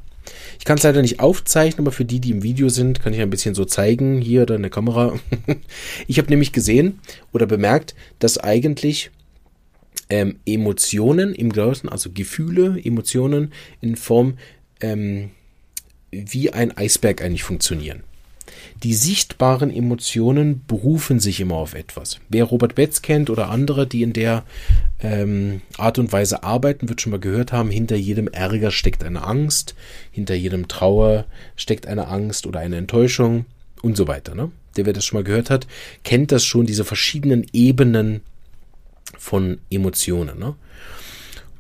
ich 0.59 0.65
kann 0.65 0.79
es 0.79 0.85
leider 0.85 1.03
nicht 1.03 1.21
aufzeichnen, 1.21 1.87
aber 1.87 1.93
für 1.93 2.05
die, 2.05 2.21
die 2.21 2.31
im 2.31 2.43
Video 2.43 2.69
sind, 2.69 3.03
kann 3.03 3.13
ich 3.13 3.21
ein 3.21 3.31
bisschen 3.31 3.55
so 3.55 3.65
zeigen, 3.65 4.21
hier 4.21 4.43
oder 4.43 4.57
in 4.57 4.63
der 4.63 4.71
Kamera. 4.71 5.19
ich 6.07 6.19
habe 6.19 6.31
nämlich 6.31 6.53
gesehen 6.53 7.01
oder 7.33 7.47
bemerkt, 7.47 7.95
dass 8.19 8.39
eigentlich 8.39 9.11
ähm, 10.11 10.37
Emotionen 10.47 11.35
im 11.35 11.53
Großen, 11.53 11.89
also 11.89 12.11
Gefühle, 12.13 12.81
Emotionen 12.83 13.53
in 13.81 13.97
Form 13.97 14.39
ähm, 14.81 15.31
wie 16.11 16.53
ein 16.53 16.77
Eisberg 16.77 17.23
eigentlich 17.23 17.43
funktionieren. 17.43 18.03
Die 18.83 18.95
sichtbaren 18.95 19.71
Emotionen 19.71 20.63
berufen 20.67 21.21
sich 21.21 21.41
immer 21.41 21.57
auf 21.57 21.75
etwas. 21.75 22.19
Wer 22.29 22.45
Robert 22.45 22.75
Betz 22.75 23.03
kennt 23.03 23.31
oder 23.31 23.51
andere, 23.51 23.87
die 23.87 24.03
in 24.03 24.13
der 24.13 24.45
ähm, 25.01 25.63
Art 25.79 25.99
und 25.99 26.13
Weise 26.13 26.43
arbeiten, 26.43 26.89
wird 26.89 27.01
schon 27.01 27.13
mal 27.13 27.21
gehört 27.21 27.53
haben, 27.53 27.71
hinter 27.71 27.97
jedem 27.97 28.29
Ärger 28.29 28.71
steckt 28.71 29.05
eine 29.05 29.25
Angst, 29.25 29.75
hinter 30.11 30.35
jedem 30.35 30.69
Trauer 30.69 31.25
steckt 31.57 31.87
eine 31.87 32.09
Angst 32.09 32.47
oder 32.47 32.61
eine 32.61 32.77
Enttäuschung 32.77 33.47
und 33.83 33.97
so 33.97 34.09
weiter. 34.09 34.35
Ne? 34.35 34.51
Der, 34.77 34.87
wer 34.87 34.93
das 34.93 35.05
schon 35.05 35.19
mal 35.19 35.25
gehört 35.25 35.51
hat, 35.51 35.67
kennt 36.03 36.33
das 36.33 36.45
schon, 36.45 36.67
diese 36.67 36.85
verschiedenen 36.85 37.47
Ebenen 37.53 38.23
von 39.19 39.59
Emotionen. 39.71 40.39
Ne? 40.39 40.55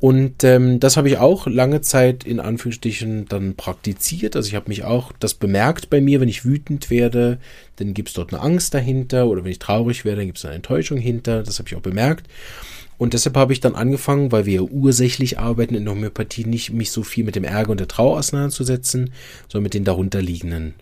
Und 0.04 0.44
ähm, 0.44 0.80
das 0.80 0.98
habe 0.98 1.08
ich 1.08 1.16
auch 1.16 1.46
lange 1.46 1.80
Zeit 1.80 2.24
in 2.24 2.38
Anführungsstrichen 2.38 3.24
dann 3.26 3.54
praktiziert. 3.54 4.36
Also 4.36 4.48
ich 4.48 4.54
habe 4.54 4.68
mich 4.68 4.84
auch 4.84 5.12
das 5.18 5.32
bemerkt 5.32 5.88
bei 5.88 6.02
mir, 6.02 6.20
wenn 6.20 6.28
ich 6.28 6.44
wütend 6.44 6.90
werde, 6.90 7.38
dann 7.76 7.94
gibt 7.94 8.10
es 8.10 8.14
dort 8.14 8.34
eine 8.34 8.42
Angst 8.42 8.74
dahinter 8.74 9.26
oder 9.28 9.44
wenn 9.44 9.50
ich 9.50 9.60
traurig 9.60 10.04
werde, 10.04 10.18
dann 10.18 10.26
gibt 10.26 10.36
es 10.36 10.44
eine 10.44 10.56
Enttäuschung 10.56 10.98
hinter. 10.98 11.42
Das 11.42 11.58
habe 11.58 11.70
ich 11.70 11.74
auch 11.74 11.80
bemerkt. 11.80 12.26
Und 12.98 13.14
deshalb 13.14 13.34
habe 13.34 13.54
ich 13.54 13.60
dann 13.60 13.76
angefangen, 13.76 14.30
weil 14.30 14.44
wir 14.44 14.56
ja 14.56 14.60
ursächlich 14.60 15.38
arbeiten 15.38 15.74
in 15.74 15.86
der 15.86 15.94
Homöopathie, 15.94 16.44
nicht 16.44 16.70
mich 16.70 16.90
so 16.90 17.02
viel 17.02 17.24
mit 17.24 17.34
dem 17.34 17.44
Ärger 17.44 17.70
und 17.70 17.80
der 17.80 17.88
Trauer 17.88 18.18
auseinanderzusetzen, 18.18 19.10
sondern 19.48 19.62
mit 19.62 19.72
den 19.72 19.84
darunterliegenden 19.84 20.74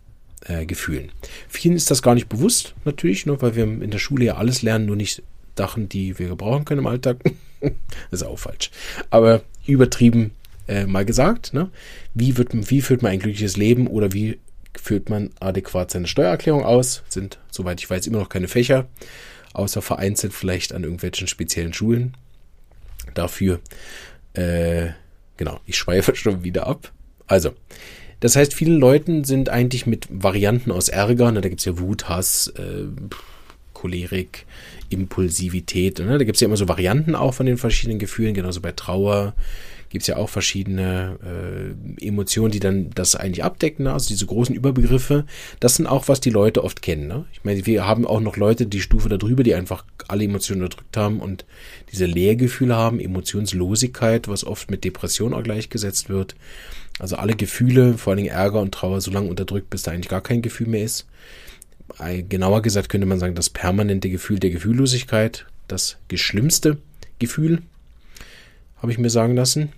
äh, 0.46 0.66
Gefühlen. 0.66 1.12
Vielen 1.48 1.76
ist 1.76 1.92
das 1.92 2.02
gar 2.02 2.16
nicht 2.16 2.28
bewusst, 2.28 2.74
natürlich, 2.84 3.24
nur 3.24 3.36
ne, 3.36 3.42
weil 3.42 3.54
wir 3.54 3.62
in 3.62 3.92
der 3.92 3.98
Schule 3.98 4.24
ja 4.24 4.34
alles 4.34 4.62
lernen, 4.62 4.86
nur 4.86 4.96
nicht 4.96 5.22
Sachen, 5.56 5.88
die 5.88 6.18
wir 6.18 6.28
gebrauchen 6.28 6.64
können 6.64 6.80
im 6.80 6.86
Alltag. 6.86 7.18
ist 8.10 8.24
auch 8.24 8.38
falsch. 8.38 8.70
Aber 9.10 9.42
übertrieben 9.66 10.32
äh, 10.68 10.86
mal 10.86 11.04
gesagt, 11.04 11.54
ne? 11.54 11.70
wie, 12.14 12.36
wird, 12.36 12.70
wie 12.70 12.80
führt 12.80 13.02
man 13.02 13.12
ein 13.12 13.18
glückliches 13.18 13.56
Leben 13.56 13.86
oder 13.86 14.12
wie 14.12 14.38
führt 14.74 15.10
man 15.10 15.30
adäquat 15.40 15.90
seine 15.90 16.06
Steuererklärung 16.06 16.64
aus? 16.64 17.02
Sind, 17.08 17.38
soweit 17.50 17.80
ich 17.80 17.90
weiß, 17.90 18.06
immer 18.06 18.18
noch 18.18 18.28
keine 18.28 18.48
Fächer, 18.48 18.86
außer 19.52 19.82
vereinzelt 19.82 20.32
vielleicht 20.32 20.72
an 20.72 20.84
irgendwelchen 20.84 21.26
speziellen 21.26 21.72
Schulen. 21.72 22.16
Dafür, 23.14 23.60
äh, 24.34 24.90
genau, 25.36 25.60
ich 25.66 25.76
schweife 25.76 26.14
schon 26.16 26.44
wieder 26.44 26.66
ab. 26.66 26.92
Also, 27.26 27.52
das 28.20 28.36
heißt, 28.36 28.54
vielen 28.54 28.78
Leuten 28.78 29.24
sind 29.24 29.48
eigentlich 29.48 29.86
mit 29.86 30.06
Varianten 30.08 30.70
aus 30.70 30.88
Ärger, 30.88 31.32
ne, 31.32 31.40
da 31.40 31.48
gibt 31.48 31.60
es 31.60 31.64
ja 31.64 31.78
Wut, 31.78 32.08
Hass, 32.08 32.48
äh, 32.56 32.84
Cholerik, 33.74 34.46
Impulsivität. 34.92 35.98
Ne? 35.98 36.18
Da 36.18 36.24
gibt 36.24 36.36
es 36.36 36.40
ja 36.40 36.46
immer 36.46 36.56
so 36.56 36.68
Varianten 36.68 37.14
auch 37.14 37.34
von 37.34 37.46
den 37.46 37.56
verschiedenen 37.56 37.98
Gefühlen, 37.98 38.34
genauso 38.34 38.60
bei 38.60 38.72
Trauer 38.72 39.34
gibt 39.92 40.02
es 40.04 40.08
ja 40.08 40.16
auch 40.16 40.30
verschiedene 40.30 41.18
äh, 41.22 42.06
Emotionen, 42.06 42.50
die 42.50 42.60
dann 42.60 42.88
das 42.94 43.14
eigentlich 43.14 43.44
abdecken, 43.44 43.84
ne? 43.84 43.92
also 43.92 44.08
diese 44.08 44.24
großen 44.24 44.54
Überbegriffe. 44.54 45.26
Das 45.60 45.74
sind 45.74 45.86
auch, 45.86 46.08
was 46.08 46.18
die 46.20 46.30
Leute 46.30 46.64
oft 46.64 46.80
kennen. 46.80 47.08
Ne? 47.08 47.26
Ich 47.34 47.44
meine, 47.44 47.66
wir 47.66 47.86
haben 47.86 48.06
auch 48.06 48.20
noch 48.20 48.38
Leute, 48.38 48.64
die 48.64 48.80
Stufe 48.80 49.10
darüber, 49.10 49.42
die 49.42 49.54
einfach 49.54 49.84
alle 50.08 50.24
Emotionen 50.24 50.62
unterdrückt 50.62 50.96
haben 50.96 51.20
und 51.20 51.44
diese 51.92 52.06
Leergefühle 52.06 52.74
haben, 52.74 53.00
Emotionslosigkeit, 53.00 54.28
was 54.28 54.46
oft 54.46 54.70
mit 54.70 54.82
Depression 54.82 55.34
auch 55.34 55.42
gleichgesetzt 55.42 56.08
wird. 56.08 56.36
Also 56.98 57.16
alle 57.16 57.36
Gefühle, 57.36 57.98
vor 57.98 58.12
allen 58.12 58.24
Dingen 58.24 58.34
Ärger 58.34 58.60
und 58.62 58.72
Trauer, 58.72 59.02
so 59.02 59.10
lange 59.10 59.28
unterdrückt, 59.28 59.68
bis 59.68 59.82
da 59.82 59.90
eigentlich 59.90 60.08
gar 60.08 60.22
kein 60.22 60.40
Gefühl 60.40 60.68
mehr 60.68 60.84
ist 60.84 61.06
genauer 62.28 62.62
gesagt 62.62 62.88
könnte 62.88 63.06
man 63.06 63.18
sagen, 63.18 63.34
das 63.34 63.50
permanente 63.50 64.10
Gefühl 64.10 64.38
der 64.38 64.50
Gefühllosigkeit, 64.50 65.46
das 65.68 65.98
geschlimmste 66.08 66.78
Gefühl, 67.18 67.62
habe 68.78 68.92
ich 68.92 68.98
mir 68.98 69.10
sagen 69.10 69.36
lassen. 69.36 69.72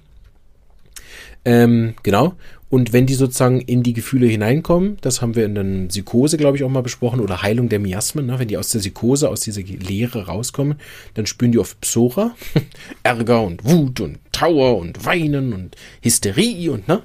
Ähm, 1.44 1.94
genau. 2.02 2.34
Und 2.70 2.92
wenn 2.92 3.06
die 3.06 3.14
sozusagen 3.14 3.60
in 3.60 3.84
die 3.84 3.92
Gefühle 3.92 4.26
hineinkommen, 4.26 4.96
das 5.00 5.22
haben 5.22 5.36
wir 5.36 5.44
in 5.44 5.54
der 5.54 5.88
Psychose, 5.88 6.36
glaube 6.38 6.56
ich, 6.56 6.64
auch 6.64 6.70
mal 6.70 6.82
besprochen, 6.82 7.20
oder 7.20 7.42
Heilung 7.42 7.68
der 7.68 7.78
Miasmen, 7.78 8.26
ne? 8.26 8.38
wenn 8.38 8.48
die 8.48 8.56
aus 8.56 8.70
der 8.70 8.80
Psychose, 8.80 9.28
aus 9.28 9.42
dieser 9.42 9.62
Leere 9.62 10.26
rauskommen, 10.26 10.80
dann 11.14 11.26
spüren 11.26 11.52
die 11.52 11.58
oft 11.58 11.80
Psora, 11.82 12.34
Ärger 13.04 13.42
und 13.42 13.64
Wut 13.64 14.00
und 14.00 14.18
Trauer 14.32 14.78
und 14.78 15.04
Weinen 15.04 15.52
und 15.52 15.76
Hysterie 16.02 16.70
und 16.70 16.88
ne? 16.88 17.02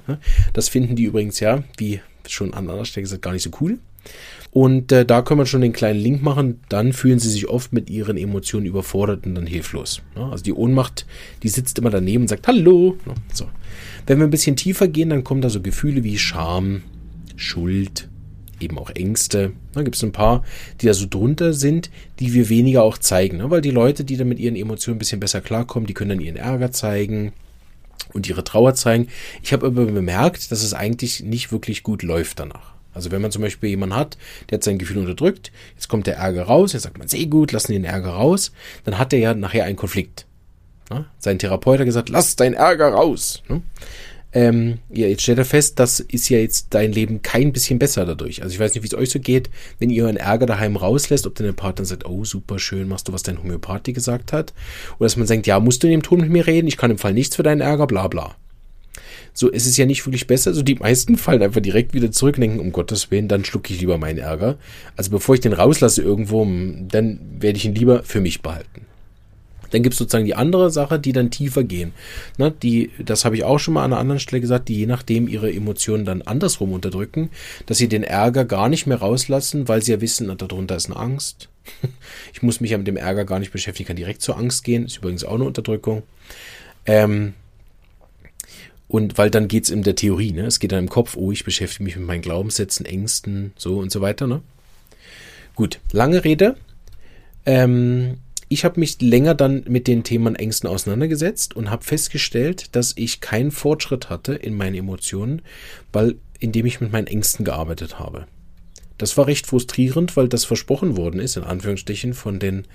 Das 0.54 0.68
finden 0.68 0.96
die 0.96 1.04
übrigens 1.04 1.38
ja, 1.38 1.62
wie 1.76 2.00
schon 2.26 2.52
an 2.52 2.68
anderer 2.68 2.84
Stelle 2.84 3.04
gesagt, 3.04 3.22
gar 3.22 3.32
nicht 3.32 3.44
so 3.44 3.50
cool. 3.60 3.78
Und 4.52 4.90
äh, 4.90 5.06
da 5.06 5.22
können 5.22 5.40
wir 5.40 5.46
schon 5.46 5.60
den 5.60 5.72
kleinen 5.72 6.00
Link 6.00 6.22
machen. 6.22 6.60
Dann 6.68 6.92
fühlen 6.92 7.20
sie 7.20 7.30
sich 7.30 7.48
oft 7.48 7.72
mit 7.72 7.88
ihren 7.88 8.16
Emotionen 8.16 8.66
überfordert 8.66 9.24
und 9.26 9.36
dann 9.36 9.46
hilflos. 9.46 10.02
Ne? 10.16 10.24
Also 10.30 10.42
die 10.42 10.52
Ohnmacht, 10.52 11.06
die 11.42 11.48
sitzt 11.48 11.78
immer 11.78 11.90
daneben 11.90 12.24
und 12.24 12.28
sagt 12.28 12.48
Hallo. 12.48 12.96
Ne? 13.06 13.14
So. 13.32 13.46
Wenn 14.06 14.18
wir 14.18 14.26
ein 14.26 14.30
bisschen 14.30 14.56
tiefer 14.56 14.88
gehen, 14.88 15.10
dann 15.10 15.22
kommen 15.22 15.40
da 15.40 15.50
so 15.50 15.60
Gefühle 15.60 16.02
wie 16.02 16.18
Scham, 16.18 16.82
Schuld, 17.36 18.08
eben 18.60 18.76
auch 18.76 18.90
Ängste. 18.90 19.52
Da 19.72 19.82
gibt 19.82 19.94
es 19.94 20.02
ein 20.02 20.12
paar, 20.12 20.44
die 20.80 20.86
da 20.86 20.94
so 20.94 21.06
drunter 21.08 21.52
sind, 21.52 21.90
die 22.18 22.34
wir 22.34 22.48
weniger 22.48 22.82
auch 22.82 22.98
zeigen. 22.98 23.38
Ne? 23.38 23.50
Weil 23.50 23.60
die 23.60 23.70
Leute, 23.70 24.02
die 24.02 24.16
dann 24.16 24.28
mit 24.28 24.40
ihren 24.40 24.56
Emotionen 24.56 24.96
ein 24.96 24.98
bisschen 24.98 25.20
besser 25.20 25.40
klarkommen, 25.40 25.86
die 25.86 25.94
können 25.94 26.10
dann 26.10 26.20
ihren 26.20 26.36
Ärger 26.36 26.72
zeigen 26.72 27.32
und 28.12 28.28
ihre 28.28 28.42
Trauer 28.42 28.74
zeigen. 28.74 29.06
Ich 29.44 29.52
habe 29.52 29.68
aber 29.68 29.86
bemerkt, 29.86 30.50
dass 30.50 30.64
es 30.64 30.74
eigentlich 30.74 31.22
nicht 31.22 31.52
wirklich 31.52 31.84
gut 31.84 32.02
läuft 32.02 32.40
danach. 32.40 32.79
Also 32.92 33.10
wenn 33.10 33.22
man 33.22 33.30
zum 33.30 33.42
Beispiel 33.42 33.70
jemanden 33.70 33.96
hat, 33.96 34.18
der 34.48 34.56
hat 34.56 34.64
sein 34.64 34.78
Gefühl 34.78 34.98
unterdrückt, 34.98 35.52
jetzt 35.74 35.88
kommt 35.88 36.06
der 36.06 36.16
Ärger 36.16 36.44
raus, 36.44 36.72
jetzt 36.72 36.82
sagt 36.82 36.98
man, 36.98 37.08
sehr 37.08 37.26
gut, 37.26 37.52
lassen 37.52 37.72
den 37.72 37.84
Ärger 37.84 38.10
raus, 38.10 38.52
dann 38.84 38.98
hat 38.98 39.12
er 39.12 39.18
ja 39.18 39.34
nachher 39.34 39.64
einen 39.64 39.76
Konflikt. 39.76 40.26
Ne? 40.90 41.06
Sein 41.18 41.38
Therapeut 41.38 41.78
hat 41.78 41.86
gesagt, 41.86 42.08
lass 42.08 42.36
deinen 42.36 42.54
Ärger 42.54 42.88
raus. 42.88 43.42
Ne? 43.48 43.62
Ähm, 44.32 44.78
ja, 44.90 45.08
jetzt 45.08 45.22
stellt 45.22 45.38
er 45.38 45.44
fest, 45.44 45.80
das 45.80 45.98
ist 45.98 46.28
ja 46.28 46.38
jetzt 46.38 46.68
dein 46.70 46.92
Leben 46.92 47.20
kein 47.22 47.52
bisschen 47.52 47.80
besser 47.80 48.04
dadurch. 48.04 48.42
Also 48.42 48.54
ich 48.54 48.60
weiß 48.60 48.74
nicht, 48.74 48.82
wie 48.82 48.86
es 48.86 48.94
euch 48.94 49.10
so 49.10 49.18
geht, 49.18 49.50
wenn 49.80 49.90
ihr 49.90 50.04
euren 50.04 50.16
Ärger 50.16 50.46
daheim 50.46 50.76
rauslässt, 50.76 51.26
ob 51.26 51.34
dann 51.34 51.46
der 51.46 51.52
Partner 51.52 51.84
sagt, 51.84 52.06
oh, 52.06 52.24
super 52.24 52.58
schön, 52.60 52.86
machst 52.86 53.08
du, 53.08 53.12
was 53.12 53.24
dein 53.24 53.42
Homöopathie 53.42 53.92
gesagt 53.92 54.32
hat. 54.32 54.52
Oder 54.98 55.06
dass 55.06 55.16
man 55.16 55.26
denkt, 55.26 55.48
ja, 55.48 55.58
musst 55.58 55.82
du 55.82 55.88
in 55.88 55.92
dem 55.92 56.02
Ton 56.02 56.20
mit 56.20 56.30
mir 56.30 56.46
reden, 56.46 56.68
ich 56.68 56.76
kann 56.76 56.92
im 56.92 56.98
Fall 56.98 57.12
nichts 57.12 57.34
für 57.34 57.42
deinen 57.42 57.60
Ärger, 57.60 57.88
bla 57.88 58.06
bla. 58.06 58.36
So, 59.32 59.48
ist 59.48 59.66
es 59.66 59.76
ja 59.76 59.86
nicht 59.86 60.06
wirklich 60.06 60.26
besser. 60.26 60.52
So, 60.54 60.62
die 60.62 60.74
meisten 60.74 61.16
fallen 61.16 61.42
einfach 61.42 61.60
direkt 61.60 61.94
wieder 61.94 62.10
zurück 62.10 62.36
und 62.36 62.42
denken, 62.42 62.60
um 62.60 62.72
Gottes 62.72 63.10
Willen, 63.10 63.28
dann 63.28 63.44
schlucke 63.44 63.72
ich 63.72 63.80
lieber 63.80 63.98
meinen 63.98 64.18
Ärger. 64.18 64.56
Also 64.96 65.10
bevor 65.10 65.34
ich 65.34 65.40
den 65.40 65.52
rauslasse 65.52 66.02
irgendwo, 66.02 66.44
dann 66.44 67.20
werde 67.38 67.56
ich 67.56 67.64
ihn 67.64 67.74
lieber 67.74 68.02
für 68.02 68.20
mich 68.20 68.42
behalten. 68.42 68.86
Dann 69.70 69.82
gibt 69.82 69.94
es 69.94 69.98
sozusagen 69.98 70.24
die 70.24 70.34
andere 70.34 70.70
Sache, 70.70 70.98
die 70.98 71.12
dann 71.12 71.30
tiefer 71.30 71.64
gehen. 71.64 71.92
Ne, 72.38 72.52
die, 72.62 72.90
das 72.98 73.24
habe 73.24 73.36
ich 73.36 73.44
auch 73.44 73.58
schon 73.58 73.74
mal 73.74 73.84
an 73.84 73.92
einer 73.92 74.00
anderen 74.00 74.20
Stelle 74.20 74.40
gesagt, 74.40 74.68
die 74.68 74.76
je 74.76 74.86
nachdem 74.86 75.28
ihre 75.28 75.52
Emotionen 75.52 76.04
dann 76.04 76.22
andersrum 76.22 76.72
unterdrücken, 76.72 77.30
dass 77.66 77.78
sie 77.78 77.88
den 77.88 78.02
Ärger 78.02 78.44
gar 78.44 78.68
nicht 78.68 78.86
mehr 78.86 78.98
rauslassen, 78.98 79.68
weil 79.68 79.82
sie 79.82 79.92
ja 79.92 80.00
wissen, 80.00 80.34
darunter 80.36 80.76
ist 80.76 80.86
eine 80.86 80.96
Angst. 80.96 81.48
Ich 82.32 82.42
muss 82.42 82.60
mich 82.60 82.70
ja 82.70 82.78
mit 82.78 82.86
dem 82.86 82.96
Ärger 82.96 83.24
gar 83.24 83.38
nicht 83.38 83.52
beschäftigen, 83.52 83.88
kann 83.88 83.96
direkt 83.96 84.22
zur 84.22 84.38
Angst 84.38 84.64
gehen, 84.64 84.86
ist 84.86 84.96
übrigens 84.96 85.24
auch 85.24 85.34
eine 85.34 85.44
Unterdrückung. 85.44 86.02
Ähm, 86.86 87.34
und 88.90 89.18
weil 89.18 89.30
dann 89.30 89.46
geht 89.46 89.64
es 89.64 89.70
in 89.70 89.84
der 89.84 89.94
Theorie, 89.94 90.32
ne? 90.32 90.46
Es 90.46 90.58
geht 90.58 90.72
dann 90.72 90.80
im 90.80 90.88
Kopf, 90.88 91.16
oh, 91.16 91.30
ich 91.30 91.44
beschäftige 91.44 91.84
mich 91.84 91.96
mit 91.96 92.08
meinen 92.08 92.22
Glaubenssätzen, 92.22 92.84
Ängsten, 92.84 93.52
so 93.56 93.78
und 93.78 93.92
so 93.92 94.00
weiter, 94.00 94.26
ne? 94.26 94.42
Gut, 95.54 95.78
lange 95.92 96.24
Rede. 96.24 96.56
Ähm, 97.46 98.16
ich 98.48 98.64
habe 98.64 98.80
mich 98.80 99.00
länger 99.00 99.36
dann 99.36 99.62
mit 99.68 99.86
den 99.86 100.02
Themen 100.02 100.34
Ängsten 100.34 100.68
auseinandergesetzt 100.68 101.54
und 101.54 101.70
habe 101.70 101.84
festgestellt, 101.84 102.74
dass 102.74 102.92
ich 102.96 103.20
keinen 103.20 103.52
Fortschritt 103.52 104.10
hatte 104.10 104.34
in 104.34 104.56
meinen 104.56 104.74
Emotionen, 104.74 105.42
weil 105.92 106.16
indem 106.40 106.66
ich 106.66 106.80
mit 106.80 106.90
meinen 106.90 107.06
Ängsten 107.06 107.44
gearbeitet 107.44 108.00
habe. 108.00 108.26
Das 108.98 109.16
war 109.16 109.28
recht 109.28 109.46
frustrierend, 109.46 110.16
weil 110.16 110.26
das 110.26 110.44
versprochen 110.44 110.96
worden 110.96 111.20
ist, 111.20 111.36
in 111.36 111.44
Anführungsstrichen, 111.44 112.12
von 112.12 112.40
den 112.40 112.66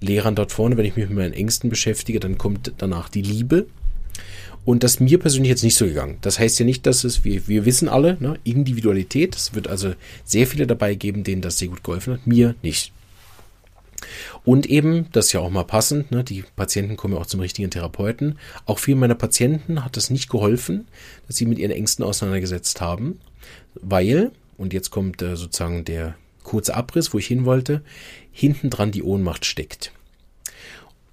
Lehrern 0.00 0.34
dort 0.34 0.50
vorne. 0.50 0.78
Wenn 0.78 0.86
ich 0.86 0.96
mich 0.96 1.10
mit 1.10 1.18
meinen 1.18 1.34
Ängsten 1.34 1.68
beschäftige, 1.68 2.20
dann 2.20 2.38
kommt 2.38 2.72
danach 2.78 3.10
die 3.10 3.22
Liebe. 3.22 3.66
Und 4.68 4.82
das 4.82 5.00
mir 5.00 5.18
persönlich 5.18 5.48
jetzt 5.48 5.64
nicht 5.64 5.76
so 5.76 5.86
gegangen. 5.86 6.18
Das 6.20 6.38
heißt 6.38 6.58
ja 6.58 6.66
nicht, 6.66 6.84
dass 6.84 7.02
es, 7.02 7.24
wir, 7.24 7.48
wir 7.48 7.64
wissen 7.64 7.88
alle, 7.88 8.18
ne, 8.20 8.38
Individualität, 8.44 9.34
es 9.34 9.54
wird 9.54 9.66
also 9.66 9.94
sehr 10.24 10.46
viele 10.46 10.66
dabei 10.66 10.94
geben, 10.94 11.24
denen 11.24 11.40
das 11.40 11.56
sehr 11.56 11.68
gut 11.68 11.82
geholfen 11.82 12.12
hat, 12.12 12.26
mir 12.26 12.54
nicht. 12.60 12.92
Und 14.44 14.66
eben, 14.66 15.06
das 15.12 15.28
ist 15.28 15.32
ja 15.32 15.40
auch 15.40 15.48
mal 15.48 15.64
passend, 15.64 16.10
ne, 16.10 16.22
die 16.22 16.44
Patienten 16.54 16.98
kommen 16.98 17.14
ja 17.14 17.20
auch 17.20 17.24
zum 17.24 17.40
richtigen 17.40 17.70
Therapeuten. 17.70 18.38
Auch 18.66 18.78
vielen 18.78 18.98
meiner 18.98 19.14
Patienten 19.14 19.86
hat 19.86 19.96
es 19.96 20.10
nicht 20.10 20.28
geholfen, 20.28 20.86
dass 21.26 21.36
sie 21.36 21.46
mit 21.46 21.58
ihren 21.58 21.72
Ängsten 21.72 22.04
auseinandergesetzt 22.04 22.82
haben, 22.82 23.20
weil, 23.72 24.32
und 24.58 24.74
jetzt 24.74 24.90
kommt 24.90 25.22
äh, 25.22 25.34
sozusagen 25.34 25.86
der 25.86 26.14
kurze 26.42 26.74
Abriss, 26.74 27.14
wo 27.14 27.18
ich 27.18 27.26
hin 27.26 27.46
wollte, 27.46 27.80
hinten 28.32 28.68
dran 28.68 28.92
die 28.92 29.02
Ohnmacht 29.02 29.46
steckt. 29.46 29.92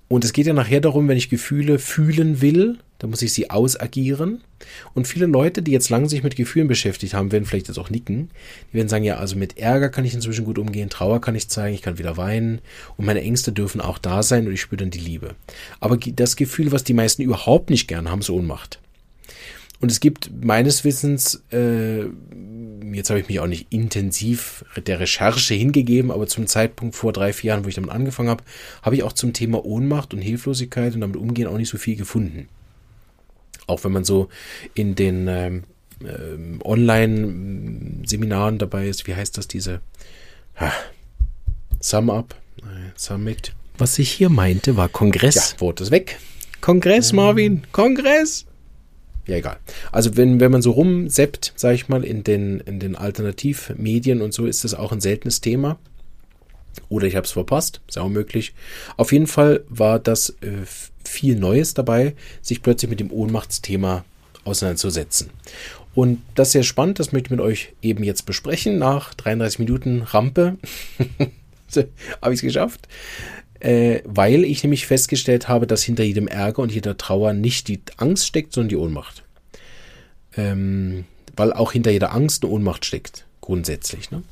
Und 0.09 0.25
es 0.25 0.33
geht 0.33 0.45
ja 0.45 0.53
nachher 0.53 0.81
darum, 0.81 1.07
wenn 1.07 1.17
ich 1.17 1.29
Gefühle 1.29 1.79
fühlen 1.79 2.41
will, 2.41 2.79
dann 2.99 3.09
muss 3.09 3.21
ich 3.21 3.33
sie 3.33 3.49
ausagieren. 3.49 4.41
Und 4.93 5.07
viele 5.07 5.25
Leute, 5.25 5.61
die 5.61 5.71
jetzt 5.71 5.89
lange 5.89 6.09
sich 6.09 6.23
mit 6.23 6.35
Gefühlen 6.35 6.67
beschäftigt 6.67 7.13
haben, 7.13 7.31
werden 7.31 7.45
vielleicht 7.45 7.67
jetzt 7.67 7.77
auch 7.77 7.89
nicken. 7.89 8.29
Die 8.71 8.77
werden 8.77 8.87
sagen, 8.87 9.03
ja, 9.03 9.17
also 9.17 9.35
mit 9.35 9.57
Ärger 9.57 9.89
kann 9.89 10.05
ich 10.05 10.13
inzwischen 10.13 10.45
gut 10.45 10.57
umgehen, 10.57 10.89
Trauer 10.89 11.21
kann 11.21 11.35
ich 11.35 11.49
zeigen, 11.49 11.75
ich 11.75 11.81
kann 11.81 11.97
wieder 11.97 12.17
weinen 12.17 12.61
und 12.97 13.05
meine 13.05 13.21
Ängste 13.21 13.51
dürfen 13.51 13.81
auch 13.81 13.97
da 13.97 14.23
sein 14.23 14.47
und 14.47 14.53
ich 14.53 14.61
spüre 14.61 14.77
dann 14.77 14.91
die 14.91 14.99
Liebe. 14.99 15.35
Aber 15.79 15.97
das 15.97 16.35
Gefühl, 16.35 16.71
was 16.71 16.83
die 16.83 16.93
meisten 16.93 17.21
überhaupt 17.21 17.69
nicht 17.69 17.87
gern 17.87 18.09
haben, 18.09 18.21
ist 18.21 18.29
Ohnmacht. 18.29 18.79
Und 19.81 19.91
es 19.91 19.99
gibt 19.99 20.31
meines 20.43 20.83
Wissens, 20.83 21.43
äh, 21.51 22.05
jetzt 22.93 23.09
habe 23.09 23.19
ich 23.19 23.27
mich 23.27 23.39
auch 23.39 23.47
nicht 23.47 23.67
intensiv 23.71 24.63
der 24.87 25.01
Recherche 25.01 25.53
hingegeben, 25.53 26.11
aber 26.11 26.27
zum 26.27 26.47
Zeitpunkt 26.47 26.95
vor 26.95 27.11
drei, 27.11 27.33
vier 27.33 27.49
Jahren, 27.49 27.65
wo 27.65 27.67
ich 27.67 27.75
damit 27.75 27.91
angefangen 27.91 28.29
habe, 28.29 28.43
habe 28.81 28.95
ich 28.95 29.03
auch 29.03 29.13
zum 29.13 29.33
Thema 29.33 29.65
Ohnmacht 29.65 30.13
und 30.13 30.21
Hilflosigkeit 30.21 30.95
und 30.95 31.01
damit 31.01 31.17
umgehen 31.17 31.47
auch 31.47 31.57
nicht 31.57 31.69
so 31.69 31.77
viel 31.77 31.97
gefunden. 31.97 32.47
Auch 33.67 33.83
wenn 33.83 33.91
man 33.91 34.03
so 34.03 34.29
in 34.73 34.95
den 34.95 35.27
ähm, 35.27 35.63
äh, 36.03 36.63
Online-Seminaren 36.63 38.57
dabei 38.57 38.87
ist, 38.87 39.07
wie 39.07 39.15
heißt 39.15 39.37
das, 39.37 39.47
diese 39.47 39.81
ha, 40.55 40.71
Sum 41.79 42.09
Up, 42.09 42.35
Summit. 42.95 43.53
Was 43.77 43.99
ich 43.99 44.11
hier 44.11 44.29
meinte, 44.29 44.77
war 44.77 44.89
Kongress. 44.89 45.53
Ja, 45.53 45.59
Wort 45.61 45.81
ist 45.81 45.91
weg. 45.91 46.19
Kongress, 46.61 47.13
Marvin, 47.13 47.63
Kongress 47.71 48.45
ja 49.27 49.37
egal. 49.37 49.57
Also 49.91 50.17
wenn, 50.17 50.39
wenn 50.39 50.51
man 50.51 50.61
so 50.61 50.71
rumseppt, 50.71 51.53
sage 51.55 51.75
ich 51.75 51.89
mal, 51.89 52.03
in 52.03 52.23
den, 52.23 52.59
in 52.61 52.79
den 52.79 52.95
Alternativmedien 52.95 54.21
und 54.21 54.33
so, 54.33 54.45
ist 54.45 54.63
das 54.63 54.73
auch 54.73 54.91
ein 54.91 55.01
seltenes 55.01 55.41
Thema. 55.41 55.79
Oder 56.89 57.07
ich 57.07 57.15
habe 57.15 57.25
es 57.25 57.31
verpasst, 57.31 57.81
ist 57.87 57.97
auch 57.97 58.09
möglich. 58.09 58.53
Auf 58.97 59.11
jeden 59.11 59.27
Fall 59.27 59.63
war 59.69 59.99
das 59.99 60.29
äh, 60.41 60.65
viel 61.07 61.35
Neues 61.35 61.73
dabei, 61.73 62.15
sich 62.41 62.61
plötzlich 62.61 62.89
mit 62.89 62.99
dem 62.99 63.11
Ohnmachtsthema 63.11 64.05
auseinanderzusetzen. 64.43 65.29
Und 65.93 66.21
das 66.35 66.49
ist 66.49 66.53
sehr 66.53 66.63
spannend, 66.63 66.99
das 66.99 67.11
möchte 67.11 67.27
ich 67.27 67.31
mit 67.31 67.39
euch 67.39 67.73
eben 67.81 68.03
jetzt 68.03 68.25
besprechen. 68.25 68.77
Nach 68.77 69.13
33 69.13 69.59
Minuten 69.59 70.01
Rampe 70.01 70.57
habe 72.21 72.33
ich 72.33 72.39
es 72.39 72.41
geschafft 72.41 72.87
äh, 73.65 74.01
weil 74.05 74.43
ich 74.43 74.63
nämlich 74.63 74.85
festgestellt 74.85 75.47
habe, 75.47 75.67
dass 75.67 75.83
hinter 75.83 76.03
jedem 76.03 76.27
Ärger 76.27 76.61
und 76.61 76.71
jeder 76.71 76.97
Trauer 76.97 77.33
nicht 77.33 77.67
die 77.67 77.81
Angst 77.97 78.27
steckt, 78.27 78.53
sondern 78.53 78.69
die 78.69 78.75
Ohnmacht. 78.75 79.23
Ähm, 80.37 81.05
weil 81.35 81.51
auch 81.51 81.71
hinter 81.71 81.91
jeder 81.91 82.13
Angst 82.13 82.43
eine 82.43 82.53
Ohnmacht 82.53 82.85
steckt, 82.85 83.25
grundsätzlich. 83.41 84.11
Ne? 84.11 84.23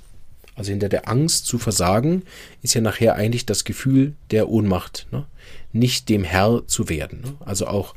Also 0.55 0.71
hinter 0.71 0.89
der 0.89 1.07
Angst 1.07 1.45
zu 1.45 1.57
versagen 1.57 2.23
ist 2.61 2.73
ja 2.73 2.81
nachher 2.81 3.15
eigentlich 3.15 3.45
das 3.45 3.63
Gefühl 3.63 4.13
der 4.31 4.49
Ohnmacht, 4.49 5.07
ne? 5.11 5.25
nicht 5.71 6.09
dem 6.09 6.23
Herr 6.23 6.63
zu 6.67 6.89
werden. 6.89 7.21
Ne? 7.21 7.33
Also 7.39 7.67
auch 7.67 7.95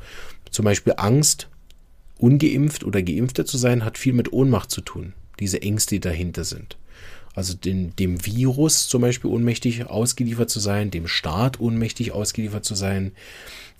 zum 0.50 0.64
Beispiel 0.64 0.94
Angst, 0.96 1.48
ungeimpft 2.18 2.84
oder 2.84 3.02
geimpfter 3.02 3.44
zu 3.44 3.58
sein, 3.58 3.84
hat 3.84 3.98
viel 3.98 4.14
mit 4.14 4.32
Ohnmacht 4.32 4.70
zu 4.70 4.80
tun. 4.80 5.12
Diese 5.38 5.60
Ängste, 5.60 5.96
die 5.96 6.00
dahinter 6.00 6.44
sind 6.44 6.78
also 7.36 7.52
den, 7.52 7.94
dem 7.96 8.24
Virus 8.24 8.88
zum 8.88 9.02
Beispiel 9.02 9.30
ohnmächtig 9.30 9.86
ausgeliefert 9.86 10.48
zu 10.48 10.58
sein, 10.58 10.90
dem 10.90 11.06
Staat 11.06 11.60
ohnmächtig 11.60 12.12
ausgeliefert 12.12 12.64
zu 12.64 12.74
sein, 12.74 13.12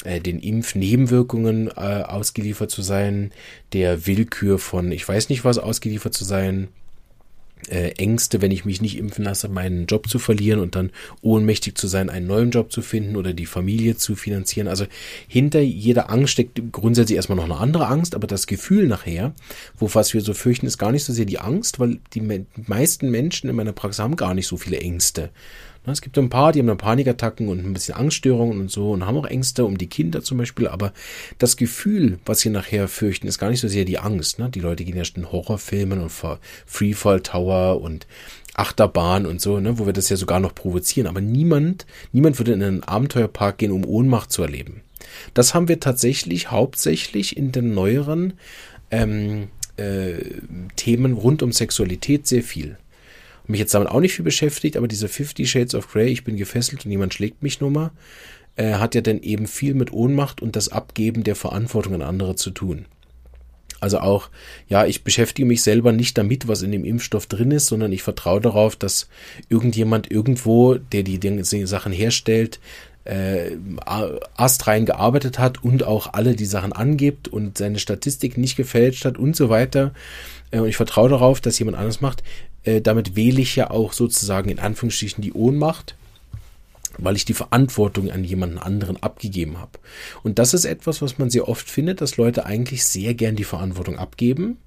äh, 0.05 0.21
den 0.21 0.39
Impfnebenwirkungen 0.39 1.69
äh, 1.69 1.71
ausgeliefert 1.71 2.71
zu 2.71 2.83
sein, 2.83 3.33
der 3.73 4.07
Willkür 4.07 4.59
von 4.59 4.93
ich 4.93 5.09
weiß 5.09 5.31
nicht 5.31 5.45
was 5.45 5.57
ausgeliefert 5.57 6.13
zu 6.13 6.25
sein, 6.25 6.69
äh, 7.69 7.91
Ängste, 7.99 8.41
wenn 8.43 8.51
ich 8.51 8.65
mich 8.65 8.81
nicht 8.81 8.97
impfen 8.97 9.25
lasse, 9.25 9.49
meinen 9.49 9.87
Job 9.87 10.09
zu 10.09 10.19
verlieren 10.19 10.61
und 10.61 10.75
dann 10.75 10.91
ohnmächtig 11.23 11.77
zu 11.77 11.87
sein, 11.87 12.11
einen 12.11 12.27
neuen 12.27 12.51
Job 12.51 12.73
zu 12.73 12.83
finden 12.83 13.17
oder 13.17 13.33
die 13.33 13.47
Familie 13.47 13.97
zu 13.97 14.15
finanzieren. 14.17 14.69
Also 14.69 14.87
hinter 15.29 15.61
jeder 15.61 16.11
Angst 16.11 16.33
steckt 16.33 16.61
grundsätzlich 16.73 17.17
erstmal 17.17 17.37
noch 17.37 17.45
eine 17.45 17.59
andere 17.59 17.87
Angst, 17.89 18.15
aber 18.15 18.27
das 18.27 18.47
Gefühl 18.47 18.87
nachher, 18.87 19.35
wo 19.79 19.89
was 19.95 20.15
wir 20.15 20.21
so 20.21 20.35
fürchten, 20.35 20.67
ist 20.67 20.79
gar 20.79 20.93
nicht 20.93 21.05
so 21.05 21.13
sehr 21.13 21.25
die 21.25 21.39
Angst, 21.39 21.79
weil 21.79 21.99
die 22.15 22.45
meisten 22.67 23.11
Menschen 23.11 23.49
in 23.49 23.57
meiner 23.57 23.73
Praxis 23.73 24.01
haben 24.01 24.17
gar 24.17 24.35
nicht 24.35 24.47
so 24.47 24.57
viele 24.57 24.79
Ängste. 24.79 25.31
Ne, 25.87 25.93
es 25.93 26.01
gibt 26.01 26.19
ein 26.19 26.29
paar, 26.29 26.53
die 26.53 26.59
haben 26.59 26.67
dann 26.67 26.79
Panikattacken 26.79 27.49
und 27.49 27.65
ein 27.65 27.73
bisschen 27.73 27.95
Angststörungen 27.95 28.59
und 28.61 28.71
so 28.71 28.91
und 28.91 29.07
haben 29.07 29.17
auch 29.17 29.25
Ängste 29.25 29.65
um 29.65 29.79
die 29.79 29.89
Kinder 29.89 30.23
zum 30.23 30.39
Beispiel, 30.39 30.67
aber 30.67 30.93
das 31.39 31.57
Gefühl, 31.57 32.19
was 32.27 32.41
sie 32.41 32.51
nachher 32.51 32.89
fürchten, 32.89 33.29
ist 33.29 33.39
gar 33.39 33.51
nicht 33.51 33.61
so 33.61 33.69
sehr 33.69 33.85
die 33.85 33.99
Angst. 33.99 34.39
Ne? 34.39 34.51
Die 34.51 34.61
Leute 34.61 34.85
gehen 34.85 34.97
ja 34.97 35.05
in 35.15 35.31
Horrorfilmen 35.31 36.01
und 36.01 36.11
vor 36.11 36.41
Freefall 36.67 37.21
Tower 37.21 37.81
und 37.81 38.07
Achterbahn 38.55 39.27
und 39.27 39.41
so, 39.41 39.61
ne, 39.61 39.79
wo 39.79 39.87
wir 39.87 39.93
das 39.93 40.09
ja 40.09 40.17
sogar 40.17 40.41
noch 40.41 40.55
provozieren. 40.55 41.07
Aber 41.07 41.21
niemand, 41.21 41.87
niemand 42.13 42.39
würde 42.39 42.53
in 42.53 42.63
einen 42.63 42.83
Abenteuerpark 42.83 43.59
gehen, 43.59 43.71
um 43.71 43.85
Ohnmacht 43.85 44.33
zu 44.33 44.43
erleben. 44.43 44.81
Das 45.35 45.55
haben 45.55 45.69
wir 45.69 45.79
tatsächlich 45.79 46.51
hauptsächlich 46.51 47.37
in 47.37 47.53
den 47.53 47.75
neueren 47.75 48.33
ähm, 48.91 49.49
äh, 49.77 50.15
Themen 50.77 51.13
rund 51.13 51.43
um 51.43 51.53
Sexualität 51.53 52.27
sehr 52.27 52.43
viel 52.43 52.79
mich 53.49 53.61
jetzt 53.61 53.75
damit 53.75 53.89
auch 53.89 54.01
nicht 54.01 54.15
viel 54.15 54.25
beschäftigt, 54.25 54.77
aber 54.77 54.89
diese 54.89 55.09
50 55.09 55.51
Shades 55.51 55.75
of 55.75 55.89
Grey, 55.89 56.09
ich 56.09 56.25
bin 56.25 56.37
gefesselt 56.37 56.85
und 56.85 56.91
niemand 56.91 57.15
schlägt 57.15 57.43
mich 57.43 57.61
nur 57.61 57.71
mal, 57.71 57.91
äh, 58.57 58.75
hat 58.75 58.95
ja 58.95 59.01
dann 59.01 59.21
eben 59.21 59.47
viel 59.47 59.75
mit 59.75 59.93
Ohnmacht 59.93 60.43
und 60.43 60.57
das 60.57 60.69
Abgeben 60.69 61.25
der 61.25 61.37
Verantwortung 61.37 61.95
an 61.95 62.03
andere 62.03 62.37
zu 62.37 62.51
tun. 62.51 62.87
Also 63.79 63.99
auch, 63.99 64.31
ja, 64.69 64.87
ich 64.87 65.05
beschäftige 65.05 65.47
mich 65.47 65.63
selber 65.63 65.93
nicht 65.93 66.17
damit, 66.17 66.49
was 66.49 66.63
in 66.63 66.73
dem 66.73 66.85
Impfstoff 66.85 67.27
drin 67.27 67.51
ist, 67.51 67.67
sondern 67.67 67.93
ich 67.93 68.03
vertraue 68.03 68.41
darauf, 68.41 68.75
dass 68.75 69.09
irgendjemand 69.49 70.11
irgendwo, 70.11 70.77
der 70.77 71.03
die, 71.03 71.21
die 71.21 71.67
Sachen 71.67 71.93
herstellt, 71.93 72.59
äh, 73.05 73.53
astrein 74.37 74.87
gearbeitet 74.87 75.39
hat 75.39 75.63
und 75.63 75.85
auch 75.85 76.13
alle 76.15 76.35
die 76.35 76.47
Sachen 76.47 76.73
angibt 76.73 77.29
und 77.29 77.59
seine 77.59 77.79
Statistik 77.79 78.37
nicht 78.37 78.57
gefälscht 78.57 79.05
hat 79.05 79.19
und 79.19 79.37
so 79.37 79.49
weiter. 79.49 79.93
Äh, 80.51 80.61
und 80.61 80.69
ich 80.69 80.77
vertraue 80.77 81.11
darauf, 81.11 81.41
dass 81.41 81.59
jemand 81.59 81.77
anders 81.77 82.01
macht. 82.01 82.23
Äh, 82.67 82.83
damit 82.83 83.17
wähle 83.17 83.41
ich 83.41 83.57
ja 83.57 83.71
auch 83.71 83.95
sozusagen 83.95 84.51
in 84.51 84.59
Anführungsstrichen 84.59 85.23
die 85.23 85.33
Ohnmacht, 85.33 85.95
weil 86.99 87.17
ich 87.17 87.25
die 87.25 87.35
Verantwortung 87.35 88.11
an 88.11 88.25
jemanden 88.25 88.59
anderen 88.59 89.03
abgegeben 89.03 89.59
habe. 89.59 89.79
Und 90.23 90.39
das 90.39 90.53
ist 90.53 90.65
etwas, 90.65 91.01
was 91.01 91.19
man 91.19 91.31
sehr 91.31 91.49
oft 91.49 91.71
findet, 91.71 92.01
dass 92.01 92.17
Leute 92.17 92.45
eigentlich 92.45 92.85
sehr 92.85 93.15
gern 93.15 93.37
die 93.37 93.45
Verantwortung 93.45 93.99
abgeben. 93.99 94.59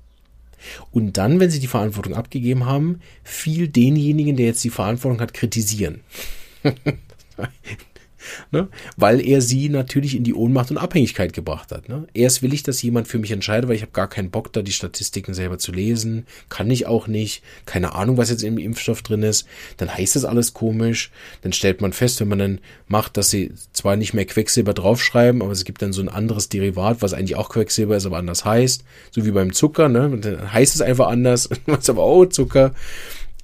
Und 0.91 1.17
dann, 1.17 1.39
wenn 1.39 1.51
sie 1.51 1.59
die 1.59 1.67
Verantwortung 1.67 2.15
abgegeben 2.15 2.65
haben, 2.65 3.01
viel 3.23 3.67
denjenigen, 3.67 4.35
der 4.35 4.47
jetzt 4.47 4.63
die 4.63 4.69
Verantwortung 4.69 5.21
hat, 5.21 5.33
kritisieren. 5.33 6.01
ne? 8.51 8.67
weil 8.97 9.25
er 9.25 9.41
sie 9.41 9.69
natürlich 9.69 10.15
in 10.15 10.23
die 10.23 10.33
Ohnmacht 10.33 10.71
und 10.71 10.77
Abhängigkeit 10.77 11.33
gebracht 11.33 11.71
hat. 11.71 11.89
Ne? 11.89 12.07
Erst 12.13 12.41
will 12.41 12.53
ich, 12.53 12.63
dass 12.63 12.81
jemand 12.81 13.07
für 13.07 13.19
mich 13.19 13.31
entscheidet, 13.31 13.67
weil 13.67 13.75
ich 13.75 13.81
habe 13.81 13.91
gar 13.91 14.09
keinen 14.09 14.29
Bock, 14.29 14.53
da 14.53 14.61
die 14.61 14.71
Statistiken 14.71 15.33
selber 15.33 15.57
zu 15.57 15.71
lesen, 15.71 16.25
kann 16.49 16.69
ich 16.71 16.85
auch 16.85 17.07
nicht, 17.07 17.43
keine 17.65 17.95
Ahnung, 17.95 18.17
was 18.17 18.29
jetzt 18.29 18.43
im 18.43 18.57
Impfstoff 18.57 19.01
drin 19.01 19.23
ist. 19.23 19.47
Dann 19.77 19.95
heißt 19.95 20.15
das 20.15 20.25
alles 20.25 20.53
komisch. 20.53 21.11
Dann 21.41 21.53
stellt 21.53 21.81
man 21.81 21.93
fest, 21.93 22.19
wenn 22.19 22.27
man 22.27 22.39
dann 22.39 22.59
macht, 22.87 23.17
dass 23.17 23.29
sie 23.29 23.53
zwar 23.73 23.95
nicht 23.95 24.13
mehr 24.13 24.25
Quecksilber 24.25 24.73
draufschreiben, 24.73 25.41
aber 25.41 25.51
es 25.51 25.65
gibt 25.65 25.81
dann 25.81 25.93
so 25.93 26.01
ein 26.01 26.09
anderes 26.09 26.49
Derivat, 26.49 27.01
was 27.01 27.13
eigentlich 27.13 27.35
auch 27.35 27.49
Quecksilber 27.49 27.97
ist, 27.97 28.05
aber 28.05 28.17
anders 28.17 28.45
heißt, 28.45 28.83
so 29.11 29.25
wie 29.25 29.31
beim 29.31 29.53
Zucker. 29.53 29.89
Ne? 29.89 30.17
dann 30.19 30.51
heißt 30.53 30.75
es 30.75 30.81
einfach 30.81 31.07
anders, 31.07 31.49
was 31.65 31.89
aber 31.89 32.03
auch 32.03 32.25
Zucker. 32.25 32.73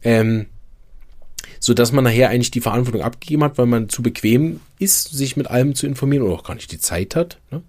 Ähm, 0.04 0.48
so 1.66 1.74
dass 1.74 1.92
man 1.92 2.04
nachher 2.04 2.30
eigentlich 2.30 2.52
die 2.52 2.62
Verantwortung 2.62 3.02
abgegeben 3.02 3.44
hat, 3.44 3.58
weil 3.58 3.66
man 3.66 3.90
zu 3.90 4.04
bequem 4.04 4.60
ist, 4.78 5.10
sich 5.10 5.36
mit 5.36 5.48
allem 5.48 5.74
zu 5.74 5.88
informieren 5.88 6.22
oder 6.22 6.36
auch 6.36 6.44
gar 6.44 6.54
nicht 6.54 6.72
die 6.72 6.78
Zeit 6.78 7.16
hat. 7.16 7.40
Ne? 7.50 7.64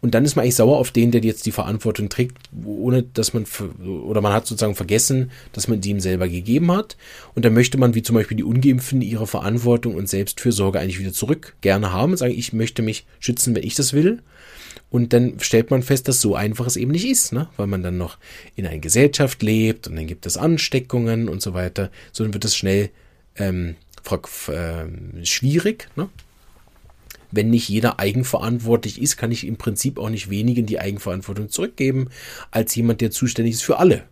Und 0.00 0.14
dann 0.14 0.24
ist 0.24 0.36
man 0.36 0.44
eigentlich 0.44 0.54
sauer 0.54 0.78
auf 0.78 0.90
den, 0.90 1.10
der 1.10 1.20
jetzt 1.20 1.44
die 1.44 1.52
Verantwortung 1.52 2.08
trägt, 2.08 2.38
ohne 2.64 3.02
dass 3.02 3.34
man 3.34 3.44
oder 3.84 4.22
man 4.22 4.32
hat 4.32 4.46
sozusagen 4.46 4.74
vergessen, 4.74 5.30
dass 5.52 5.68
man 5.68 5.82
die 5.82 5.90
ihm 5.90 6.00
selber 6.00 6.28
gegeben 6.28 6.72
hat. 6.72 6.96
Und 7.34 7.44
dann 7.44 7.52
möchte 7.52 7.76
man, 7.76 7.94
wie 7.94 8.02
zum 8.02 8.14
Beispiel 8.14 8.38
die 8.38 8.42
Ungeimpften, 8.42 9.02
ihre 9.02 9.26
Verantwortung 9.26 9.96
und 9.96 10.08
Selbstfürsorge 10.08 10.80
eigentlich 10.80 10.98
wieder 10.98 11.12
zurück 11.12 11.54
gerne 11.60 11.92
haben 11.92 12.12
und 12.12 12.16
sagen, 12.16 12.32
ich 12.34 12.54
möchte 12.54 12.80
mich 12.80 13.04
schützen, 13.20 13.54
wenn 13.54 13.64
ich 13.64 13.74
das 13.74 13.92
will. 13.92 14.22
Und 14.88 15.12
dann 15.12 15.40
stellt 15.40 15.70
man 15.70 15.82
fest, 15.82 16.08
dass 16.08 16.22
so 16.22 16.34
einfach 16.34 16.66
es 16.66 16.76
eben 16.76 16.92
nicht 16.92 17.06
ist, 17.06 17.34
ne? 17.34 17.48
weil 17.58 17.66
man 17.66 17.82
dann 17.82 17.98
noch 17.98 18.16
in 18.56 18.66
einer 18.66 18.78
Gesellschaft 18.78 19.42
lebt 19.42 19.88
und 19.88 19.96
dann 19.96 20.06
gibt 20.06 20.24
es 20.24 20.38
Ansteckungen 20.38 21.28
und 21.28 21.42
so 21.42 21.52
weiter. 21.52 21.90
So 22.12 22.24
dann 22.24 22.32
wird 22.32 22.46
es 22.46 22.56
schnell 22.56 22.88
ähm, 23.36 23.76
äh, 24.48 25.24
schwierig. 25.24 25.88
Ne? 25.96 26.08
Wenn 27.30 27.50
nicht 27.50 27.68
jeder 27.68 27.98
eigenverantwortlich 27.98 29.00
ist, 29.00 29.16
kann 29.16 29.32
ich 29.32 29.46
im 29.46 29.56
Prinzip 29.56 29.98
auch 29.98 30.10
nicht 30.10 30.28
wenigen 30.28 30.66
die 30.66 30.80
Eigenverantwortung 30.80 31.48
zurückgeben, 31.48 32.08
als 32.50 32.74
jemand, 32.74 33.00
der 33.00 33.10
zuständig 33.10 33.54
ist 33.54 33.62
für 33.62 33.78
alle. 33.78 34.04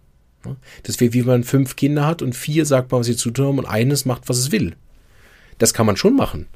Ne? 0.44 0.56
Das 0.84 1.00
wäre 1.00 1.12
wie 1.12 1.22
man 1.22 1.44
fünf 1.44 1.76
Kinder 1.76 2.06
hat 2.06 2.22
und 2.22 2.34
vier 2.34 2.64
sagt 2.64 2.90
man, 2.90 3.00
was 3.00 3.06
sie 3.06 3.16
zu 3.16 3.30
tun 3.30 3.46
haben 3.46 3.58
und 3.58 3.66
eines 3.66 4.04
macht, 4.04 4.28
was 4.28 4.38
es 4.38 4.52
will. 4.52 4.74
Das 5.60 5.74
kann 5.74 5.84
man 5.84 5.96
schon 5.96 6.16
machen. 6.16 6.46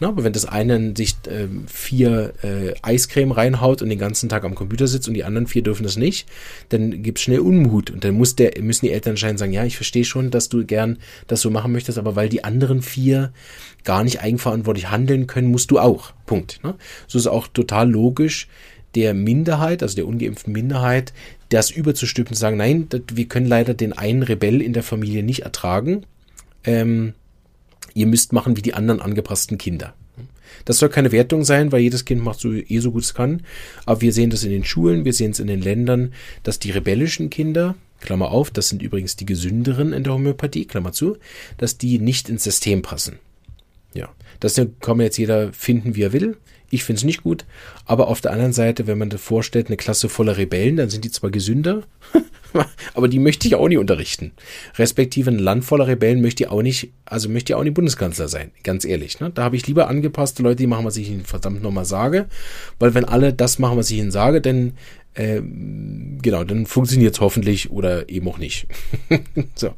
Na, 0.00 0.08
aber 0.08 0.24
wenn 0.24 0.32
das 0.32 0.46
eine 0.46 0.94
sich 0.96 1.16
äh, 1.26 1.48
vier 1.66 2.32
äh, 2.42 2.74
Eiscreme 2.80 3.32
reinhaut 3.32 3.82
und 3.82 3.90
den 3.90 3.98
ganzen 3.98 4.30
Tag 4.30 4.44
am 4.44 4.54
Computer 4.54 4.86
sitzt 4.86 5.06
und 5.06 5.14
die 5.14 5.22
anderen 5.22 5.46
vier 5.46 5.62
dürfen 5.62 5.82
das 5.82 5.96
nicht, 5.96 6.26
dann 6.70 7.02
gibt 7.02 7.18
es 7.18 7.24
schnell 7.24 7.40
Unmut. 7.40 7.90
Und 7.90 8.04
dann 8.04 8.14
muss 8.14 8.36
der, 8.36 8.52
müssen 8.62 8.86
die 8.86 8.92
Eltern 8.92 9.12
anscheinend 9.12 9.38
sagen, 9.38 9.52
ja, 9.52 9.64
ich 9.64 9.76
verstehe 9.76 10.06
schon, 10.06 10.30
dass 10.30 10.48
du 10.48 10.64
gern 10.64 10.98
das 11.26 11.42
so 11.42 11.50
machen 11.50 11.72
möchtest, 11.72 11.98
aber 11.98 12.16
weil 12.16 12.30
die 12.30 12.42
anderen 12.42 12.80
vier 12.80 13.32
gar 13.84 14.02
nicht 14.02 14.22
eigenverantwortlich 14.22 14.90
handeln 14.90 15.26
können, 15.26 15.48
musst 15.48 15.70
du 15.70 15.78
auch. 15.78 16.12
Punkt. 16.24 16.60
Ne? 16.64 16.74
So 17.06 17.18
ist 17.18 17.26
auch 17.26 17.46
total 17.48 17.90
logisch, 17.90 18.48
der 18.94 19.12
Minderheit, 19.12 19.82
also 19.82 19.94
der 19.94 20.06
ungeimpften 20.06 20.54
Minderheit, 20.54 21.12
das 21.50 21.70
überzustülpen 21.70 22.32
und 22.32 22.38
sagen, 22.38 22.56
nein, 22.56 22.88
wir 23.12 23.28
können 23.28 23.46
leider 23.46 23.74
den 23.74 23.92
einen 23.92 24.22
Rebell 24.22 24.62
in 24.62 24.72
der 24.72 24.82
Familie 24.82 25.22
nicht 25.22 25.40
ertragen. 25.40 26.06
Ähm, 26.64 27.12
ihr 27.94 28.06
müsst 28.06 28.32
machen 28.32 28.56
wie 28.56 28.62
die 28.62 28.74
anderen 28.74 29.00
angepassten 29.00 29.58
Kinder. 29.58 29.94
Das 30.64 30.78
soll 30.78 30.88
keine 30.88 31.12
Wertung 31.12 31.44
sein, 31.44 31.72
weil 31.72 31.80
jedes 31.80 32.04
Kind 32.04 32.22
macht 32.22 32.40
so 32.40 32.52
eh 32.52 32.78
so 32.78 32.92
gut 32.92 33.02
es 33.02 33.14
kann. 33.14 33.42
Aber 33.86 34.00
wir 34.00 34.12
sehen 34.12 34.30
das 34.30 34.44
in 34.44 34.50
den 34.50 34.64
Schulen, 34.64 35.04
wir 35.04 35.12
sehen 35.12 35.32
es 35.32 35.40
in 35.40 35.46
den 35.46 35.60
Ländern, 35.60 36.12
dass 36.42 36.58
die 36.58 36.70
rebellischen 36.70 37.30
Kinder, 37.30 37.74
Klammer 38.00 38.30
auf, 38.30 38.50
das 38.50 38.68
sind 38.68 38.82
übrigens 38.82 39.16
die 39.16 39.26
gesünderen 39.26 39.92
in 39.92 40.04
der 40.04 40.14
Homöopathie, 40.14 40.66
Klammer 40.66 40.92
zu, 40.92 41.16
dass 41.56 41.78
die 41.78 41.98
nicht 41.98 42.28
ins 42.28 42.44
System 42.44 42.82
passen. 42.82 43.18
Ja, 43.94 44.10
das 44.40 44.56
kann 44.56 44.96
man 44.96 45.00
jetzt 45.00 45.18
jeder 45.18 45.52
finden, 45.52 45.94
wie 45.94 46.02
er 46.02 46.12
will. 46.12 46.36
Ich 46.74 46.82
finde 46.82 46.98
es 46.98 47.04
nicht 47.04 47.22
gut. 47.22 47.44
Aber 47.84 48.08
auf 48.08 48.20
der 48.20 48.32
anderen 48.32 48.52
Seite, 48.52 48.88
wenn 48.88 48.98
man 48.98 49.08
da 49.08 49.16
vorstellt, 49.16 49.68
eine 49.68 49.76
Klasse 49.76 50.08
voller 50.08 50.36
Rebellen, 50.36 50.76
dann 50.76 50.90
sind 50.90 51.04
die 51.04 51.10
zwar 51.10 51.30
gesünder, 51.30 51.84
aber 52.94 53.06
die 53.06 53.20
möchte 53.20 53.46
ich 53.46 53.54
auch 53.54 53.68
nicht 53.68 53.78
unterrichten. 53.78 54.32
Respektive 54.76 55.30
ein 55.30 55.38
Land 55.38 55.64
voller 55.64 55.86
Rebellen 55.86 56.20
möchte 56.20 56.42
ich 56.42 56.50
auch 56.50 56.62
nicht, 56.62 56.90
also 57.04 57.28
möchte 57.28 57.52
ich 57.52 57.54
auch 57.54 57.62
nicht 57.62 57.74
Bundeskanzler 57.74 58.26
sein, 58.26 58.50
ganz 58.64 58.84
ehrlich. 58.84 59.20
Ne? 59.20 59.30
Da 59.30 59.44
habe 59.44 59.54
ich 59.54 59.68
lieber 59.68 59.86
angepasste 59.86 60.42
Leute, 60.42 60.56
die 60.56 60.66
machen, 60.66 60.84
was 60.84 60.96
ich 60.96 61.08
ihnen 61.08 61.24
verdammt 61.24 61.62
nochmal 61.62 61.84
sage. 61.84 62.26
Weil 62.80 62.92
wenn 62.94 63.04
alle 63.04 63.32
das 63.32 63.60
machen, 63.60 63.78
was 63.78 63.88
ich 63.90 63.98
ihnen 63.98 64.10
sage, 64.10 64.40
dann 64.40 64.72
äh, 65.14 65.40
genau, 65.40 66.42
dann 66.42 66.66
funktioniert 66.66 67.14
es 67.14 67.20
hoffentlich 67.20 67.70
oder 67.70 68.08
eben 68.08 68.26
auch 68.26 68.38
nicht. 68.38 68.66
so. 69.54 69.74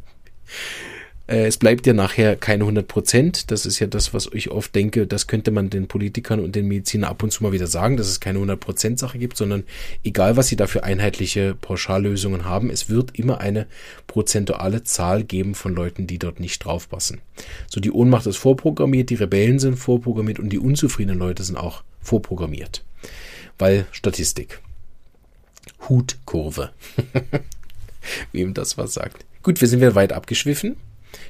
Äh, 1.29 1.47
es 1.47 1.57
bleibt 1.57 1.87
ja 1.87 1.93
nachher 1.93 2.37
keine 2.37 2.65
100 2.65 2.87
Prozent. 2.87 3.51
Das 3.51 3.67
ist 3.67 3.79
ja 3.79 3.87
das, 3.87 4.15
was 4.15 4.29
ich 4.33 4.51
oft 4.51 4.75
denke. 4.75 5.07
Das 5.07 5.27
könnte 5.27 5.51
man 5.51 5.71
den 5.71 5.89
Politikern 5.89 6.41
und 6.41 6.55
den 6.55 6.69
Medizinern 6.69 7.11
ab 7.11 7.23
und 7.23 7.33
zu 7.33 7.43
mal 7.43 7.53
wieder 7.53 7.67
sagen, 7.67 7.97
dass 7.97 8.07
es 8.07 8.21
keine 8.21 8.39
100 8.39 8.59
Prozent 8.59 8.99
Sache 8.99 9.19
gibt, 9.19 9.37
sondern 9.37 9.65
egal, 10.05 10.37
was 10.37 10.49
sie 10.49 10.57
dafür 10.57 10.85
einheitliche 10.85 11.55
Pauschallösungen 11.55 12.45
haben, 12.45 12.71
es 12.71 12.89
wird 12.89 13.19
immer 13.19 13.41
eine 13.41 13.67
prozentuale 14.07 14.85
Zahl 14.85 15.25
geben 15.25 15.55
von 15.55 15.75
Leuten, 15.75 16.07
die 16.07 16.19
dort 16.19 16.41
nicht 16.41 16.65
draufpassen. 16.65 17.21
So, 17.69 17.81
die 17.81 17.91
Ohnmacht 17.91 18.27
ist 18.27 18.37
vorprogrammiert, 18.37 19.11
die 19.11 19.17
Rebellen 19.17 19.59
sind 19.59 19.77
vorprogrammiert 19.77 20.39
und 20.39 20.51
die 20.51 20.59
unzufriedenen 20.59 21.19
Leute 21.19 21.43
sind 21.43 21.57
auch 21.57 21.83
vorprogrammiert. 22.01 22.85
Weil 23.59 23.87
Statistik. 23.91 24.61
Hutkurve. 25.89 26.71
Wem 28.33 28.55
das 28.55 28.79
was 28.79 28.95
sagt. 28.95 29.25
Gut, 29.43 29.61
wir 29.61 29.69
sind 29.69 29.81
wieder 29.81 29.95
weit 29.95 30.13
abgeschwiffen 30.13 30.77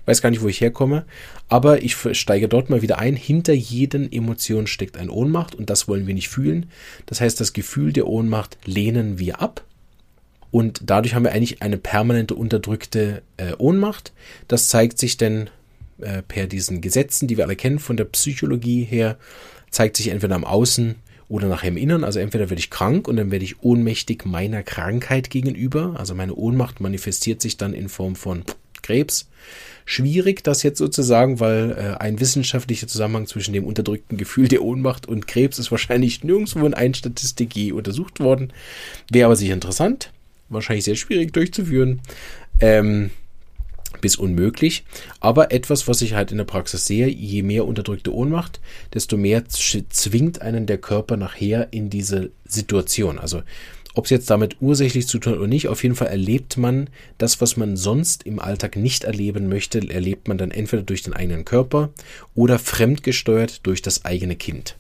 weiß 0.07 0.23
gar 0.23 0.31
nicht, 0.31 0.43
wo 0.43 0.49
ich 0.49 0.61
herkomme, 0.61 1.05
aber 1.49 1.83
ich 1.83 1.97
steige 2.13 2.49
dort 2.49 2.71
mal 2.71 2.83
wieder 2.83 2.99
ein. 2.99 3.17
Hinter 3.17 3.53
jeden 3.53 4.11
Emotion 4.11 4.67
steckt 4.67 4.97
ein 4.97 5.11
Ohnmacht 5.11 5.55
und 5.55 5.71
das 5.71 5.89
wollen 5.89 6.07
wir 6.07 6.15
nicht 6.15 6.29
fühlen. 6.29 6.67
Das 7.07 7.21
heißt, 7.21 7.41
das 7.41 7.53
Gefühl 7.53 7.93
der 7.93 8.07
Ohnmacht 8.07 8.59
lehnen 8.65 9.19
wir 9.19 9.41
ab. 9.41 9.65
Und 10.51 10.81
dadurch 10.87 11.15
haben 11.15 11.25
wir 11.25 11.33
eigentlich 11.33 11.63
eine 11.63 11.77
permanente 11.77 12.35
unterdrückte 12.35 13.23
äh, 13.37 13.53
Ohnmacht. 13.59 14.13
Das 14.49 14.69
zeigt 14.69 14.99
sich 14.99 15.17
denn 15.17 15.51
äh, 15.99 16.23
per 16.23 16.47
diesen 16.47 16.81
Gesetzen, 16.81 17.29
die 17.29 17.37
wir 17.37 17.45
alle 17.45 17.57
kennen 17.57 17.79
von 17.79 17.97
der 17.97 18.05
Psychologie 18.05 18.85
her, 18.85 19.19
zeigt 19.71 19.97
sich 19.97 20.09
entweder 20.09 20.35
am 20.35 20.45
Außen 20.45 20.95
oder 21.29 21.49
nachher 21.49 21.69
im 21.69 21.77
Innern. 21.77 22.05
Also 22.05 22.21
entweder 22.21 22.49
werde 22.49 22.61
ich 22.61 22.71
krank 22.71 23.09
und 23.09 23.17
dann 23.17 23.31
werde 23.31 23.45
ich 23.45 23.63
ohnmächtig 23.63 24.25
meiner 24.25 24.63
Krankheit 24.63 25.31
gegenüber. 25.31 25.95
Also 25.99 26.15
meine 26.15 26.35
Ohnmacht 26.35 26.81
manifestiert 26.81 27.43
sich 27.43 27.57
dann 27.57 27.75
in 27.75 27.89
Form 27.89 28.17
von 28.17 28.45
Krebs. 28.83 29.29
Schwierig, 29.89 30.43
das 30.43 30.65
jetzt 30.65 30.79
sozusagen, 30.79 31.39
weil 31.39 31.71
äh, 31.71 32.03
ein 32.03 32.19
wissenschaftlicher 32.19 32.89
Zusammenhang 32.89 33.29
zwischen 33.29 33.53
dem 33.53 33.65
unterdrückten 33.65 34.19
Gefühl 34.19 34.49
der 34.49 34.63
Ohnmacht 34.63 35.07
und 35.07 35.29
Krebs 35.29 35.61
ist 35.61 35.71
wahrscheinlich 35.71 36.25
nirgendwo 36.25 36.67
in 36.67 36.75
einer 36.75 36.95
Statistik 36.95 37.55
je 37.55 37.71
untersucht 37.71 38.19
worden. 38.19 38.53
Wäre 39.11 39.27
aber 39.27 39.37
sicher 39.37 39.55
interessant. 39.55 40.13
Wahrscheinlich 40.49 40.85
sehr 40.85 40.97
schwierig 40.97 41.33
durchzuführen. 41.33 42.01
Ähm, 42.61 43.11
bis 44.01 44.17
unmöglich. 44.17 44.85
Aber 45.21 45.53
etwas, 45.53 45.87
was 45.87 46.03
ich 46.03 46.15
halt 46.15 46.33
in 46.33 46.39
der 46.39 46.45
Praxis 46.45 46.87
sehe, 46.87 47.09
je 47.09 47.43
mehr 47.43 47.65
unterdrückte 47.65 48.13
Ohnmacht, 48.13 48.61
desto 48.93 49.17
mehr 49.17 49.45
zwingt 49.47 50.43
einen 50.43 50.67
der 50.67 50.79
Körper 50.79 51.17
nachher 51.17 51.69
in 51.73 51.91
diese 51.91 52.31
Situation. 52.45 53.19
Also 53.19 53.43
ob 53.97 54.05
es 54.05 54.11
jetzt 54.11 54.29
damit 54.29 54.59
ursächlich 54.61 55.09
zu 55.09 55.19
tun 55.19 55.33
hat 55.33 55.39
oder 55.39 55.49
nicht, 55.49 55.69
auf 55.69 55.83
jeden 55.83 55.95
Fall 55.95 56.09
erlebt 56.09 56.59
man 56.59 56.91
das, 57.17 57.41
was 57.41 57.57
man 57.57 57.79
sonst 57.79 58.25
im 58.25 58.39
Alltag 58.39 58.77
nicht 58.77 59.05
erleben 59.05 59.49
möchte, 59.49 59.91
erlebt 59.91 60.29
man 60.29 60.37
dann 60.37 60.51
entweder 60.51 60.83
durch 60.83 61.03
den 61.03 61.15
eigenen 61.15 61.47
Körper 61.47 61.89
oder 62.35 62.59
fremdgesteuert 62.59 63.67
durch 63.67 63.81
das 63.81 64.05
eigene 64.05 64.37
Kind. 64.37 64.77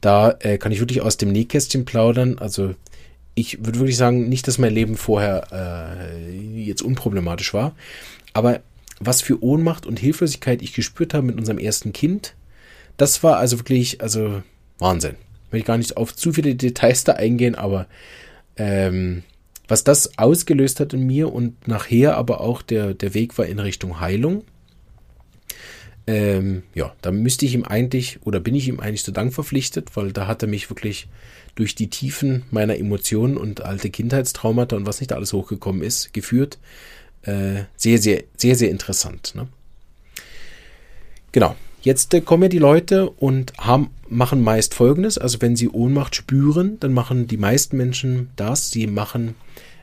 Da 0.00 0.36
äh, 0.40 0.56
kann 0.56 0.72
ich 0.72 0.80
wirklich 0.80 1.02
aus 1.02 1.18
dem 1.18 1.32
Nähkästchen 1.32 1.84
plaudern. 1.84 2.38
Also 2.38 2.74
ich 3.34 3.58
würde 3.62 3.78
wirklich 3.78 3.98
sagen, 3.98 4.30
nicht, 4.30 4.48
dass 4.48 4.56
mein 4.56 4.72
Leben 4.72 4.96
vorher 4.96 5.46
äh, 5.52 6.64
jetzt 6.64 6.80
unproblematisch 6.80 7.52
war, 7.52 7.74
aber 8.32 8.62
was 9.00 9.20
für 9.20 9.44
Ohnmacht 9.44 9.84
und 9.84 9.98
Hilflosigkeit 9.98 10.62
ich 10.62 10.72
gespürt 10.72 11.12
habe 11.12 11.26
mit 11.26 11.36
unserem 11.36 11.58
ersten 11.58 11.92
Kind, 11.92 12.34
das 12.96 13.22
war 13.22 13.36
also 13.36 13.58
wirklich, 13.58 14.00
also 14.00 14.42
Wahnsinn. 14.78 15.16
Ich 15.48 15.52
möchte 15.52 15.66
gar 15.66 15.78
nicht 15.78 15.98
auf 15.98 16.16
zu 16.16 16.32
viele 16.32 16.54
Details 16.54 17.04
da 17.04 17.12
eingehen, 17.12 17.54
aber 17.54 17.86
ähm, 18.60 19.22
was 19.68 19.84
das 19.84 20.18
ausgelöst 20.18 20.80
hat 20.80 20.92
in 20.92 21.06
mir 21.06 21.32
und 21.32 21.66
nachher 21.66 22.16
aber 22.16 22.42
auch 22.42 22.60
der, 22.60 22.92
der 22.92 23.14
Weg 23.14 23.38
war 23.38 23.46
in 23.46 23.58
Richtung 23.58 24.00
Heilung. 24.00 24.44
Ähm, 26.06 26.64
ja, 26.74 26.92
da 27.00 27.10
müsste 27.10 27.46
ich 27.46 27.54
ihm 27.54 27.64
eigentlich 27.64 28.18
oder 28.22 28.38
bin 28.38 28.54
ich 28.54 28.68
ihm 28.68 28.78
eigentlich 28.78 29.04
zu 29.04 29.12
Dank 29.12 29.32
verpflichtet, 29.32 29.96
weil 29.96 30.12
da 30.12 30.26
hat 30.26 30.42
er 30.42 30.48
mich 30.48 30.68
wirklich 30.68 31.08
durch 31.54 31.74
die 31.74 31.88
Tiefen 31.88 32.42
meiner 32.50 32.76
Emotionen 32.76 33.38
und 33.38 33.62
alte 33.62 33.88
Kindheitstraumata 33.88 34.76
und 34.76 34.86
was 34.86 35.00
nicht 35.00 35.12
alles 35.12 35.32
hochgekommen 35.32 35.82
ist, 35.82 36.12
geführt. 36.12 36.58
Äh, 37.22 37.64
sehr, 37.76 37.98
sehr, 37.98 38.24
sehr, 38.36 38.56
sehr 38.56 38.70
interessant. 38.70 39.34
Ne? 39.34 39.48
Genau. 41.32 41.56
Jetzt 41.82 42.12
äh, 42.12 42.20
kommen 42.20 42.44
ja 42.44 42.48
die 42.48 42.58
Leute 42.58 43.10
und 43.10 43.52
haben, 43.58 43.90
machen 44.08 44.42
meist 44.42 44.74
Folgendes. 44.74 45.18
Also 45.18 45.40
wenn 45.40 45.56
sie 45.56 45.68
Ohnmacht 45.68 46.14
spüren, 46.14 46.78
dann 46.80 46.92
machen 46.92 47.26
die 47.26 47.36
meisten 47.36 47.76
Menschen 47.76 48.30
das. 48.36 48.70
Sie 48.70 48.86
machen 48.86 49.34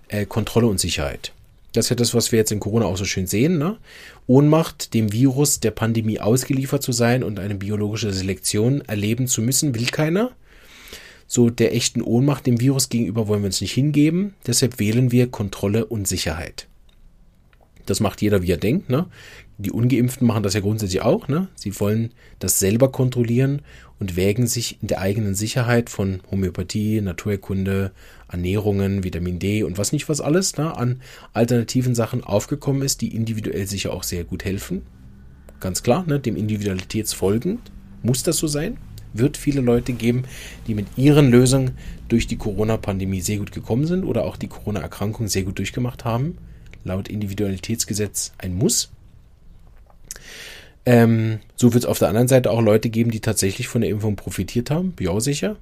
äh, 0.10 0.26
Kontrolle 0.26 0.68
und 0.68 0.80
Sicherheit. 0.80 1.34
Das 1.74 1.86
ist 1.86 1.90
ja 1.90 1.96
das, 1.96 2.14
was 2.14 2.32
wir 2.32 2.40
jetzt 2.40 2.52
in 2.52 2.60
Corona 2.60 2.86
auch 2.86 2.98
so 2.98 3.06
schön 3.06 3.28
sehen. 3.28 3.58
Ne? 3.58 3.78
Ohnmacht, 4.26 4.94
dem 4.94 5.12
Virus 5.12 5.60
der 5.60 5.72
Pandemie 5.72 6.20
ausgeliefert 6.20 6.82
zu 6.82 6.92
sein 6.92 7.24
und 7.24 7.40
eine 7.40 7.56
biologische 7.56 8.14
Selektion 8.14 8.82
erleben 8.82 9.28
zu 9.28 9.42
müssen, 9.42 9.76
will 9.76 9.86
keiner. 9.86 10.32
So 11.28 11.50
der 11.50 11.76
echten 11.76 12.02
Ohnmacht 12.02 12.48
dem 12.48 12.62
Virus 12.62 12.90
gegenüber 12.90 13.28
wollen 13.28 13.42
wir 13.42 13.48
uns 13.48 13.62
nicht 13.62 13.74
hingeben. 13.74 14.34
Deshalb 14.46 14.80
wählen 14.80 15.12
wir 15.12 15.30
Kontrolle 15.30 15.86
und 15.86 16.08
Sicherheit. 16.08 16.68
Das 17.86 18.00
macht 18.00 18.22
jeder, 18.22 18.42
wie 18.42 18.52
er 18.52 18.58
denkt. 18.58 18.90
Ne? 18.90 19.08
Die 19.60 19.72
Ungeimpften 19.72 20.28
machen 20.28 20.44
das 20.44 20.54
ja 20.54 20.60
grundsätzlich 20.60 21.02
auch. 21.02 21.28
Ne? 21.28 21.48
Sie 21.56 21.78
wollen 21.80 22.12
das 22.38 22.60
selber 22.60 22.92
kontrollieren 22.92 23.64
und 24.00 24.16
wägen 24.16 24.46
sich 24.46 24.78
in 24.82 24.88
der 24.88 25.02
eigenen 25.02 25.34
Sicherheit 25.34 25.90
von 25.90 26.22
Homöopathie, 26.30 27.02
Naturerkunde, 27.02 27.92
Ernährungen, 28.28 29.04
Vitamin 29.04 29.40
D 29.40 29.64
und 29.64 29.80
was 29.80 29.92
nicht 29.92 30.08
was 30.10 30.22
alles 30.22 30.58
ne, 30.58 30.78
an 30.78 31.02
alternativen 31.34 31.96
Sachen 31.96 32.24
aufgekommen 32.24 32.84
ist, 32.84 33.02
die 33.02 33.16
individuell 33.16 33.66
sicher 33.66 33.94
auch 33.94 34.04
sehr 34.04 34.24
gut 34.24 34.46
helfen. 34.46 34.84
Ganz 35.60 35.82
klar, 35.82 36.06
ne, 36.06 36.20
dem 36.20 36.36
Individualitätsfolgend 36.36 37.72
muss 38.04 38.22
das 38.22 38.38
so 38.38 38.46
sein. 38.46 38.78
Wird 39.14 39.38
viele 39.38 39.62
Leute 39.62 39.94
geben, 39.94 40.26
die 40.68 40.76
mit 40.76 40.86
ihren 40.98 41.32
Lösungen 41.32 41.72
durch 42.10 42.28
die 42.28 42.38
Corona-Pandemie 42.38 43.22
sehr 43.22 43.38
gut 43.38 43.52
gekommen 43.52 43.88
sind 43.88 44.04
oder 44.04 44.26
auch 44.26 44.38
die 44.38 44.50
Corona-Erkrankung 44.50 45.28
sehr 45.28 45.44
gut 45.44 45.58
durchgemacht 45.58 46.06
haben. 46.06 46.38
Laut 46.84 47.08
Individualitätsgesetz 47.08 48.34
ein 48.38 48.56
Muss. 48.56 48.92
Ähm, 50.88 51.40
so 51.58 51.74
wird 51.74 51.84
es 51.84 51.90
auf 51.90 52.00
der 52.00 52.08
anderen 52.08 52.30
Seite 52.30 52.50
auch 52.50 52.62
Leute 52.62 52.90
geben, 52.90 53.12
die 53.12 53.20
tatsächlich 53.20 53.68
von 53.68 53.82
der 53.82 53.90
Impfung 53.90 54.16
profitiert 54.16 54.72
haben. 54.72 54.94
Ja, 55.02 55.20
sicher. 55.20 55.58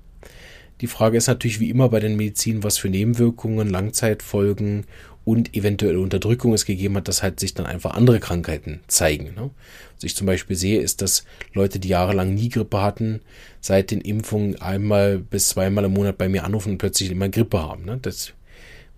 Die 0.82 0.88
Frage 0.88 1.18
ist 1.18 1.26
natürlich 1.26 1.60
wie 1.60 1.72
immer 1.72 1.90
bei 1.90 2.00
den 2.00 2.16
Medizin, 2.16 2.62
was 2.62 2.78
für 2.78 2.90
Nebenwirkungen, 2.90 3.68
Langzeitfolgen 3.68 4.86
und 5.24 5.56
eventuelle 5.56 6.00
Unterdrückung 6.00 6.54
es 6.54 6.66
gegeben 6.66 6.98
hat, 6.98 7.08
dass 7.08 7.24
halt 7.24 7.40
sich 7.40 7.56
dann 7.56 7.66
einfach 7.66 7.96
andere 7.96 8.20
Krankheiten 8.20 8.82
zeigen. 8.86 9.34
Ne? 9.34 9.50
Was 9.96 10.04
ich 10.04 10.16
zum 10.16 10.28
Beispiel 10.28 10.56
sehe, 10.56 10.80
ist, 10.80 11.02
dass 11.02 11.26
Leute, 11.56 11.80
die 11.80 11.88
jahrelang 11.88 12.36
nie 12.36 12.50
Grippe 12.50 12.84
hatten, 12.84 13.22
seit 13.62 13.90
den 13.90 14.02
Impfungen 14.02 14.62
einmal 14.62 15.18
bis 15.18 15.50
zweimal 15.50 15.86
im 15.86 15.94
Monat 15.94 16.20
bei 16.20 16.30
mir 16.30 16.44
anrufen 16.44 16.74
und 16.74 16.78
plötzlich 16.78 17.10
immer 17.10 17.30
Grippe 17.30 17.64
haben. 17.64 17.84
Ne? 17.84 17.98
Das 18.00 18.34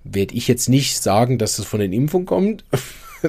werde 0.03 0.35
ich 0.35 0.49
jetzt 0.49 0.67
nicht 0.67 1.01
sagen, 1.01 1.37
dass 1.37 1.57
es 1.57 1.65
von 1.65 1.79
den 1.79 1.93
Impfungen 1.93 2.27
kommt. 2.27 2.65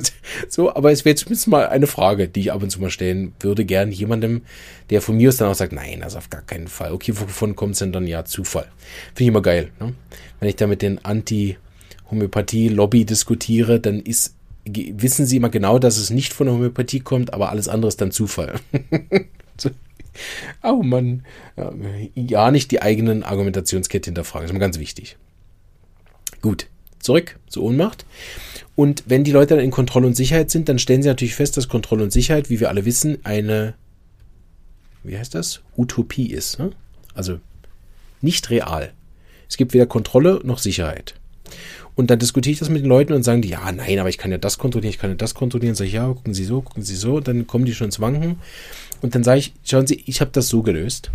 so, 0.48 0.74
aber 0.74 0.92
es 0.92 1.04
wäre 1.04 1.16
zumindest 1.16 1.48
mal 1.48 1.68
eine 1.68 1.86
Frage, 1.86 2.28
die 2.28 2.40
ich 2.40 2.52
ab 2.52 2.62
und 2.62 2.70
zu 2.70 2.80
mal 2.80 2.90
stellen 2.90 3.32
würde, 3.40 3.64
gern 3.64 3.92
jemandem, 3.92 4.42
der 4.90 5.02
von 5.02 5.16
mir 5.16 5.28
aus 5.28 5.36
dann 5.36 5.48
auch 5.48 5.54
sagt, 5.54 5.72
nein, 5.72 6.00
das 6.00 6.16
auf 6.16 6.30
gar 6.30 6.42
keinen 6.42 6.68
Fall. 6.68 6.92
Okay, 6.92 7.12
wovon 7.14 7.56
kommt 7.56 7.72
es 7.72 7.80
denn 7.80 7.92
dann? 7.92 8.06
Ja, 8.06 8.24
Zufall. 8.24 8.68
Finde 9.14 9.22
ich 9.22 9.28
immer 9.28 9.42
geil. 9.42 9.70
Ne? 9.80 9.94
Wenn 10.40 10.48
ich 10.48 10.56
da 10.56 10.66
mit 10.66 10.82
den 10.82 11.04
Anti-Homöopathie-Lobby 11.04 13.04
diskutiere, 13.04 13.80
dann 13.80 14.00
ist, 14.00 14.34
wissen 14.64 15.26
sie 15.26 15.36
immer 15.36 15.50
genau, 15.50 15.78
dass 15.78 15.98
es 15.98 16.10
nicht 16.10 16.32
von 16.32 16.46
der 16.46 16.54
Homöopathie 16.54 17.00
kommt, 17.00 17.34
aber 17.34 17.50
alles 17.50 17.68
andere 17.68 17.88
ist 17.88 18.00
dann 18.00 18.10
Zufall. 18.10 18.54
oh 20.62 20.82
Mann. 20.82 21.24
Ja, 22.14 22.50
nicht 22.50 22.70
die 22.70 22.82
eigenen 22.82 23.22
Argumentationskette 23.22 24.08
hinterfragen. 24.08 24.44
Das 24.44 24.50
ist 24.50 24.54
immer 24.54 24.60
ganz 24.60 24.78
wichtig. 24.78 25.16
Gut, 26.40 26.68
zurück 27.00 27.38
zur 27.48 27.64
Ohnmacht. 27.64 28.06
Und 28.78 29.02
wenn 29.06 29.24
die 29.24 29.32
Leute 29.32 29.56
dann 29.56 29.64
in 29.64 29.72
Kontrolle 29.72 30.06
und 30.06 30.14
Sicherheit 30.14 30.52
sind, 30.52 30.68
dann 30.68 30.78
stellen 30.78 31.02
sie 31.02 31.08
natürlich 31.08 31.34
fest, 31.34 31.56
dass 31.56 31.66
Kontrolle 31.66 32.04
und 32.04 32.12
Sicherheit, 32.12 32.48
wie 32.48 32.60
wir 32.60 32.68
alle 32.68 32.84
wissen, 32.84 33.18
eine, 33.24 33.74
wie 35.02 35.18
heißt 35.18 35.34
das? 35.34 35.62
Utopie 35.76 36.30
ist. 36.30 36.60
Ne? 36.60 36.70
Also 37.12 37.40
nicht 38.20 38.50
real. 38.50 38.92
Es 39.48 39.56
gibt 39.56 39.74
weder 39.74 39.86
Kontrolle 39.86 40.42
noch 40.44 40.58
Sicherheit. 40.58 41.16
Und 41.96 42.08
dann 42.08 42.20
diskutiere 42.20 42.52
ich 42.52 42.60
das 42.60 42.68
mit 42.68 42.82
den 42.82 42.88
Leuten 42.88 43.14
und 43.14 43.24
sagen 43.24 43.42
die, 43.42 43.48
ja, 43.48 43.72
nein, 43.72 43.98
aber 43.98 44.10
ich 44.10 44.16
kann 44.16 44.30
ja 44.30 44.38
das 44.38 44.58
kontrollieren, 44.58 44.90
ich 44.90 45.00
kann 45.00 45.10
ja 45.10 45.16
das 45.16 45.34
kontrollieren. 45.34 45.74
Sag 45.74 45.86
ich, 45.86 45.94
ja, 45.94 46.06
gucken 46.06 46.32
Sie 46.32 46.44
so, 46.44 46.60
gucken 46.60 46.84
Sie 46.84 46.94
so. 46.94 47.16
Und 47.16 47.26
dann 47.26 47.48
kommen 47.48 47.64
die 47.64 47.74
schon 47.74 47.86
ins 47.86 47.98
Wanken. 47.98 48.38
Und 49.02 49.16
dann 49.16 49.24
sage 49.24 49.40
ich, 49.40 49.54
schauen 49.64 49.88
Sie, 49.88 50.04
ich 50.06 50.20
habe 50.20 50.30
das 50.30 50.46
so 50.46 50.62
gelöst. 50.62 51.10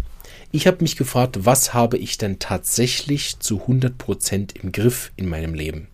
Ich 0.52 0.68
habe 0.68 0.80
mich 0.82 0.98
gefragt, 0.98 1.46
was 1.46 1.74
habe 1.74 1.98
ich 1.98 2.18
denn 2.18 2.40
tatsächlich 2.40 3.40
zu 3.40 3.62
100% 3.62 4.62
im 4.62 4.74
Griff 4.74 5.14
in 5.16 5.30
meinem 5.30 5.54
Leben? 5.54 5.88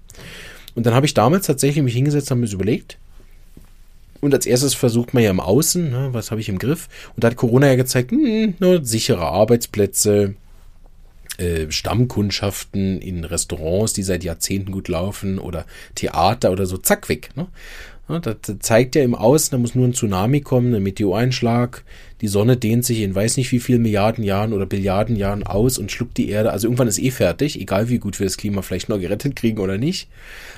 Und 0.75 0.85
dann 0.85 0.93
habe 0.93 1.05
ich 1.05 1.13
damals 1.13 1.47
tatsächlich 1.47 1.83
mich 1.83 1.93
hingesetzt 1.93 2.31
und 2.31 2.39
mir 2.39 2.51
überlegt. 2.51 2.97
Und 4.21 4.33
als 4.33 4.45
erstes 4.45 4.73
versucht 4.73 5.13
man 5.13 5.23
ja 5.23 5.29
im 5.29 5.39
Außen, 5.39 5.89
ne, 5.89 6.09
was 6.11 6.31
habe 6.31 6.41
ich 6.41 6.49
im 6.49 6.59
Griff? 6.59 6.89
Und 7.15 7.23
da 7.23 7.29
hat 7.29 7.37
Corona 7.37 7.67
ja 7.67 7.75
gezeigt, 7.75 8.11
mh, 8.11 8.19
hm, 8.19 8.53
nur 8.59 8.83
sichere 8.83 9.25
Arbeitsplätze, 9.25 10.35
äh, 11.37 11.71
Stammkundschaften 11.71 13.01
in 13.01 13.23
Restaurants, 13.23 13.93
die 13.93 14.03
seit 14.03 14.23
Jahrzehnten 14.23 14.71
gut 14.71 14.89
laufen 14.89 15.39
oder 15.39 15.65
Theater 15.95 16.51
oder 16.51 16.65
so, 16.65 16.77
zack, 16.77 17.07
weg. 17.07 17.29
Ne? 17.35 17.47
Das 18.09 18.37
zeigt 18.59 18.95
ja 18.95 19.03
im 19.03 19.15
Außen, 19.15 19.51
da 19.51 19.57
muss 19.57 19.75
nur 19.75 19.87
ein 19.87 19.93
Tsunami 19.93 20.41
kommen, 20.41 20.73
ein 20.73 20.83
Meteoreinschlag, 20.83 21.83
die 22.21 22.27
Sonne 22.27 22.57
dehnt 22.57 22.83
sich 22.83 22.99
in 22.99 23.15
weiß 23.15 23.37
nicht 23.37 23.51
wie 23.51 23.59
viel 23.59 23.79
Milliarden 23.79 24.23
Jahren 24.23 24.51
oder 24.53 24.65
Billiarden 24.65 25.15
Jahren 25.15 25.43
aus 25.43 25.77
und 25.77 25.91
schluckt 25.91 26.17
die 26.17 26.29
Erde. 26.29 26.51
Also 26.51 26.67
irgendwann 26.67 26.87
ist 26.87 26.99
eh 26.99 27.11
fertig, 27.11 27.59
egal 27.59 27.89
wie 27.89 27.99
gut 27.99 28.19
wir 28.19 28.25
das 28.25 28.37
Klima 28.37 28.61
vielleicht 28.61 28.89
noch 28.89 28.99
gerettet 28.99 29.35
kriegen 29.35 29.59
oder 29.59 29.77
nicht. 29.77 30.09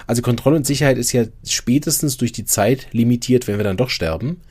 Also 0.07 0.22
Kontrolle 0.22 0.55
und 0.55 0.66
Sicherheit 0.66 0.97
ist 0.97 1.12
ja 1.12 1.26
spätestens 1.47 2.18
durch 2.18 2.32
die 2.32 2.45
Zeit 2.45 2.88
limitiert, 2.91 3.47
wenn 3.47 3.57
wir 3.57 3.64
dann 3.64 3.78
doch 3.78 3.89
sterben. 3.89 4.41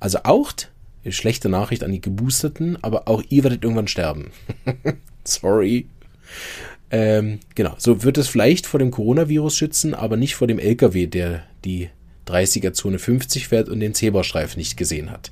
Also 0.00 0.18
auch, 0.24 0.52
schlechte 1.08 1.48
Nachricht 1.48 1.82
an 1.82 1.92
die 1.92 2.00
Geboosterten, 2.00 2.76
aber 2.82 3.08
auch 3.08 3.22
ihr 3.30 3.42
werdet 3.42 3.62
irgendwann 3.62 3.88
sterben. 3.88 4.30
Sorry. 5.24 5.86
Ähm, 6.90 7.38
genau, 7.54 7.74
so 7.78 8.02
wird 8.02 8.18
es 8.18 8.28
vielleicht 8.28 8.66
vor 8.66 8.80
dem 8.80 8.90
Coronavirus 8.90 9.56
schützen, 9.56 9.94
aber 9.94 10.16
nicht 10.16 10.34
vor 10.34 10.48
dem 10.48 10.58
LKW, 10.58 11.06
der 11.06 11.44
die 11.64 11.88
30er 12.26 12.72
Zone 12.72 12.98
50 12.98 13.48
fährt 13.48 13.68
und 13.68 13.80
den 13.80 13.94
Zebrastreifen 13.94 14.58
nicht 14.58 14.76
gesehen 14.76 15.10
hat. 15.10 15.30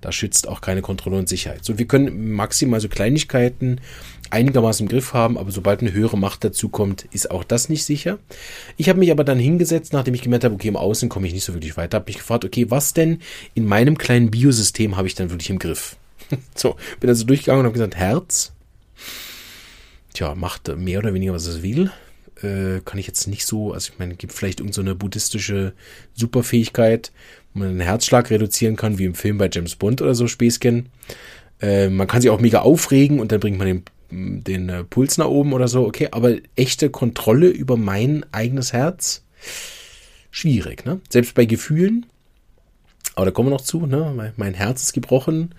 Da 0.00 0.12
schützt 0.12 0.48
auch 0.48 0.60
keine 0.60 0.82
Kontrolle 0.82 1.16
und 1.16 1.28
Sicherheit. 1.28 1.64
So, 1.64 1.78
wir 1.78 1.86
können 1.86 2.32
maximal 2.32 2.80
so 2.80 2.88
Kleinigkeiten 2.88 3.80
einigermaßen 4.30 4.86
im 4.86 4.90
Griff 4.90 5.12
haben, 5.12 5.36
aber 5.36 5.50
sobald 5.50 5.80
eine 5.80 5.92
höhere 5.92 6.16
Macht 6.16 6.44
dazu 6.44 6.68
kommt, 6.68 7.04
ist 7.10 7.30
auch 7.30 7.44
das 7.44 7.68
nicht 7.68 7.84
sicher. 7.84 8.18
Ich 8.76 8.88
habe 8.88 8.98
mich 8.98 9.10
aber 9.10 9.24
dann 9.24 9.38
hingesetzt, 9.38 9.92
nachdem 9.92 10.14
ich 10.14 10.22
gemerkt 10.22 10.44
habe, 10.44 10.54
okay, 10.54 10.68
im 10.68 10.76
Außen 10.76 11.08
komme 11.08 11.26
ich 11.26 11.34
nicht 11.34 11.44
so 11.44 11.52
wirklich 11.52 11.76
weiter, 11.76 11.96
habe 11.96 12.08
mich 12.08 12.18
gefragt, 12.18 12.44
okay, 12.44 12.70
was 12.70 12.94
denn 12.94 13.20
in 13.54 13.66
meinem 13.66 13.98
kleinen 13.98 14.30
Biosystem 14.30 14.96
habe 14.96 15.08
ich 15.08 15.14
dann 15.14 15.30
wirklich 15.30 15.50
im 15.50 15.58
Griff? 15.58 15.96
so, 16.54 16.76
bin 17.00 17.10
also 17.10 17.24
durchgegangen 17.24 17.60
und 17.60 17.66
habe 17.66 17.74
gesagt, 17.74 17.96
Herz, 17.96 18.52
tja, 20.14 20.34
macht 20.34 20.74
mehr 20.76 21.00
oder 21.00 21.12
weniger, 21.12 21.32
was 21.32 21.46
es 21.46 21.62
will. 21.62 21.90
äh, 22.42 22.80
kann 22.84 22.98
ich 22.98 23.06
jetzt 23.06 23.26
nicht 23.26 23.44
so, 23.46 23.72
also 23.72 23.92
ich 23.92 23.98
meine, 23.98 24.14
gibt 24.14 24.32
vielleicht 24.32 24.60
irgendeine 24.60 24.90
so 24.90 24.96
buddhistische 24.96 25.74
Superfähigkeit, 26.14 27.12
man 27.52 27.68
den 27.68 27.80
Herzschlag 27.80 28.30
reduzieren 28.30 28.76
kann, 28.76 28.98
wie 28.98 29.04
im 29.04 29.14
Film 29.14 29.38
bei 29.38 29.48
James 29.52 29.76
Bond 29.76 30.02
oder 30.02 30.14
so, 30.14 30.26
Späßchen. 30.26 30.88
Äh, 31.60 31.88
man 31.88 32.06
kann 32.06 32.20
sich 32.20 32.30
auch 32.30 32.40
mega 32.40 32.60
aufregen 32.60 33.20
und 33.20 33.32
dann 33.32 33.40
bringt 33.40 33.58
man 33.58 33.66
den 33.66 33.82
den 34.10 34.68
äh, 34.68 34.84
Puls 34.84 35.18
nach 35.18 35.26
oben 35.26 35.52
oder 35.52 35.68
so, 35.68 35.86
okay, 35.86 36.08
aber 36.10 36.36
echte 36.56 36.90
Kontrolle 36.90 37.48
über 37.48 37.76
mein 37.76 38.26
eigenes 38.32 38.72
Herz, 38.72 39.24
schwierig, 40.30 40.84
ne? 40.84 41.00
Selbst 41.08 41.34
bei 41.34 41.44
Gefühlen, 41.44 42.06
aber 43.14 43.26
da 43.26 43.30
kommen 43.30 43.48
wir 43.48 43.54
noch 43.54 43.60
zu, 43.60 43.86
ne? 43.86 44.32
Mein 44.36 44.54
Herz 44.54 44.82
ist 44.82 44.92
gebrochen. 44.92 45.54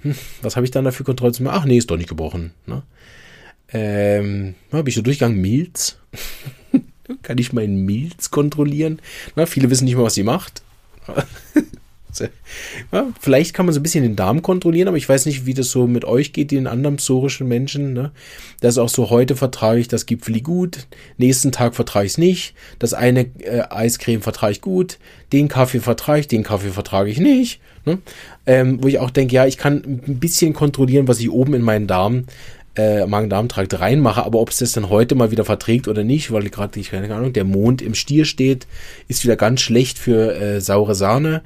Hm, 0.00 0.14
was 0.42 0.56
habe 0.56 0.66
ich 0.66 0.70
dann 0.70 0.84
dafür 0.84 1.06
Kontrolle 1.06 1.32
zu 1.32 1.42
machen? 1.42 1.58
Ach 1.58 1.64
nee, 1.64 1.78
ist 1.78 1.90
doch 1.90 1.96
nicht 1.96 2.08
gebrochen, 2.08 2.52
ne? 2.66 2.82
Ähm, 3.70 4.54
habe 4.72 4.88
ich 4.88 4.94
so 4.94 5.02
durchgegangen, 5.02 5.40
Milz. 5.40 5.98
Kann 7.22 7.38
ich 7.38 7.52
meinen 7.52 7.84
Milz 7.84 8.30
kontrollieren? 8.30 9.00
Na, 9.34 9.46
viele 9.46 9.70
wissen 9.70 9.84
nicht 9.84 9.96
mal, 9.96 10.04
was 10.04 10.14
sie 10.14 10.22
macht. 10.22 10.62
Ja, 12.92 13.06
vielleicht 13.20 13.54
kann 13.54 13.66
man 13.66 13.72
so 13.72 13.80
ein 13.80 13.82
bisschen 13.82 14.02
den 14.02 14.16
Darm 14.16 14.42
kontrollieren, 14.42 14.88
aber 14.88 14.96
ich 14.96 15.08
weiß 15.08 15.26
nicht, 15.26 15.46
wie 15.46 15.54
das 15.54 15.70
so 15.70 15.86
mit 15.86 16.04
euch 16.04 16.32
geht, 16.32 16.50
den 16.50 16.66
anderen 16.66 16.96
psorischen 16.96 17.46
Menschen. 17.46 17.92
Ne? 17.92 18.10
Das 18.60 18.74
ist 18.74 18.78
auch 18.78 18.88
so, 18.88 19.10
heute 19.10 19.36
vertrage 19.36 19.80
ich 19.80 19.88
das 19.88 20.06
Gipfeli 20.06 20.40
gut, 20.40 20.86
nächsten 21.16 21.52
Tag 21.52 21.74
vertrage 21.74 22.06
ich 22.06 22.12
es 22.12 22.18
nicht, 22.18 22.54
das 22.78 22.94
eine 22.94 23.26
äh, 23.40 23.62
Eiscreme 23.70 24.22
vertrage 24.22 24.52
ich 24.52 24.60
gut, 24.60 24.98
den 25.32 25.48
Kaffee 25.48 25.80
vertrage 25.80 26.20
ich, 26.20 26.28
den 26.28 26.42
Kaffee 26.42 26.70
vertrage 26.70 27.10
ich 27.10 27.18
nicht. 27.18 27.60
Ne? 27.84 27.98
Ähm, 28.46 28.82
wo 28.82 28.88
ich 28.88 28.98
auch 28.98 29.10
denke, 29.10 29.34
ja, 29.34 29.46
ich 29.46 29.56
kann 29.56 29.82
ein 29.84 30.18
bisschen 30.18 30.52
kontrollieren, 30.52 31.08
was 31.08 31.20
ich 31.20 31.30
oben 31.30 31.54
in 31.54 31.62
meinen 31.62 31.86
Darm 31.86 32.24
äh, 32.78 33.06
Magen-Darm-Trakt 33.06 33.80
reinmache, 33.80 34.24
aber 34.24 34.38
ob 34.38 34.50
es 34.50 34.58
das 34.58 34.72
dann 34.72 34.88
heute 34.88 35.16
mal 35.16 35.32
wieder 35.32 35.44
verträgt 35.44 35.88
oder 35.88 36.04
nicht, 36.04 36.30
weil 36.30 36.48
gerade, 36.48 36.78
ich 36.78 36.90
keine 36.90 37.12
Ahnung, 37.14 37.32
der 37.32 37.44
Mond 37.44 37.82
im 37.82 37.94
Stier 37.94 38.24
steht, 38.24 38.66
ist 39.08 39.24
wieder 39.24 39.36
ganz 39.36 39.60
schlecht 39.60 39.98
für 39.98 40.34
äh, 40.34 40.60
saure 40.60 40.94
Sahne. 40.94 41.42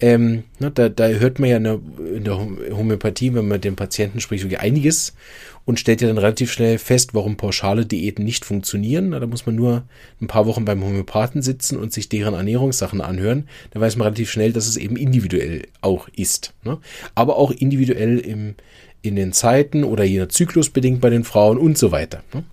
Ähm, 0.00 0.42
ne, 0.58 0.72
da, 0.72 0.88
da 0.88 1.06
hört 1.06 1.38
man 1.38 1.48
ja 1.48 1.56
in 1.58 1.64
der, 1.64 1.78
in 2.16 2.24
der 2.24 2.36
Homöopathie, 2.76 3.32
wenn 3.32 3.46
man 3.46 3.60
dem 3.60 3.76
Patienten 3.76 4.20
spricht, 4.20 4.42
wirklich 4.42 4.60
einiges 4.60 5.14
und 5.64 5.78
stellt 5.78 6.00
ja 6.00 6.08
dann 6.08 6.18
relativ 6.18 6.52
schnell 6.52 6.78
fest, 6.78 7.14
warum 7.14 7.36
pauschale 7.36 7.86
Diäten 7.86 8.24
nicht 8.24 8.44
funktionieren. 8.44 9.10
Na, 9.10 9.20
da 9.20 9.26
muss 9.26 9.46
man 9.46 9.54
nur 9.54 9.84
ein 10.20 10.26
paar 10.26 10.46
Wochen 10.46 10.64
beim 10.64 10.82
Homöopathen 10.82 11.40
sitzen 11.40 11.78
und 11.78 11.92
sich 11.92 12.08
deren 12.08 12.34
Ernährungssachen 12.34 13.00
anhören. 13.00 13.48
Da 13.70 13.80
weiß 13.80 13.96
man 13.96 14.06
relativ 14.06 14.30
schnell, 14.30 14.52
dass 14.52 14.66
es 14.66 14.76
eben 14.76 14.96
individuell 14.96 15.62
auch 15.80 16.08
ist. 16.08 16.52
Ne? 16.64 16.78
Aber 17.14 17.36
auch 17.36 17.52
individuell 17.52 18.18
im, 18.18 18.56
in 19.04 19.16
den 19.16 19.32
Zeiten 19.32 19.84
oder 19.84 20.04
jeder 20.04 20.28
Zyklus 20.28 20.70
bedingt 20.70 21.00
bei 21.00 21.10
den 21.10 21.24
Frauen 21.24 21.58
und 21.58 21.76
so 21.76 21.92
weiter. 21.92 22.22
Ne? 22.32 22.44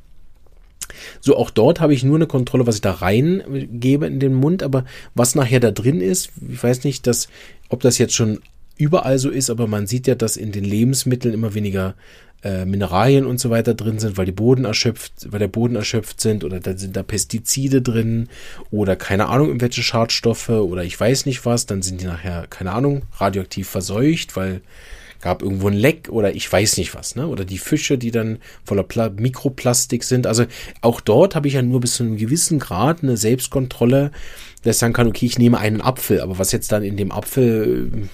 So, 1.22 1.38
auch 1.38 1.50
dort 1.50 1.80
habe 1.80 1.94
ich 1.94 2.04
nur 2.04 2.18
eine 2.18 2.28
Kontrolle, 2.28 2.68
was 2.68 2.76
ich 2.76 2.82
da 2.82 2.92
reingebe 2.92 4.06
in 4.06 4.20
den 4.20 4.34
Mund, 4.34 4.62
aber 4.62 4.84
was 5.16 5.36
nachher 5.36 5.62
da 5.62 5.72
drin 5.72 6.02
ist, 6.02 6.32
ich 6.50 6.62
weiß 6.62 6.84
nicht, 6.84 7.08
dass, 7.08 7.30
ob 7.70 7.80
das 7.82 7.98
jetzt 7.98 8.14
schon 8.14 8.40
überall 8.78 9.18
so 9.18 9.30
ist, 9.30 9.50
aber 9.50 9.68
man 9.68 9.88
sieht 9.88 10.08
ja, 10.08 10.16
dass 10.16 10.36
in 10.36 10.52
den 10.52 10.66
Lebensmitteln 10.66 11.34
immer 11.34 11.54
weniger 11.54 11.96
äh, 12.44 12.66
Mineralien 12.66 13.26
und 13.26 13.40
so 13.40 13.50
weiter 13.50 13.74
drin 13.74 14.00
sind, 14.00 14.18
weil 14.18 14.26
die 14.26 14.32
Boden 14.32 14.66
erschöpft, 14.66 15.14
weil 15.30 15.40
der 15.40 15.48
Boden 15.48 15.76
erschöpft 15.76 16.20
sind 16.20 16.44
oder 16.44 16.60
da 16.60 16.76
sind 16.76 16.96
da 16.96 17.04
Pestizide 17.04 17.82
drin 17.82 18.28
oder 18.72 18.96
keine 18.96 19.28
Ahnung, 19.28 19.48
irgendwelche 19.48 19.84
Schadstoffe 19.84 20.50
oder 20.50 20.84
ich 20.84 21.00
weiß 21.00 21.28
nicht 21.28 21.46
was, 21.46 21.68
dann 21.68 21.82
sind 21.82 22.02
die 22.02 22.08
nachher, 22.08 22.48
keine 22.50 22.72
Ahnung, 22.72 23.04
radioaktiv 23.18 23.70
verseucht, 23.70 24.36
weil 24.36 24.62
gab 25.22 25.42
irgendwo 25.42 25.68
ein 25.68 25.74
Leck 25.74 26.10
oder 26.10 26.36
ich 26.36 26.52
weiß 26.52 26.78
nicht 26.78 26.96
was, 26.96 27.16
ne? 27.16 27.28
Oder 27.28 27.46
die 27.46 27.58
Fische, 27.58 27.98
die 27.98 28.12
dann 28.12 28.40
voller 28.64 28.84
Pla 28.84 29.10
Mikroplastik 29.10 30.04
sind. 30.04 30.28
Also 30.28 30.46
auch 30.82 31.02
dort 31.02 31.36
habe 31.36 31.48
ich 31.48 31.56
ja 31.56 31.62
nur 31.62 31.82
bis 31.82 31.96
zu 31.96 32.04
einem 32.04 32.18
gewissen 32.18 32.60
Grad 32.60 33.04
eine 33.04 33.18
Selbstkontrolle, 33.18 34.12
dass 34.64 34.76
ich 34.76 34.80
sagen 34.80 34.94
kann, 34.94 35.08
okay, 35.08 35.26
ich 35.26 35.40
nehme 35.40 35.60
einen 35.60 35.82
Apfel, 35.82 36.22
aber 36.22 36.40
was 36.40 36.52
jetzt 36.52 36.72
dann 36.72 36.84
in 36.84 36.98
dem 36.98 37.12
Apfel 37.12 38.10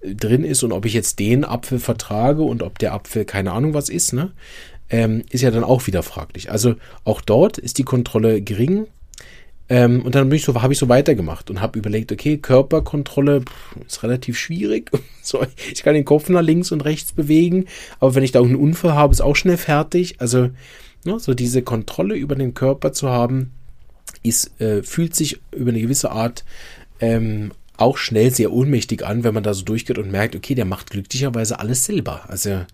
äh, 0.00 0.14
drin 0.14 0.44
ist 0.44 0.62
und 0.62 0.72
ob 0.72 0.84
ich 0.84 0.94
jetzt 0.94 1.18
den 1.18 1.44
Apfel 1.44 1.78
vertrage 1.78 2.42
und 2.42 2.62
ob 2.62 2.78
der 2.78 2.92
Apfel 2.92 3.24
keine 3.24 3.52
Ahnung 3.52 3.74
was 3.74 3.88
ist, 3.88 4.12
ne? 4.12 4.32
Ähm, 4.90 5.22
ist 5.30 5.42
ja 5.42 5.50
dann 5.50 5.64
auch 5.64 5.86
wieder 5.86 6.02
fraglich. 6.02 6.50
Also 6.50 6.76
auch 7.04 7.20
dort 7.20 7.58
ist 7.58 7.76
die 7.76 7.84
Kontrolle 7.84 8.40
gering. 8.40 8.86
Ähm, 9.68 10.02
und 10.02 10.14
dann 10.14 10.28
bin 10.28 10.36
ich 10.36 10.44
so, 10.44 10.60
habe 10.62 10.72
ich 10.72 10.78
so 10.78 10.88
weitergemacht 10.88 11.50
und 11.50 11.60
habe 11.60 11.78
überlegt, 11.78 12.10
okay, 12.10 12.38
Körperkontrolle 12.38 13.42
ist 13.86 14.02
relativ 14.02 14.38
schwierig. 14.38 14.90
so, 15.22 15.44
ich 15.72 15.82
kann 15.82 15.94
den 15.94 16.04
Kopf 16.04 16.28
nach 16.28 16.42
links 16.42 16.72
und 16.72 16.84
rechts 16.84 17.12
bewegen, 17.12 17.66
aber 18.00 18.14
wenn 18.14 18.24
ich 18.24 18.32
da 18.32 18.40
einen 18.40 18.56
Unfall 18.56 18.94
habe, 18.94 19.12
ist 19.12 19.20
auch 19.20 19.36
schnell 19.36 19.58
fertig. 19.58 20.16
Also 20.20 20.50
ne, 21.04 21.18
so 21.18 21.34
diese 21.34 21.62
Kontrolle 21.62 22.14
über 22.14 22.34
den 22.34 22.54
Körper 22.54 22.92
zu 22.92 23.10
haben, 23.10 23.52
ist, 24.22 24.58
äh, 24.60 24.82
fühlt 24.82 25.14
sich 25.14 25.40
über 25.52 25.70
eine 25.70 25.80
gewisse 25.80 26.10
Art 26.10 26.44
ähm, 27.00 27.52
auch 27.78 27.96
schnell 27.96 28.32
sehr 28.34 28.52
ohnmächtig 28.52 29.06
an, 29.06 29.24
wenn 29.24 29.32
man 29.32 29.44
da 29.44 29.54
so 29.54 29.64
durchgeht 29.64 29.98
und 29.98 30.10
merkt, 30.10 30.34
okay, 30.34 30.54
der 30.54 30.64
macht 30.64 30.90
glücklicherweise 30.90 31.60
alles 31.60 31.84
selber. 31.84 32.28
Also 32.28 32.66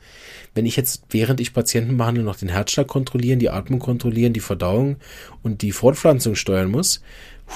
wenn 0.54 0.66
ich 0.66 0.76
jetzt, 0.76 1.04
während 1.10 1.40
ich 1.40 1.52
Patienten 1.52 1.98
behandle, 1.98 2.24
noch 2.24 2.36
den 2.36 2.48
Herzschlag 2.48 2.88
kontrollieren, 2.88 3.38
die 3.38 3.50
Atmung 3.50 3.80
kontrollieren, 3.80 4.32
die 4.32 4.40
Verdauung 4.40 4.96
und 5.42 5.62
die 5.62 5.72
Fortpflanzung 5.72 6.34
steuern 6.34 6.70
muss, 6.70 7.02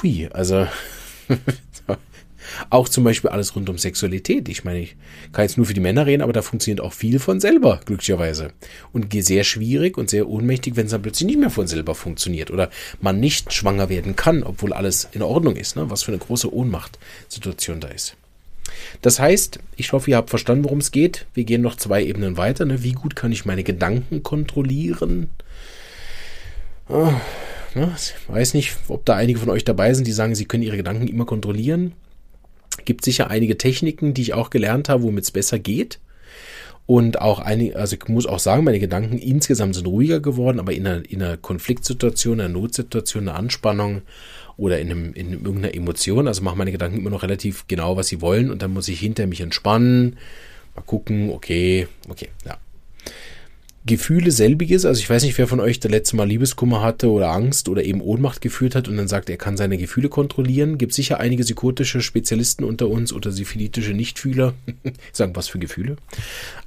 hui, 0.00 0.28
also 0.30 0.66
Auch 2.70 2.88
zum 2.88 3.04
Beispiel 3.04 3.30
alles 3.30 3.54
rund 3.54 3.68
um 3.68 3.78
Sexualität. 3.78 4.48
Ich 4.48 4.64
meine, 4.64 4.80
ich 4.80 4.96
kann 5.32 5.44
jetzt 5.44 5.56
nur 5.56 5.66
für 5.66 5.74
die 5.74 5.80
Männer 5.80 6.06
reden, 6.06 6.22
aber 6.22 6.32
da 6.32 6.42
funktioniert 6.42 6.80
auch 6.80 6.92
viel 6.92 7.18
von 7.18 7.40
selber, 7.40 7.80
glücklicherweise. 7.84 8.52
Und 8.92 9.12
sehr 9.18 9.44
schwierig 9.44 9.98
und 9.98 10.10
sehr 10.10 10.28
ohnmächtig, 10.28 10.76
wenn 10.76 10.86
es 10.86 10.92
dann 10.92 11.02
plötzlich 11.02 11.26
nicht 11.26 11.40
mehr 11.40 11.50
von 11.50 11.66
selber 11.66 11.94
funktioniert 11.94 12.50
oder 12.50 12.70
man 13.00 13.20
nicht 13.20 13.52
schwanger 13.52 13.88
werden 13.88 14.16
kann, 14.16 14.42
obwohl 14.42 14.72
alles 14.72 15.08
in 15.12 15.22
Ordnung 15.22 15.56
ist. 15.56 15.76
Ne? 15.76 15.90
Was 15.90 16.02
für 16.02 16.12
eine 16.12 16.18
große 16.18 16.52
Ohnmachtsituation 16.52 17.80
da 17.80 17.88
ist. 17.88 18.16
Das 19.02 19.18
heißt, 19.18 19.58
ich 19.76 19.92
hoffe, 19.92 20.10
ihr 20.10 20.16
habt 20.16 20.30
verstanden, 20.30 20.64
worum 20.64 20.78
es 20.78 20.90
geht. 20.90 21.26
Wir 21.34 21.44
gehen 21.44 21.62
noch 21.62 21.76
zwei 21.76 22.04
Ebenen 22.04 22.36
weiter. 22.36 22.64
Ne? 22.64 22.82
Wie 22.82 22.92
gut 22.92 23.16
kann 23.16 23.32
ich 23.32 23.44
meine 23.44 23.64
Gedanken 23.64 24.22
kontrollieren? 24.22 25.30
Oh, 26.88 27.12
ne? 27.74 27.94
Ich 27.96 28.14
weiß 28.28 28.54
nicht, 28.54 28.76
ob 28.88 29.04
da 29.04 29.14
einige 29.14 29.38
von 29.38 29.50
euch 29.50 29.64
dabei 29.64 29.92
sind, 29.94 30.06
die 30.06 30.12
sagen, 30.12 30.34
sie 30.34 30.46
können 30.46 30.62
ihre 30.62 30.76
Gedanken 30.76 31.08
immer 31.08 31.26
kontrollieren. 31.26 31.92
Gibt 32.88 33.04
sicher 33.04 33.28
einige 33.28 33.58
Techniken, 33.58 34.14
die 34.14 34.22
ich 34.22 34.32
auch 34.32 34.48
gelernt 34.48 34.88
habe, 34.88 35.02
womit 35.02 35.24
es 35.24 35.30
besser 35.30 35.58
geht. 35.58 35.98
Und 36.86 37.20
auch 37.20 37.38
einige, 37.38 37.76
also 37.76 37.96
ich 37.96 38.08
muss 38.08 38.24
auch 38.24 38.38
sagen, 38.38 38.64
meine 38.64 38.80
Gedanken 38.80 39.18
insgesamt 39.18 39.74
sind 39.74 39.86
ruhiger 39.86 40.20
geworden, 40.20 40.58
aber 40.58 40.72
in 40.72 40.86
einer, 40.86 41.02
in 41.06 41.22
einer 41.22 41.36
Konfliktsituation, 41.36 42.40
einer 42.40 42.48
Notsituation, 42.48 43.28
einer 43.28 43.38
Anspannung 43.38 44.00
oder 44.56 44.80
in, 44.80 44.90
einem, 44.90 45.12
in 45.12 45.32
irgendeiner 45.32 45.74
Emotion, 45.74 46.28
also 46.28 46.42
machen 46.42 46.56
meine 46.56 46.72
Gedanken 46.72 46.96
immer 46.96 47.10
noch 47.10 47.22
relativ 47.22 47.66
genau, 47.68 47.98
was 47.98 48.08
sie 48.08 48.22
wollen 48.22 48.50
und 48.50 48.62
dann 48.62 48.72
muss 48.72 48.88
ich 48.88 49.00
hinter 49.00 49.26
mich 49.26 49.42
entspannen, 49.42 50.16
mal 50.74 50.80
gucken, 50.80 51.28
okay, 51.28 51.88
okay, 52.08 52.30
ja. 52.46 52.56
Gefühle 53.86 54.30
selbiges. 54.30 54.84
Also 54.84 55.00
ich 55.00 55.08
weiß 55.08 55.22
nicht, 55.22 55.38
wer 55.38 55.46
von 55.46 55.60
euch 55.60 55.80
der 55.80 55.90
letzte 55.90 56.16
Mal 56.16 56.28
Liebeskummer 56.28 56.82
hatte 56.82 57.10
oder 57.10 57.30
Angst 57.30 57.68
oder 57.68 57.84
eben 57.84 58.00
Ohnmacht 58.00 58.40
gefühlt 58.40 58.74
hat 58.74 58.88
und 58.88 58.96
dann 58.96 59.08
sagt, 59.08 59.30
er 59.30 59.36
kann 59.36 59.56
seine 59.56 59.78
Gefühle 59.78 60.08
kontrollieren. 60.08 60.78
Gibt 60.78 60.92
sicher 60.92 61.20
einige 61.20 61.42
psychotische 61.42 62.02
Spezialisten 62.02 62.64
unter 62.64 62.88
uns 62.88 63.12
oder 63.12 63.32
syphilitische 63.32 63.94
Nichtfühler. 63.94 64.54
sagen, 65.12 65.34
was 65.36 65.48
für 65.48 65.58
Gefühle. 65.58 65.96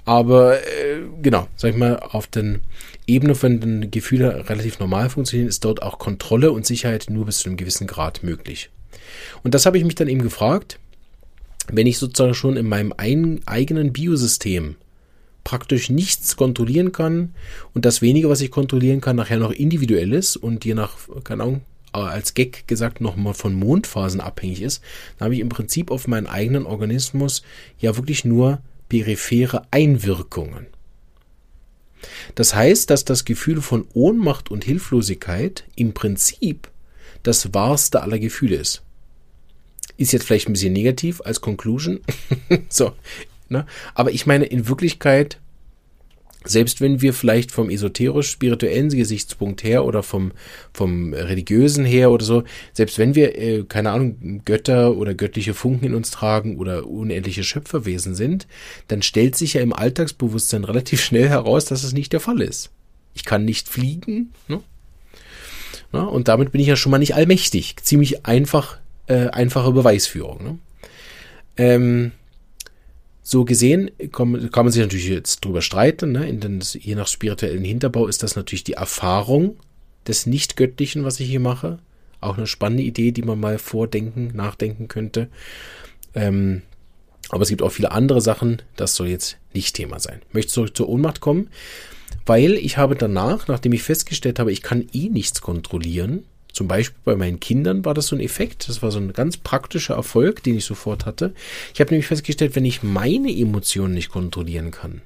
Aber 0.05 0.57
äh, 0.57 1.01
genau, 1.21 1.47
sag 1.55 1.71
ich 1.71 1.77
mal, 1.77 1.97
auf 1.97 2.27
den 2.27 2.61
Ebene, 3.05 3.39
wenn 3.41 3.91
Gefühle 3.91 4.49
relativ 4.49 4.79
normal 4.79 5.09
funktionieren, 5.09 5.49
ist 5.49 5.63
dort 5.65 5.81
auch 5.83 5.99
Kontrolle 5.99 6.51
und 6.51 6.65
Sicherheit 6.65 7.07
nur 7.09 7.25
bis 7.25 7.39
zu 7.39 7.49
einem 7.49 7.57
gewissen 7.57 7.87
Grad 7.87 8.23
möglich. 8.23 8.69
Und 9.43 9.53
das 9.53 9.65
habe 9.65 9.77
ich 9.77 9.83
mich 9.83 9.95
dann 9.95 10.07
eben 10.07 10.21
gefragt, 10.21 10.79
wenn 11.71 11.87
ich 11.87 11.97
sozusagen 11.97 12.33
schon 12.33 12.57
in 12.57 12.67
meinem 12.67 12.93
eigenen 12.93 13.93
Biosystem 13.93 14.75
praktisch 15.43 15.89
nichts 15.89 16.35
kontrollieren 16.35 16.91
kann 16.91 17.33
und 17.73 17.85
das 17.85 18.01
wenige, 18.01 18.29
was 18.29 18.41
ich 18.41 18.51
kontrollieren 18.51 19.01
kann, 19.01 19.15
nachher 19.15 19.37
noch 19.37 19.51
individuell 19.51 20.13
ist 20.13 20.37
und 20.37 20.65
je 20.65 20.73
nach, 20.73 20.97
keine 21.23 21.43
Ahnung, 21.43 21.61
als 21.91 22.33
Gag 22.33 22.67
gesagt 22.67 23.01
nochmal 23.01 23.33
von 23.33 23.53
Mondphasen 23.53 24.21
abhängig 24.21 24.61
ist, 24.61 24.81
dann 25.17 25.25
habe 25.25 25.35
ich 25.35 25.41
im 25.41 25.49
Prinzip 25.49 25.91
auf 25.91 26.07
meinen 26.07 26.27
eigenen 26.27 26.65
Organismus 26.65 27.43
ja 27.79 27.97
wirklich 27.97 28.23
nur 28.23 28.61
periphere 28.87 29.63
Einwirkungen. 29.71 30.67
Das 32.35 32.55
heißt, 32.55 32.89
dass 32.89 33.05
das 33.05 33.25
Gefühl 33.25 33.61
von 33.61 33.85
Ohnmacht 33.93 34.49
und 34.49 34.63
Hilflosigkeit 34.63 35.65
im 35.75 35.93
Prinzip 35.93 36.69
das 37.23 37.53
wahrste 37.53 38.01
aller 38.01 38.19
Gefühle 38.19 38.55
ist. 38.55 38.81
Ist 39.97 40.13
jetzt 40.13 40.25
vielleicht 40.25 40.49
ein 40.49 40.53
bisschen 40.53 40.73
negativ 40.73 41.21
als 41.21 41.41
Conclusion. 41.41 41.99
so, 42.69 42.93
Ne? 43.51 43.65
Aber 43.93 44.11
ich 44.11 44.25
meine, 44.25 44.45
in 44.45 44.67
Wirklichkeit, 44.67 45.39
selbst 46.43 46.81
wenn 46.81 47.01
wir 47.01 47.13
vielleicht 47.13 47.51
vom 47.51 47.69
esoterisch-spirituellen 47.69 48.89
Gesichtspunkt 48.89 49.63
her 49.63 49.85
oder 49.85 50.01
vom, 50.01 50.31
vom 50.73 51.13
religiösen 51.13 51.85
her 51.85 52.09
oder 52.09 52.25
so, 52.25 52.43
selbst 52.73 52.97
wenn 52.97 53.13
wir, 53.13 53.37
äh, 53.37 53.63
keine 53.67 53.91
Ahnung, 53.91 54.41
Götter 54.45 54.97
oder 54.97 55.13
göttliche 55.13 55.53
Funken 55.53 55.85
in 55.85 55.93
uns 55.93 56.09
tragen 56.09 56.57
oder 56.57 56.87
unendliche 56.87 57.43
Schöpferwesen 57.43 58.15
sind, 58.15 58.47
dann 58.87 59.03
stellt 59.03 59.35
sich 59.35 59.53
ja 59.53 59.61
im 59.61 59.73
Alltagsbewusstsein 59.73 60.63
relativ 60.63 61.03
schnell 61.03 61.29
heraus, 61.29 61.65
dass 61.65 61.83
es 61.83 61.93
nicht 61.93 62.13
der 62.13 62.19
Fall 62.21 62.41
ist. 62.41 62.71
Ich 63.13 63.25
kann 63.25 63.45
nicht 63.45 63.67
fliegen, 63.67 64.31
ne? 64.47 64.61
Ne? 65.93 66.07
Und 66.07 66.27
damit 66.27 66.51
bin 66.51 66.61
ich 66.61 66.67
ja 66.67 66.75
schon 66.75 66.91
mal 66.91 66.99
nicht 66.99 67.15
allmächtig. 67.15 67.75
Ziemlich 67.81 68.25
einfach, 68.25 68.77
äh, 69.07 69.27
einfache 69.27 69.71
Beweisführung. 69.71 70.43
Ne? 70.43 70.57
Ähm, 71.57 72.11
so 73.31 73.45
gesehen 73.45 73.91
kann, 74.11 74.51
kann 74.51 74.65
man 74.65 74.73
sich 74.73 74.81
natürlich 74.81 75.07
jetzt 75.07 75.45
drüber 75.45 75.61
streiten. 75.61 76.11
Ne? 76.11 76.31
Den, 76.33 76.59
je 76.59 76.95
nach 76.95 77.07
spirituellen 77.07 77.63
Hinterbau 77.63 78.07
ist 78.07 78.23
das 78.23 78.35
natürlich 78.35 78.65
die 78.65 78.73
Erfahrung 78.73 79.55
des 80.05 80.25
Nicht-Göttlichen, 80.25 81.05
was 81.05 81.19
ich 81.21 81.29
hier 81.29 81.39
mache. 81.39 81.79
Auch 82.19 82.37
eine 82.37 82.45
spannende 82.45 82.83
Idee, 82.83 83.13
die 83.13 83.21
man 83.21 83.39
mal 83.39 83.57
vordenken, 83.57 84.35
nachdenken 84.35 84.89
könnte. 84.89 85.29
Ähm, 86.13 86.63
aber 87.29 87.43
es 87.43 87.49
gibt 87.49 87.61
auch 87.61 87.71
viele 87.71 87.93
andere 87.93 88.19
Sachen, 88.19 88.61
das 88.75 88.95
soll 88.95 89.07
jetzt 89.07 89.37
nicht 89.53 89.77
Thema 89.77 90.01
sein. 90.01 90.19
Ich 90.27 90.33
möchte 90.33 90.51
zurück 90.51 90.75
zur 90.75 90.89
Ohnmacht 90.89 91.21
kommen, 91.21 91.47
weil 92.25 92.55
ich 92.55 92.77
habe 92.77 92.95
danach, 92.95 93.47
nachdem 93.47 93.71
ich 93.71 93.83
festgestellt 93.83 94.39
habe, 94.39 94.51
ich 94.51 94.61
kann 94.61 94.89
eh 94.91 95.07
nichts 95.07 95.41
kontrollieren, 95.41 96.25
zum 96.53 96.67
Beispiel 96.67 96.99
bei 97.03 97.15
meinen 97.15 97.39
Kindern 97.39 97.85
war 97.85 97.93
das 97.93 98.07
so 98.07 98.15
ein 98.15 98.21
Effekt, 98.21 98.67
das 98.67 98.81
war 98.81 98.91
so 98.91 98.99
ein 98.99 99.13
ganz 99.13 99.37
praktischer 99.37 99.95
Erfolg, 99.95 100.43
den 100.43 100.57
ich 100.57 100.65
sofort 100.65 101.05
hatte. 101.05 101.33
Ich 101.73 101.79
habe 101.79 101.91
nämlich 101.91 102.07
festgestellt, 102.07 102.55
wenn 102.55 102.65
ich 102.65 102.83
meine 102.83 103.31
Emotionen 103.35 103.93
nicht 103.93 104.09
kontrollieren 104.09 104.71
kann, 104.71 105.01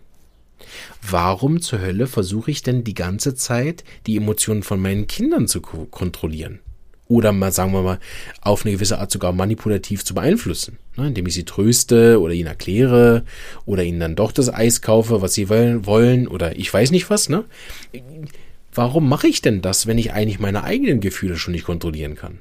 warum 1.02 1.62
zur 1.62 1.82
Hölle 1.82 2.08
versuche 2.08 2.52
ich 2.52 2.64
denn 2.64 2.84
die 2.84 2.96
ganze 2.96 3.36
Zeit 3.36 3.84
die 4.08 4.18
Emotionen 4.18 4.64
von 4.64 4.80
meinen 4.82 5.08
Kindern 5.08 5.48
zu 5.48 5.62
kontrollieren? 5.62 6.60
oder 7.08 7.32
mal, 7.32 7.52
sagen 7.52 7.74
wir 7.74 7.82
mal, 7.82 8.00
auf 8.41 8.66
eine 8.66 8.74
gewisse 8.74 9.00
Art 9.00 9.12
sogar 9.12 9.32
manipulativ 9.32 10.04
zu 10.04 10.16
beeinflussen, 10.16 10.78
ne, 10.98 11.08
indem 11.08 11.28
ich 11.28 11.34
sie 11.34 11.46
tröste 11.46 12.20
oder 12.20 12.34
ihnen 12.34 12.48
erkläre 12.48 13.24
oder 13.66 13.84
ihnen 13.84 14.00
dann 14.00 14.16
doch 14.16 14.32
das 14.32 14.54
Eis 14.54 14.82
kaufe, 14.82 15.22
was 15.22 15.34
sie 15.34 15.50
wollen 15.50 16.28
oder 16.28 16.58
ich 16.58 16.74
weiß 16.74 16.91
nicht 16.91 17.10
was, 17.10 17.30
ne? 17.30 17.46
Warum 18.76 19.10
mache 19.10 19.28
ich 19.28 19.42
denn 19.42 19.62
das, 19.62 19.88
wenn 19.88 19.98
ich 19.98 20.14
eigentlich 20.14 20.40
meine 20.40 20.64
eigenen 20.64 21.00
Gefühle 21.00 21.38
schon 21.38 21.54
nicht 21.54 21.66
kontrollieren 21.66 22.16
kann? 22.16 22.40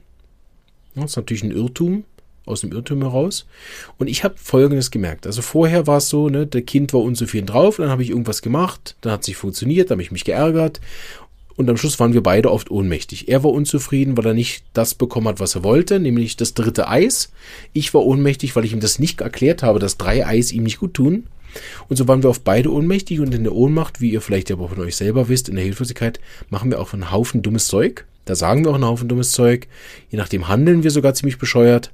Das 0.95 1.13
ist 1.13 1.17
natürlich 1.17 1.43
ein 1.43 1.51
Irrtum, 1.51 2.05
aus 2.45 2.61
dem 2.61 2.73
Irrtum 2.73 3.03
heraus. 3.03 3.47
Und 3.99 4.09
ich 4.09 4.23
habe 4.25 4.35
Folgendes 4.37 4.91
gemerkt. 4.91 5.27
Also 5.27 5.43
vorher 5.43 5.87
war 5.87 5.99
es 5.99 6.09
so, 6.09 6.29
ne, 6.29 6.47
der 6.47 6.63
Kind 6.63 6.93
war 6.93 7.01
unzufrieden 7.01 7.47
drauf, 7.47 7.77
dann 7.77 7.89
habe 7.89 8.03
ich 8.03 8.11
irgendwas 8.11 8.43
gemacht, 8.43 8.97
dann 9.01 9.13
hat 9.13 9.23
es 9.23 9.29
nicht 9.29 9.37
funktioniert, 9.37 9.91
dann 9.91 9.97
habe 9.97 10.03
ich 10.03 10.13
mich 10.13 10.25
geärgert 10.25 10.81
und 11.57 11.71
am 11.71 11.77
Schluss 11.77 12.01
waren 12.01 12.13
wir 12.13 12.23
beide 12.23 12.51
oft 12.51 12.71
ohnmächtig. 12.71 13.29
Er 13.29 13.45
war 13.45 13.53
unzufrieden, 13.53 14.17
weil 14.17 14.27
er 14.27 14.35
nicht 14.35 14.65
das 14.73 14.95
bekommen 14.95 15.29
hat, 15.29 15.41
was 15.41 15.55
er 15.55 15.63
wollte, 15.63 16.01
nämlich 16.01 16.37
das 16.37 16.55
dritte 16.55 16.89
Eis. 16.89 17.31
Ich 17.73 17.95
war 17.95 18.05
ohnmächtig, 18.05 18.57
weil 18.57 18.65
ich 18.65 18.73
ihm 18.73 18.81
das 18.81 18.99
nicht 18.99 19.21
erklärt 19.21 19.63
habe, 19.63 19.79
dass 19.79 19.97
drei 19.97 20.27
Eis 20.27 20.53
ihm 20.53 20.65
nicht 20.65 20.79
gut 20.79 20.95
tun. 20.95 21.27
Und 21.89 21.97
so 21.97 22.09
waren 22.09 22.23
wir 22.23 22.31
oft 22.31 22.45
beide 22.45 22.73
ohnmächtig 22.73 23.21
und 23.21 23.35
in 23.35 23.45
der 23.45 23.55
Ohnmacht, 23.55 24.01
wie 24.01 24.11
ihr 24.11 24.21
vielleicht 24.21 24.51
ja 24.51 24.57
auch 24.57 24.71
von 24.71 24.81
euch 24.81 24.97
selber 24.97 25.29
wisst, 25.29 25.49
in 25.49 25.57
der 25.57 25.65
Hilflosigkeit, 25.65 26.21
machen 26.51 26.71
wir 26.71 26.81
auch 26.81 26.93
einen 26.93 27.11
Haufen 27.11 27.43
dummes 27.43 27.67
Zeug. 27.67 28.07
Da 28.25 28.35
sagen 28.35 28.65
wir 28.65 28.71
auch 28.71 28.77
einen 28.77 28.87
Haufen 28.87 29.09
dummes 29.09 29.33
Zeug. 29.33 29.69
Je 30.11 30.19
nachdem 30.19 30.49
handeln 30.49 30.83
wir 30.83 30.91
sogar 30.91 31.15
ziemlich 31.15 31.39
bescheuert. 31.39 31.91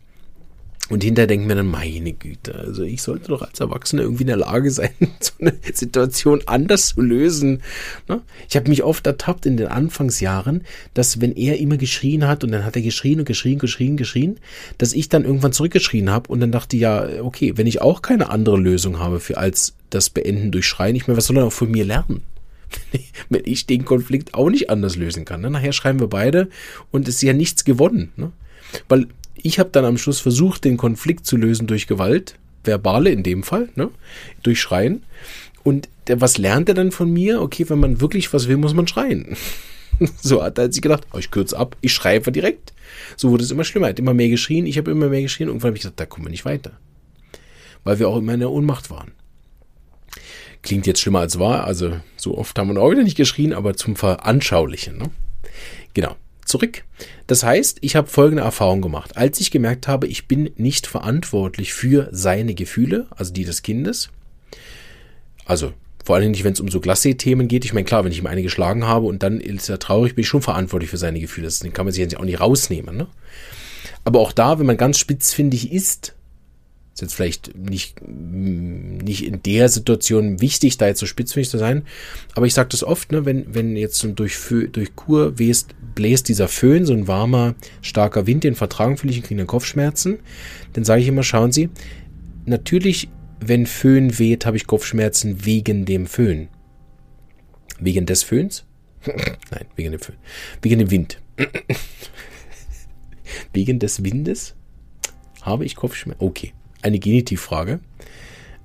Und 0.91 1.05
hinterher 1.05 1.29
denken 1.29 1.49
wir 1.49 1.55
dann, 1.55 1.69
meine 1.69 2.13
Güte, 2.13 2.53
also 2.57 2.83
ich 2.83 3.01
sollte 3.01 3.29
doch 3.29 3.43
als 3.43 3.61
Erwachsener 3.61 4.03
irgendwie 4.03 4.25
in 4.25 4.27
der 4.27 4.37
Lage 4.37 4.71
sein, 4.73 4.91
so 5.21 5.33
eine 5.41 5.55
Situation 5.73 6.43
anders 6.47 6.89
zu 6.89 7.01
lösen. 7.01 7.63
Ne? 8.09 8.21
Ich 8.49 8.57
habe 8.57 8.69
mich 8.69 8.83
oft 8.83 9.07
ertappt 9.07 9.47
in 9.47 9.57
den 9.57 9.69
Anfangsjahren, 9.69 10.65
dass 10.93 11.21
wenn 11.21 11.33
er 11.37 11.59
immer 11.59 11.77
geschrien 11.77 12.27
hat 12.27 12.43
und 12.43 12.51
dann 12.51 12.65
hat 12.65 12.75
er 12.75 12.83
geschrien 12.83 13.21
und 13.21 13.25
geschrien, 13.25 13.61
geschrien, 13.61 13.97
geschrien, 13.97 14.41
dass 14.79 14.93
ich 14.93 15.09
dann 15.09 15.25
irgendwann 15.25 15.53
zurückgeschrien 15.53 16.11
habe 16.11 16.29
und 16.29 16.41
dann 16.41 16.51
dachte, 16.51 16.77
ja, 16.77 17.07
okay, 17.23 17.53
wenn 17.57 17.69
ich 17.69 17.81
auch 17.81 18.03
keine 18.03 18.29
andere 18.29 18.59
Lösung 18.59 18.99
habe 18.99 19.21
für 19.21 19.39
als 19.39 19.75
das 19.91 20.11
Beenden 20.11 20.51
durch 20.51 20.67
Schreien, 20.67 20.97
ich 20.97 21.07
meine, 21.07 21.17
was 21.17 21.27
soll 21.27 21.39
er 21.39 21.47
auch 21.47 21.53
von 21.53 21.71
mir 21.71 21.85
lernen? 21.85 22.23
wenn 23.29 23.43
ich 23.45 23.67
den 23.67 23.85
Konflikt 23.85 24.35
auch 24.35 24.51
nicht 24.51 24.71
anders 24.71 24.97
lösen 24.97 25.25
kann. 25.25 25.41
Ne? 25.41 25.51
Nachher 25.51 25.73
schreiben 25.73 26.01
wir 26.01 26.09
beide 26.09 26.49
und 26.91 27.09
es 27.09 27.17
ist 27.17 27.23
ja 27.23 27.33
nichts 27.33 27.65
gewonnen. 27.65 28.13
Ne? 28.17 28.33
Weil 28.89 29.07
ich 29.45 29.59
habe 29.59 29.71
dann 29.71 29.85
am 29.85 29.99
Schluss 29.99 30.21
versucht, 30.21 30.65
den 30.65 30.77
Konflikt 30.77 31.27
zu 31.27 31.37
lösen 31.37 31.67
durch 31.67 31.87
Gewalt, 31.87 32.37
verbale 32.65 33.11
in 33.11 33.23
dem 33.23 33.43
Fall, 33.43 33.69
ne? 33.75 33.91
durch 34.43 34.61
Schreien. 34.61 35.03
Und 35.63 35.89
der, 36.07 36.21
was 36.21 36.39
lernt 36.39 36.69
er 36.69 36.75
dann 36.75 36.93
von 36.93 37.11
mir? 37.11 37.43
Okay, 37.43 37.69
wenn 37.69 37.81
man 37.81 38.01
wirklich 38.01 38.33
was 38.33 38.49
will, 38.49 38.57
muss 38.57 38.75
man 38.75 38.89
schreien. 38.89 39.37
so 40.21 40.43
hat 40.43 40.59
er 40.59 40.73
sich 40.73 40.83
gedacht, 40.83 41.07
oh, 41.13 41.19
ich 41.19 41.31
kürze 41.31 41.59
ab, 41.59 41.77
ich 41.81 41.93
schreie 41.93 42.21
direkt. 42.21 42.73
So 43.17 43.31
wurde 43.31 43.45
es 43.45 43.51
immer 43.51 43.65
schlimmer. 43.65 43.87
Er 43.87 43.91
hat 43.91 43.99
immer 43.99 44.15
mehr 44.15 44.29
geschrien, 44.29 44.67
ich 44.67 44.79
habe 44.79 44.91
immer 44.91 45.09
mehr 45.09 45.23
geschrien. 45.23 45.49
Irgendwann 45.49 45.69
habe 45.69 45.77
ich 45.77 45.83
gesagt, 45.83 46.01
da 46.01 46.07
kommen 46.07 46.27
wir 46.27 46.31
nicht 46.31 46.45
weiter. 46.45 46.73
Weil 47.85 47.99
wir 47.99 48.09
auch 48.09 48.19
immer 48.19 48.35
in 48.35 48.41
der 48.41 48.51
Ohnmacht 48.51 48.91
waren. 48.91 49.13
Klingt 50.63 50.87
jetzt 50.87 51.01
schlimmer 51.01 51.21
als 51.21 51.39
wahr, 51.39 51.65
also 51.65 52.01
so 52.17 52.37
oft 52.37 52.59
haben 52.59 52.75
wir 52.75 52.81
auch 52.81 52.91
wieder 52.91 53.03
nicht 53.03 53.17
geschrien, 53.17 53.55
aber 53.55 53.75
zum 53.75 53.97
Veranschaulichen. 53.97 54.99
Ne? 54.99 55.11
Genau 55.95 56.17
zurück. 56.51 56.85
Das 57.27 57.43
heißt, 57.43 57.79
ich 57.81 57.97
habe 57.97 58.09
folgende 58.09 58.43
Erfahrung 58.43 58.83
gemacht. 58.83 59.17
Als 59.17 59.41
ich 59.41 59.51
gemerkt 59.51 59.89
habe, 59.89 60.07
ich 60.07 60.29
bin 60.29 60.51
nicht 60.57 60.87
verantwortlich 60.87 61.73
für 61.73 62.09
seine 62.13 62.55
Gefühle, 62.55 63.07
also 63.17 63.33
die 63.33 63.45
des 63.45 63.63
Kindes, 63.63 64.11
also 65.47 65.73
vor 66.05 66.19
Dingen 66.19 66.33
nicht, 66.33 66.45
wenn 66.45 66.55
es 66.55 66.61
um 66.61 66.69
so 66.69 66.81
Glacé-Themen 66.81 67.47
geht. 67.47 67.65
Ich 67.65 67.73
meine, 67.73 67.85
klar, 67.85 68.05
wenn 68.05 68.13
ich 68.13 68.19
ihm 68.19 68.27
eine 68.27 68.43
geschlagen 68.43 68.87
habe 68.87 69.07
und 69.07 69.23
dann 69.23 69.41
ist 69.41 69.69
er 69.69 69.79
traurig, 69.79 70.15
bin 70.15 70.23
ich 70.23 70.29
schon 70.29 70.43
verantwortlich 70.43 70.91
für 70.91 70.97
seine 70.97 71.21
Gefühle. 71.21 71.47
Das 71.47 71.61
kann 71.73 71.85
man 71.85 71.93
sich 71.93 72.01
jetzt 72.01 72.17
auch 72.17 72.25
nicht 72.25 72.41
rausnehmen. 72.41 72.97
Ne? 72.97 73.07
Aber 74.05 74.21
auch 74.21 74.33
da, 74.33 74.59
wenn 74.59 74.67
man 74.67 74.77
ganz 74.77 74.99
spitzfindig 74.99 75.73
ist, 75.73 76.15
ist 77.01 77.03
jetzt 77.03 77.15
vielleicht 77.15 77.57
nicht, 77.57 78.07
nicht 78.07 79.25
in 79.25 79.43
der 79.43 79.69
Situation 79.69 80.41
wichtig, 80.41 80.77
da 80.77 80.87
jetzt 80.87 81.01
so 81.01 81.07
spitzfindig 81.07 81.49
zu 81.49 81.59
sein. 81.59 81.85
Aber 82.35 82.47
ich 82.47 82.55
sage 82.55 82.69
das 82.69 82.85
oft, 82.85 83.11
ne, 83.11 83.25
wenn, 83.25 83.55
wenn 83.55 83.77
jetzt 83.77 84.07
durch, 84.17 84.39
durch 84.73 84.97
Kur 84.97 85.39
west, 85.39 85.75
bläst 85.95 86.29
dieser 86.29 86.49
Föhn, 86.49 86.85
so 86.85 86.93
ein 86.93 87.09
warmer, 87.09 87.55
starker 87.81 88.27
Wind, 88.27 88.45
den 88.45 88.55
vertragen 88.55 88.97
viele, 88.97 89.13
ich 89.13 89.23
kriege 89.23 89.39
dann 89.39 89.47
Kopfschmerzen. 89.47 90.19
Dann 90.75 90.85
sage 90.85 91.01
ich 91.01 91.09
immer, 91.09 91.23
schauen 91.23 91.53
Sie, 91.53 91.71
natürlich, 92.45 93.09
wenn 93.41 93.67
Föhn 93.67 94.19
weht, 94.19 94.45
habe 94.45 94.57
ich 94.57 94.67
Kopfschmerzen 94.67 95.45
wegen 95.47 95.87
dem 95.87 96.07
Föhn. 96.07 96.49
Wegen 97.79 98.05
des 98.05 98.23
Föhns? 98.23 98.67
Nein, 99.07 99.67
wegen 99.75 99.93
dem 99.93 100.01
Föhn. 100.01 100.17
Wegen 100.61 100.79
dem 100.79 100.91
Wind. 100.91 101.19
wegen 103.55 103.79
des 103.79 104.05
Windes 104.05 104.55
habe 105.41 105.65
ich 105.65 105.77
Kopfschmerzen. 105.77 106.23
Okay 106.23 106.53
eine 106.83 106.99
Genitivfrage, 106.99 107.81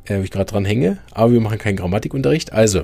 äh, 0.06 0.20
wo 0.20 0.24
ich 0.24 0.32
gerade 0.32 0.52
dran 0.52 0.66
hänge, 0.66 0.98
aber 1.12 1.34
wir 1.34 1.42
machen 1.42 1.58
keinen 1.58 1.78
Grammatikunterricht. 1.78 2.54
Also, 2.54 2.84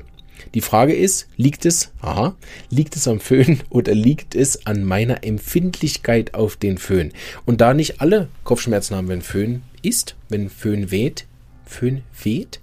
die 0.53 0.61
Frage 0.61 0.93
ist, 0.93 1.27
liegt 1.37 1.65
es, 1.65 1.91
aha, 2.01 2.35
liegt 2.69 2.95
es 2.95 3.07
am 3.07 3.19
Föhn 3.19 3.61
oder 3.69 3.93
liegt 3.93 4.35
es 4.35 4.65
an 4.65 4.83
meiner 4.83 5.23
Empfindlichkeit 5.23 6.33
auf 6.33 6.55
den 6.55 6.77
Föhn? 6.77 7.11
Und 7.45 7.61
da 7.61 7.73
nicht 7.73 8.01
alle 8.01 8.27
Kopfschmerzen 8.43 8.95
haben, 8.95 9.07
wenn 9.07 9.21
Föhn 9.21 9.63
ist, 9.81 10.15
wenn 10.29 10.49
Föhn 10.49 10.91
weht, 10.91 11.25
Föhn 11.65 12.03
weht, 12.23 12.59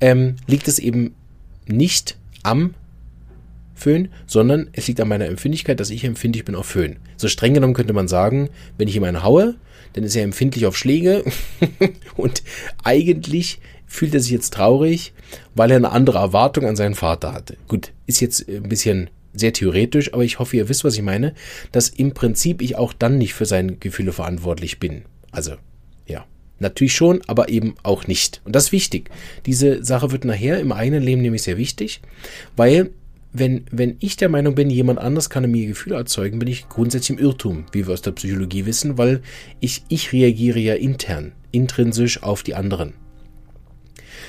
ähm, 0.00 0.36
liegt 0.46 0.68
es 0.68 0.78
eben 0.78 1.14
nicht 1.66 2.16
am 2.42 2.74
Föhn, 3.74 4.08
sondern 4.26 4.68
es 4.72 4.86
liegt 4.86 5.00
an 5.00 5.08
meiner 5.08 5.26
Empfindlichkeit, 5.26 5.80
dass 5.80 5.90
ich 5.90 6.04
empfindlich 6.04 6.44
bin 6.44 6.54
auf 6.54 6.66
Föhn. 6.66 6.96
So 7.16 7.28
streng 7.28 7.54
genommen 7.54 7.74
könnte 7.74 7.92
man 7.92 8.08
sagen, 8.08 8.48
wenn 8.78 8.88
ich 8.88 9.02
einen 9.02 9.22
haue, 9.22 9.56
dann 9.94 10.04
ist 10.04 10.14
er 10.14 10.22
empfindlich 10.22 10.66
auf 10.66 10.76
Schläge 10.76 11.24
und 12.16 12.42
eigentlich 12.82 13.60
fühlt 13.86 14.14
er 14.14 14.20
sich 14.20 14.32
jetzt 14.32 14.52
traurig, 14.52 15.12
weil 15.54 15.70
er 15.70 15.76
eine 15.78 15.90
andere 15.90 16.18
Erwartung 16.18 16.66
an 16.66 16.76
seinen 16.76 16.94
Vater 16.94 17.32
hatte. 17.32 17.56
Gut, 17.68 17.92
ist 18.06 18.20
jetzt 18.20 18.48
ein 18.48 18.68
bisschen 18.68 19.10
sehr 19.32 19.52
theoretisch, 19.52 20.12
aber 20.12 20.24
ich 20.24 20.38
hoffe, 20.38 20.56
ihr 20.56 20.68
wisst, 20.68 20.84
was 20.84 20.94
ich 20.94 21.02
meine, 21.02 21.34
dass 21.72 21.88
im 21.88 22.12
Prinzip 22.12 22.62
ich 22.62 22.76
auch 22.76 22.92
dann 22.92 23.18
nicht 23.18 23.34
für 23.34 23.46
seine 23.46 23.76
Gefühle 23.76 24.12
verantwortlich 24.12 24.78
bin. 24.78 25.02
Also, 25.30 25.54
ja. 26.06 26.24
Natürlich 26.60 26.94
schon, 26.94 27.20
aber 27.26 27.48
eben 27.48 27.74
auch 27.82 28.06
nicht. 28.06 28.40
Und 28.44 28.54
das 28.54 28.66
ist 28.66 28.72
wichtig. 28.72 29.10
Diese 29.44 29.84
Sache 29.84 30.12
wird 30.12 30.24
nachher 30.24 30.60
im 30.60 30.70
eigenen 30.70 31.02
Leben 31.02 31.20
nämlich 31.20 31.42
sehr 31.42 31.56
wichtig, 31.56 32.00
weil 32.56 32.90
wenn, 33.34 33.66
wenn 33.72 33.96
ich 33.98 34.16
der 34.16 34.28
Meinung 34.28 34.54
bin, 34.54 34.70
jemand 34.70 35.00
anders 35.00 35.28
kann 35.28 35.50
mir 35.50 35.66
Gefühle 35.66 35.96
erzeugen, 35.96 36.38
bin 36.38 36.48
ich 36.48 36.68
grundsätzlich 36.68 37.18
im 37.18 37.24
Irrtum, 37.24 37.66
wie 37.72 37.86
wir 37.86 37.92
aus 37.92 38.00
der 38.00 38.12
Psychologie 38.12 38.64
wissen, 38.64 38.96
weil 38.96 39.22
ich, 39.58 39.82
ich 39.88 40.12
reagiere 40.12 40.60
ja 40.60 40.74
intern, 40.74 41.32
intrinsisch 41.50 42.22
auf 42.22 42.44
die 42.44 42.54
anderen. 42.54 42.94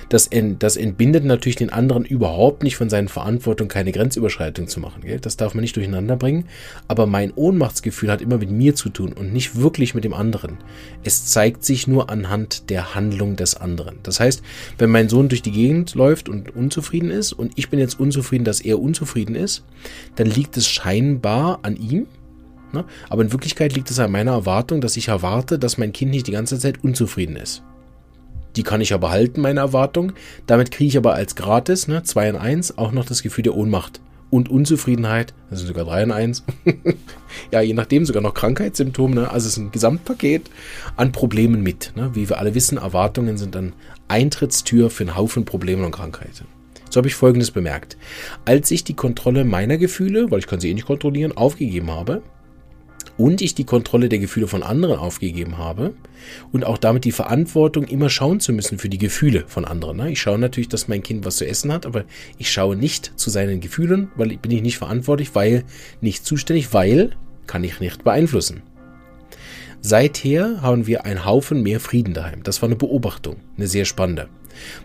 Das, 0.09 0.27
ent, 0.27 0.61
das 0.61 0.77
entbindet 0.77 1.25
natürlich 1.25 1.55
den 1.55 1.69
anderen 1.69 2.05
überhaupt 2.05 2.63
nicht 2.63 2.75
von 2.75 2.89
seinen 2.89 3.07
Verantwortung, 3.07 3.67
keine 3.67 3.91
Grenzüberschreitung 3.91 4.67
zu 4.67 4.79
machen. 4.79 5.01
Gell? 5.03 5.19
Das 5.19 5.37
darf 5.37 5.53
man 5.53 5.61
nicht 5.61 5.75
durcheinander 5.75 6.15
bringen. 6.15 6.45
Aber 6.87 7.05
mein 7.05 7.31
Ohnmachtsgefühl 7.33 8.11
hat 8.11 8.21
immer 8.21 8.37
mit 8.37 8.51
mir 8.51 8.75
zu 8.75 8.89
tun 8.89 9.13
und 9.13 9.33
nicht 9.33 9.55
wirklich 9.55 9.95
mit 9.95 10.03
dem 10.03 10.13
anderen. 10.13 10.57
Es 11.03 11.25
zeigt 11.25 11.65
sich 11.65 11.87
nur 11.87 12.09
anhand 12.09 12.69
der 12.69 12.95
Handlung 12.95 13.35
des 13.35 13.55
anderen. 13.55 13.99
Das 14.03 14.19
heißt, 14.19 14.43
wenn 14.77 14.89
mein 14.89 15.09
Sohn 15.09 15.29
durch 15.29 15.41
die 15.41 15.51
Gegend 15.51 15.95
läuft 15.95 16.29
und 16.29 16.55
unzufrieden 16.55 17.11
ist 17.11 17.33
und 17.33 17.53
ich 17.55 17.69
bin 17.69 17.79
jetzt 17.79 17.99
unzufrieden, 17.99 18.45
dass 18.45 18.61
er 18.61 18.79
unzufrieden 18.79 19.35
ist, 19.35 19.63
dann 20.15 20.27
liegt 20.27 20.57
es 20.57 20.67
scheinbar 20.67 21.59
an 21.63 21.75
ihm, 21.75 22.07
ne? 22.73 22.85
aber 23.09 23.23
in 23.23 23.31
Wirklichkeit 23.31 23.73
liegt 23.75 23.89
es 23.89 23.99
an 23.99 24.11
meiner 24.11 24.31
Erwartung, 24.31 24.81
dass 24.81 24.97
ich 24.97 25.07
erwarte, 25.07 25.59
dass 25.59 25.77
mein 25.77 25.93
Kind 25.93 26.11
nicht 26.11 26.27
die 26.27 26.31
ganze 26.31 26.59
Zeit 26.59 26.83
unzufrieden 26.83 27.35
ist. 27.35 27.63
Die 28.55 28.63
kann 28.63 28.81
ich 28.81 28.93
aber 28.93 29.11
halten, 29.11 29.41
meine 29.41 29.59
Erwartung. 29.59 30.13
Damit 30.47 30.71
kriege 30.71 30.87
ich 30.87 30.97
aber 30.97 31.13
als 31.13 31.35
gratis, 31.35 31.87
ne, 31.87 32.03
2 32.03 32.29
in 32.29 32.35
1, 32.35 32.77
auch 32.77 32.91
noch 32.91 33.05
das 33.05 33.23
Gefühl 33.23 33.43
der 33.43 33.55
Ohnmacht 33.55 33.99
und 34.35 34.49
Unzufriedenheit, 34.49 35.33
das 35.49 35.59
sind 35.59 35.67
sogar 35.67 35.85
drei 35.85 36.03
in 36.03 36.11
eins. 36.11 36.43
ja, 37.51 37.61
je 37.61 37.73
nachdem 37.73 38.05
sogar 38.05 38.21
noch 38.21 38.33
Krankheitssymptome, 38.33 39.15
ne? 39.15 39.31
also 39.31 39.47
es 39.47 39.53
ist 39.53 39.57
ein 39.57 39.71
Gesamtpaket 39.71 40.49
an 40.97 41.11
Problemen 41.11 41.63
mit. 41.63 41.93
Ne? 41.95 42.11
Wie 42.13 42.27
wir 42.27 42.39
alle 42.39 42.53
wissen, 42.55 42.77
Erwartungen 42.77 43.37
sind 43.37 43.55
dann 43.55 43.73
Eintrittstür 44.07 44.89
für 44.89 45.03
einen 45.03 45.15
Haufen 45.15 45.45
Probleme 45.45 45.85
und 45.85 45.91
Krankheiten. 45.91 46.47
So 46.89 46.97
habe 46.97 47.07
ich 47.07 47.15
Folgendes 47.15 47.51
bemerkt. 47.51 47.97
Als 48.45 48.71
ich 48.71 48.83
die 48.83 48.93
Kontrolle 48.93 49.45
meiner 49.45 49.77
Gefühle, 49.77 50.31
weil 50.31 50.39
ich 50.39 50.47
kann 50.47 50.59
sie 50.59 50.69
eh 50.69 50.73
nicht 50.73 50.87
kontrollieren, 50.87 51.35
aufgegeben 51.35 51.91
habe, 51.91 52.21
und 53.17 53.41
ich 53.41 53.55
die 53.55 53.63
Kontrolle 53.63 54.09
der 54.09 54.19
Gefühle 54.19 54.47
von 54.47 54.63
anderen 54.63 54.99
aufgegeben 54.99 55.57
habe 55.57 55.93
und 56.51 56.65
auch 56.65 56.77
damit 56.77 57.05
die 57.05 57.11
Verantwortung 57.11 57.85
immer 57.85 58.09
schauen 58.09 58.39
zu 58.39 58.51
müssen 58.51 58.77
für 58.77 58.89
die 58.89 58.97
Gefühle 58.97 59.45
von 59.47 59.65
anderen. 59.65 59.97
Ne? 59.97 60.11
Ich 60.11 60.21
schaue 60.21 60.39
natürlich, 60.39 60.69
dass 60.69 60.87
mein 60.87 61.03
Kind 61.03 61.25
was 61.25 61.37
zu 61.37 61.47
essen 61.47 61.71
hat, 61.71 61.85
aber 61.85 62.03
ich 62.37 62.51
schaue 62.51 62.75
nicht 62.75 63.13
zu 63.15 63.29
seinen 63.29 63.61
Gefühlen, 63.61 64.09
weil 64.15 64.35
bin 64.37 64.51
ich 64.51 64.61
nicht 64.61 64.77
verantwortlich, 64.77 65.33
weil 65.33 65.63
nicht 66.01 66.25
zuständig, 66.25 66.73
weil 66.73 67.11
kann 67.47 67.63
ich 67.63 67.79
nicht 67.79 68.03
beeinflussen. 68.03 68.63
Seither 69.81 70.63
haben 70.63 70.87
wir 70.87 71.05
einen 71.05 71.25
Haufen 71.25 71.61
mehr 71.61 71.79
Frieden 71.79 72.15
daheim. 72.15 72.41
Das 72.41 72.61
war 72.61 72.67
eine 72.67 72.75
Beobachtung, 72.75 73.35
eine 73.55 73.67
sehr 73.67 73.85
spannende. 73.85 74.29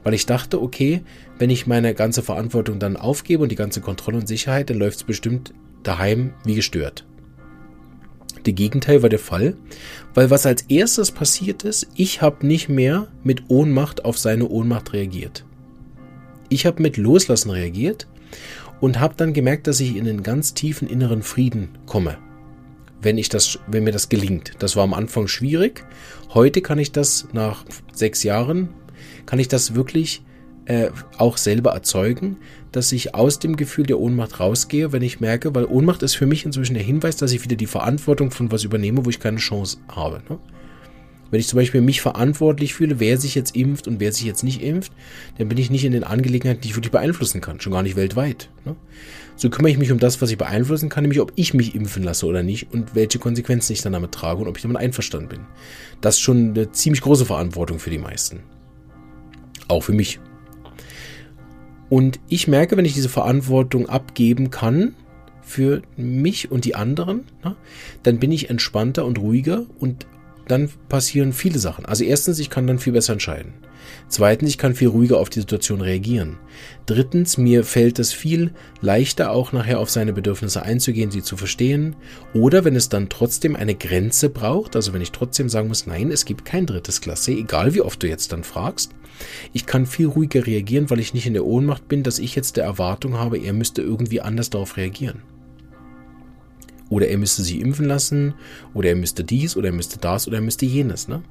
Weil 0.03 0.15
ich 0.15 0.27
dachte, 0.27 0.61
okay, 0.61 1.03
wenn 1.39 1.49
ich 1.49 1.67
meine 1.67 1.95
ganze 1.95 2.23
Verantwortung 2.23 2.79
dann 2.79 2.99
aufgebe 2.99 3.43
und 3.43 3.51
die 3.51 3.57
ganze 3.57 3.81
Kontrolle 3.81 4.19
und 4.19 4.29
Sicherheit, 4.29 4.69
dann 4.69 4.77
läuft 4.77 4.99
es 4.99 5.05
bestimmt 5.05 5.55
daheim 5.85 6.35
wie 6.45 6.55
gestört. 6.55 7.07
Der 8.47 8.53
Gegenteil 8.53 9.03
war 9.03 9.09
der 9.09 9.19
Fall, 9.19 9.57
weil 10.15 10.31
was 10.31 10.47
als 10.47 10.63
erstes 10.63 11.11
passiert 11.11 11.63
ist, 11.63 11.89
ich 11.95 12.23
habe 12.23 12.47
nicht 12.47 12.69
mehr 12.69 13.09
mit 13.23 13.45
Ohnmacht 13.49 14.05
auf 14.05 14.19
seine 14.19 14.49
Ohnmacht 14.49 14.93
reagiert. 14.93 15.45
Ich 16.49 16.67
habe 16.67 16.83
mit 16.83 16.97
Loslassen 16.97 17.51
reagiert 17.51 18.07
und 18.81 18.99
habe 18.99 19.15
dann 19.17 19.33
gemerkt, 19.33 19.67
dass 19.67 19.81
ich 19.81 19.97
in 19.97 20.09
einen 20.09 20.23
ganz 20.23 20.55
tiefen 20.55 20.89
inneren 20.89 21.23
Frieden 21.23 21.69
komme, 21.87 22.19
wenn 23.03 23.19
ich 23.19 23.29
das, 23.29 23.59
wenn 23.67 23.85
mir 23.85 23.93
das 23.93 24.09
gelingt. 24.09 24.53
Das 24.59 24.75
war 24.75 24.85
am 24.85 24.95
Anfang 24.95 25.29
schwierig. 25.29 25.85
Heute 26.33 26.63
kann 26.63 26.79
ich 26.79 26.93
das 26.93 27.29
nach 27.33 27.65
sechs 27.93 28.23
Jahren, 28.23 28.71
kann 29.27 29.39
ich 29.39 29.49
das 29.49 29.75
wirklich 29.75 30.23
äh, 30.71 30.93
auch 31.19 31.37
selber 31.37 31.73
erzeugen, 31.73 32.37
dass 32.71 32.93
ich 32.93 33.13
aus 33.13 33.41
dem 33.41 33.57
Gefühl 33.57 33.87
der 33.87 33.99
Ohnmacht 33.99 34.39
rausgehe, 34.39 34.93
wenn 34.93 35.03
ich 35.03 35.19
merke, 35.19 35.53
weil 35.53 35.65
Ohnmacht 35.65 36.05
ist 36.05 36.15
für 36.15 36.27
mich 36.27 36.47
inzwischen 36.47 36.75
der 36.75 36.83
Hinweis, 36.85 37.17
dass 37.17 37.33
ich 37.33 37.43
wieder 37.43 37.57
die 37.57 37.67
Verantwortung 37.67 38.31
von 38.31 38.53
was 38.53 38.63
übernehme, 38.63 39.05
wo 39.05 39.11
ich 39.11 39.19
keine 39.19 39.39
Chance 39.39 39.79
habe. 39.89 40.23
Ne? 40.29 40.39
Wenn 41.33 41.41
ich 41.41 41.49
zum 41.49 41.57
Beispiel 41.57 41.81
mich 41.81 42.01
verantwortlich 42.01 42.75
fühle, 42.75 43.01
wer 43.01 43.19
sich 43.19 43.35
jetzt 43.35 43.57
impft 43.57 43.89
und 43.89 43.99
wer 43.99 44.13
sich 44.13 44.25
jetzt 44.25 44.45
nicht 44.45 44.63
impft, 44.63 44.93
dann 45.39 45.49
bin 45.49 45.59
ich 45.59 45.71
nicht 45.71 45.85
in 45.85 45.91
den 45.91 46.05
Angelegenheiten, 46.05 46.61
die 46.61 46.69
ich 46.69 46.77
wirklich 46.77 46.93
beeinflussen 46.93 47.41
kann, 47.41 47.61
schon 47.61 47.73
gar 47.73 47.83
nicht 47.83 47.97
weltweit. 47.97 48.49
Ne? 48.65 48.77
So 49.35 49.51
kümmere 49.51 49.73
ich 49.73 49.79
mich 49.79 49.91
um 49.91 49.99
das, 49.99 50.23
was 50.23 50.31
ich 50.31 50.39
beeinflussen 50.39 50.89
kann, 50.89 51.03
nämlich 51.03 51.21
ob 51.21 51.33
ich 51.35 51.53
mich 51.53 51.75
impfen 51.75 52.05
lasse 52.05 52.27
oder 52.27 52.45
nicht 52.45 52.73
und 52.73 52.95
welche 52.95 53.19
Konsequenzen 53.19 53.73
ich 53.73 53.83
dann 53.83 53.93
damit 53.93 54.13
trage 54.13 54.41
und 54.41 54.47
ob 54.47 54.57
ich 54.57 54.63
damit 54.63 54.77
einverstanden 54.77 55.29
bin. 55.29 55.41
Das 56.01 56.15
ist 56.15 56.21
schon 56.21 56.51
eine 56.51 56.71
ziemlich 56.71 57.01
große 57.01 57.27
Verantwortung 57.27 57.81
für 57.81 57.91
die 57.91 57.99
meisten. 57.99 58.41
Auch 59.67 59.83
für 59.83 59.93
mich. 59.93 60.21
Und 61.91 62.21
ich 62.29 62.49
merke, 62.49 62.77
wenn 62.77 62.85
ich 62.87 62.95
diese 62.95 63.09
Verantwortung 63.11 63.89
abgeben 63.89 64.51
kann 64.51 64.95
für 65.43 65.83
mich 65.97 66.51
und 66.51 66.65
die 66.65 66.77
anderen, 66.77 67.25
na, 67.43 67.57
dann 68.05 68.19
bin 68.19 68.33
ich 68.33 68.49
entspannter 68.49 69.05
und 69.05 69.19
ruhiger 69.19 69.67
und 69.81 70.07
dann 70.47 70.71
passieren 70.89 71.33
viele 71.33 71.59
Sachen. 71.59 71.85
Also 71.85 72.05
erstens, 72.05 72.39
ich 72.39 72.49
kann 72.49 72.67
dann 72.67 72.79
viel 72.79 72.93
besser 72.93 73.13
entscheiden. 73.13 73.53
Zweitens, 74.09 74.51
ich 74.51 74.59
kann 74.59 74.75
viel 74.75 74.89
ruhiger 74.89 75.19
auf 75.19 75.31
die 75.31 75.41
Situation 75.41 75.81
reagieren. 75.81 76.39
Drittens, 76.87 77.39
mir 77.39 77.65
fällt 77.65 77.99
es 77.99 78.13
viel 78.13 78.53
leichter, 78.81 79.31
auch 79.31 79.53
nachher 79.53 79.79
auf 79.79 79.91
seine 79.91 80.13
Bedürfnisse 80.13 80.63
einzugehen, 80.63 81.11
sie 81.11 81.23
zu 81.23 81.37
verstehen. 81.37 81.97
Oder 82.35 82.65
wenn 82.65 82.77
es 82.77 82.89
dann 82.89 83.09
trotzdem 83.09 83.57
eine 83.57 83.75
Grenze 83.75 84.29
braucht, 84.29 84.77
also 84.77 84.93
wenn 84.93 85.03
ich 85.03 85.13
trotzdem 85.13 85.49
sagen 85.49 85.69
muss, 85.69 85.87
nein, 85.87 86.11
es 86.11 86.25
gibt 86.25 86.45
kein 86.45 86.67
drittes 86.67 87.01
Klasse, 87.01 87.33
egal 87.33 87.75
wie 87.75 87.83
oft 87.83 88.03
du 88.03 88.09
jetzt 88.09 88.33
dann 88.33 88.45
fragst, 88.45 88.93
ich 89.53 89.67
kann 89.67 89.87
viel 89.87 90.07
ruhiger 90.07 90.47
reagieren, 90.47 90.91
weil 90.91 91.01
ich 91.01 91.15
nicht 91.15 91.27
in 91.27 91.35
der 91.35 91.47
Ohnmacht 91.47 91.89
bin, 91.89 92.03
dass 92.03 92.19
ich 92.19 92.35
jetzt 92.35 92.57
der 92.57 92.65
Erwartung 92.65 93.19
habe, 93.19 93.39
er 93.39 93.53
müsste 93.53 93.83
irgendwie 93.83 94.21
anders 94.21 94.51
darauf 94.51 94.77
reagieren. 94.77 95.23
Oder 96.89 97.09
er 97.09 97.19
müsste 97.19 97.43
sie 97.43 97.61
impfen 97.61 97.87
lassen, 97.87 98.35
oder 98.75 98.89
er 98.89 98.97
müsste 98.97 99.23
dies, 99.23 99.57
oder 99.57 99.69
er 99.69 99.75
müsste 99.75 99.99
das, 99.99 100.27
oder 100.27 100.39
er 100.39 100.43
müsste 100.43 100.67
jenes. 100.67 101.07
Ne? 101.07 101.23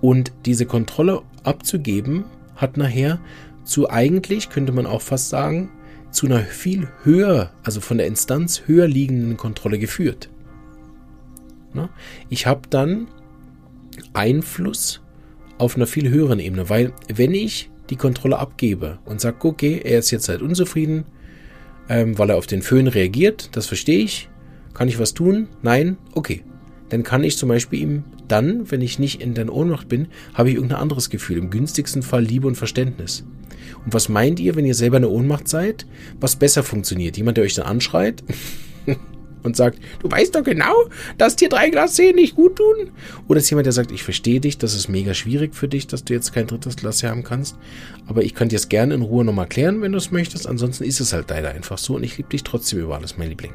Und 0.00 0.32
diese 0.44 0.66
Kontrolle 0.66 1.22
abzugeben, 1.42 2.24
hat 2.54 2.76
nachher 2.76 3.20
zu 3.64 3.90
eigentlich, 3.90 4.50
könnte 4.50 4.72
man 4.72 4.86
auch 4.86 5.02
fast 5.02 5.28
sagen, 5.28 5.70
zu 6.10 6.26
einer 6.26 6.40
viel 6.40 6.88
höher, 7.02 7.50
also 7.62 7.80
von 7.80 7.98
der 7.98 8.06
Instanz 8.06 8.62
höher 8.66 8.86
liegenden 8.86 9.36
Kontrolle 9.36 9.78
geführt. 9.78 10.30
Ich 12.30 12.46
habe 12.46 12.62
dann 12.70 13.06
Einfluss 14.14 15.02
auf 15.58 15.76
einer 15.76 15.86
viel 15.86 16.08
höheren 16.08 16.38
Ebene, 16.38 16.70
weil 16.70 16.92
wenn 17.12 17.34
ich 17.34 17.70
die 17.90 17.96
Kontrolle 17.96 18.38
abgebe 18.38 18.98
und 19.04 19.20
sage, 19.20 19.46
okay, 19.46 19.80
er 19.84 19.98
ist 19.98 20.10
jetzt 20.10 20.28
halt 20.28 20.42
unzufrieden, 20.42 21.04
ähm, 21.88 22.18
weil 22.18 22.30
er 22.30 22.36
auf 22.36 22.46
den 22.46 22.62
Föhn 22.62 22.88
reagiert, 22.88 23.50
das 23.52 23.66
verstehe 23.66 23.98
ich, 23.98 24.28
kann 24.74 24.88
ich 24.88 24.98
was 24.98 25.14
tun? 25.14 25.48
Nein? 25.62 25.96
Okay. 26.14 26.42
Dann 26.88 27.02
kann 27.02 27.24
ich 27.24 27.36
zum 27.36 27.48
Beispiel 27.48 27.80
ihm 27.80 28.04
dann, 28.28 28.70
wenn 28.70 28.80
ich 28.80 28.98
nicht 28.98 29.20
in 29.20 29.34
der 29.34 29.52
Ohnmacht 29.52 29.88
bin, 29.88 30.08
habe 30.34 30.50
ich 30.50 30.56
irgendein 30.56 30.80
anderes 30.80 31.10
Gefühl. 31.10 31.38
Im 31.38 31.50
günstigsten 31.50 32.02
Fall 32.02 32.22
Liebe 32.22 32.46
und 32.46 32.56
Verständnis. 32.56 33.24
Und 33.84 33.94
was 33.94 34.08
meint 34.08 34.40
ihr, 34.40 34.56
wenn 34.56 34.66
ihr 34.66 34.74
selber 34.74 34.96
in 34.96 35.02
der 35.02 35.12
Ohnmacht 35.12 35.48
seid, 35.48 35.86
was 36.20 36.36
besser 36.36 36.62
funktioniert? 36.62 37.16
Jemand, 37.16 37.36
der 37.36 37.44
euch 37.44 37.54
dann 37.54 37.66
anschreit? 37.66 38.22
und 39.46 39.56
sagt, 39.56 39.78
du 40.00 40.10
weißt 40.10 40.34
doch 40.34 40.42
genau, 40.42 40.74
dass 41.16 41.36
dir 41.36 41.48
drei 41.48 41.70
Glas 41.70 41.94
Tee 41.94 42.12
nicht 42.12 42.34
gut 42.34 42.56
tun. 42.56 42.90
Oder 43.28 43.38
ist 43.38 43.48
jemand, 43.48 43.66
der 43.66 43.72
sagt, 43.72 43.92
ich 43.92 44.02
verstehe 44.02 44.40
dich, 44.40 44.58
das 44.58 44.74
ist 44.74 44.88
mega 44.88 45.14
schwierig 45.14 45.54
für 45.54 45.68
dich, 45.68 45.86
dass 45.86 46.04
du 46.04 46.12
jetzt 46.12 46.34
kein 46.34 46.46
drittes 46.46 46.76
Glas 46.76 47.02
haben 47.02 47.22
kannst. 47.22 47.56
Aber 48.06 48.22
ich 48.22 48.34
kann 48.34 48.48
dir 48.48 48.56
es 48.56 48.68
gerne 48.68 48.94
in 48.94 49.02
Ruhe 49.02 49.24
nochmal 49.24 49.46
klären, 49.46 49.80
wenn 49.80 49.92
du 49.92 49.98
es 49.98 50.10
möchtest. 50.10 50.46
Ansonsten 50.46 50.84
ist 50.84 51.00
es 51.00 51.12
halt 51.12 51.30
leider 51.30 51.50
einfach 51.50 51.78
so 51.78 51.94
und 51.94 52.02
ich 52.02 52.18
liebe 52.18 52.28
dich 52.28 52.44
trotzdem 52.44 52.80
über 52.80 52.96
alles, 52.96 53.16
mein 53.16 53.28
Liebling. 53.28 53.54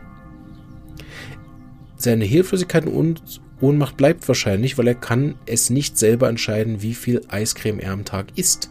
Seine 1.97 2.25
Hilflosigkeit 2.25 2.87
und 2.87 3.21
Ohnmacht 3.61 3.97
bleibt 3.97 4.27
wahrscheinlich, 4.27 4.77
weil 4.77 4.87
er 4.87 4.95
kann 4.95 5.35
es 5.45 5.69
nicht 5.69 5.97
selber 5.97 6.29
entscheiden, 6.29 6.81
wie 6.81 6.93
viel 6.93 7.21
Eiscreme 7.27 7.79
er 7.79 7.93
am 7.93 8.05
Tag 8.05 8.27
isst. 8.35 8.69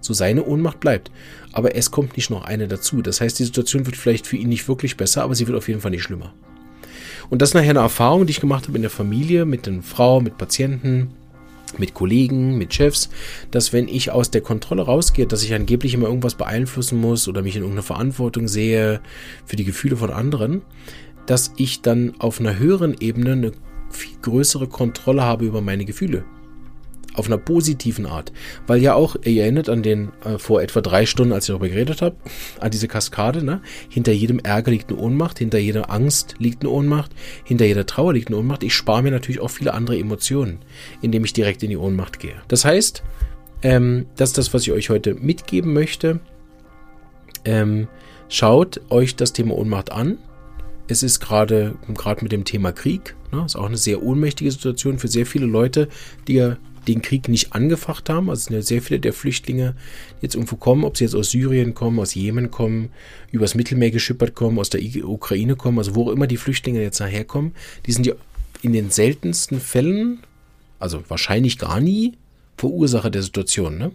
So 0.00 0.14
seine 0.14 0.44
Ohnmacht 0.44 0.80
bleibt. 0.80 1.10
Aber 1.52 1.74
es 1.74 1.90
kommt 1.90 2.16
nicht 2.16 2.30
noch 2.30 2.44
eine 2.44 2.68
dazu. 2.68 3.02
Das 3.02 3.20
heißt, 3.20 3.38
die 3.38 3.44
Situation 3.44 3.86
wird 3.86 3.96
vielleicht 3.96 4.26
für 4.26 4.36
ihn 4.36 4.48
nicht 4.48 4.68
wirklich 4.68 4.96
besser, 4.96 5.22
aber 5.22 5.34
sie 5.34 5.46
wird 5.46 5.58
auf 5.58 5.68
jeden 5.68 5.80
Fall 5.80 5.90
nicht 5.90 6.02
schlimmer. 6.02 6.32
Und 7.28 7.42
das 7.42 7.50
ist 7.50 7.54
nachher 7.54 7.70
eine 7.70 7.80
Erfahrung, 7.80 8.26
die 8.26 8.32
ich 8.32 8.40
gemacht 8.40 8.66
habe 8.66 8.76
in 8.76 8.82
der 8.82 8.90
Familie, 8.90 9.44
mit 9.44 9.66
den 9.66 9.82
Frauen, 9.82 10.24
mit 10.24 10.38
Patienten, 10.38 11.12
mit 11.78 11.94
Kollegen, 11.94 12.58
mit 12.58 12.74
Chefs, 12.74 13.10
dass 13.50 13.72
wenn 13.72 13.86
ich 13.86 14.10
aus 14.10 14.30
der 14.30 14.40
Kontrolle 14.40 14.82
rausgehe, 14.82 15.26
dass 15.26 15.44
ich 15.44 15.54
angeblich 15.54 15.94
immer 15.94 16.08
irgendwas 16.08 16.34
beeinflussen 16.34 17.00
muss 17.00 17.28
oder 17.28 17.42
mich 17.42 17.54
in 17.54 17.62
irgendeiner 17.62 17.84
Verantwortung 17.84 18.48
sehe 18.48 19.00
für 19.44 19.56
die 19.56 19.64
Gefühle 19.64 19.96
von 19.96 20.10
anderen, 20.10 20.62
dass 21.26 21.52
ich 21.56 21.82
dann 21.82 22.14
auf 22.18 22.40
einer 22.40 22.58
höheren 22.58 22.96
Ebene 22.98 23.32
eine 23.32 23.52
viel 23.90 24.16
größere 24.22 24.68
Kontrolle 24.68 25.22
habe 25.22 25.44
über 25.44 25.60
meine 25.60 25.84
Gefühle 25.84 26.24
auf 27.14 27.26
einer 27.26 27.38
positiven 27.38 28.06
Art. 28.06 28.32
Weil 28.66 28.80
ja 28.80 28.94
auch, 28.94 29.16
ihr 29.24 29.42
erinnert 29.42 29.68
an 29.68 29.82
den 29.82 30.10
äh, 30.24 30.38
vor 30.38 30.62
etwa 30.62 30.80
drei 30.80 31.06
Stunden, 31.06 31.32
als 31.32 31.44
ich 31.44 31.48
darüber 31.48 31.68
geredet 31.68 32.02
habe, 32.02 32.16
an 32.60 32.70
diese 32.70 32.88
Kaskade, 32.88 33.44
ne? 33.44 33.60
Hinter 33.88 34.12
jedem 34.12 34.38
Ärger 34.38 34.70
liegt 34.70 34.90
eine 34.90 35.00
Ohnmacht, 35.00 35.38
hinter 35.38 35.58
jeder 35.58 35.90
Angst 35.90 36.36
liegt 36.38 36.62
eine 36.62 36.70
Ohnmacht, 36.70 37.12
hinter 37.44 37.64
jeder 37.64 37.86
Trauer 37.86 38.14
liegt 38.14 38.28
eine 38.28 38.38
Ohnmacht. 38.38 38.62
Ich 38.62 38.74
spare 38.74 39.02
mir 39.02 39.10
natürlich 39.10 39.40
auch 39.40 39.50
viele 39.50 39.74
andere 39.74 39.98
Emotionen, 39.98 40.58
indem 41.02 41.24
ich 41.24 41.32
direkt 41.32 41.62
in 41.62 41.70
die 41.70 41.76
Ohnmacht 41.76 42.20
gehe. 42.20 42.36
Das 42.48 42.64
heißt, 42.64 43.02
ähm, 43.62 44.06
das 44.16 44.30
ist 44.30 44.38
das, 44.38 44.54
was 44.54 44.62
ich 44.62 44.72
euch 44.72 44.90
heute 44.90 45.14
mitgeben 45.14 45.72
möchte. 45.72 46.20
Ähm, 47.44 47.88
schaut 48.28 48.80
euch 48.90 49.16
das 49.16 49.32
Thema 49.32 49.56
Ohnmacht 49.56 49.92
an. 49.92 50.18
Es 50.90 51.04
ist 51.04 51.20
gerade 51.20 51.76
gerade 51.94 52.22
mit 52.22 52.32
dem 52.32 52.44
Thema 52.44 52.72
Krieg, 52.72 53.14
ne, 53.32 53.44
ist 53.46 53.56
auch 53.56 53.66
eine 53.66 53.76
sehr 53.76 54.02
ohnmächtige 54.02 54.50
Situation 54.50 54.98
für 54.98 55.06
sehr 55.06 55.24
viele 55.24 55.46
Leute, 55.46 55.88
die 56.26 56.34
ja 56.34 56.56
den 56.88 57.00
Krieg 57.00 57.28
nicht 57.28 57.52
angefacht 57.52 58.08
haben. 58.08 58.28
Also 58.28 58.44
sind 58.44 58.54
ja 58.54 58.62
sehr 58.62 58.82
viele 58.82 58.98
der 58.98 59.12
Flüchtlinge, 59.12 59.76
die 60.18 60.24
jetzt 60.24 60.34
irgendwo 60.34 60.56
kommen, 60.56 60.84
ob 60.84 60.96
sie 60.96 61.04
jetzt 61.04 61.14
aus 61.14 61.30
Syrien 61.30 61.74
kommen, 61.74 62.00
aus 62.00 62.14
Jemen 62.14 62.50
kommen, 62.50 62.90
übers 63.30 63.54
Mittelmeer 63.54 63.92
geschippert 63.92 64.34
kommen, 64.34 64.58
aus 64.58 64.70
der 64.70 64.80
Ukraine 65.04 65.54
kommen, 65.54 65.78
also 65.78 65.94
wo 65.94 66.08
auch 66.08 66.12
immer 66.12 66.26
die 66.26 66.36
Flüchtlinge 66.36 66.82
jetzt 66.82 66.98
daherkommen, 66.98 67.52
die 67.86 67.92
sind 67.92 68.06
ja 68.06 68.14
in 68.62 68.72
den 68.72 68.90
seltensten 68.90 69.60
Fällen, 69.60 70.20
also 70.80 71.04
wahrscheinlich 71.08 71.58
gar 71.58 71.80
nie, 71.80 72.14
Verursacher 72.56 73.10
der 73.10 73.22
Situation. 73.22 73.78
Ne? 73.78 73.92